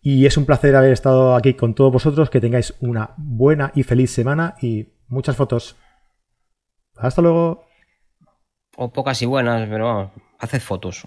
Y 0.00 0.26
es 0.26 0.36
un 0.36 0.46
placer 0.46 0.74
haber 0.74 0.92
estado 0.92 1.36
aquí 1.36 1.54
con 1.54 1.74
todos 1.74 1.92
vosotros. 1.92 2.28
Que 2.28 2.40
tengáis 2.40 2.74
una 2.80 3.14
buena 3.16 3.70
y 3.74 3.84
feliz 3.84 4.10
semana 4.10 4.56
y 4.60 4.88
muchas 5.06 5.36
fotos. 5.36 5.76
Hasta 6.96 7.22
luego. 7.22 7.66
O 8.76 8.92
pocas 8.92 9.20
y 9.22 9.26
buenas, 9.26 9.68
pero 9.68 9.86
vamos, 9.86 10.10
haced 10.38 10.60
fotos. 10.60 11.06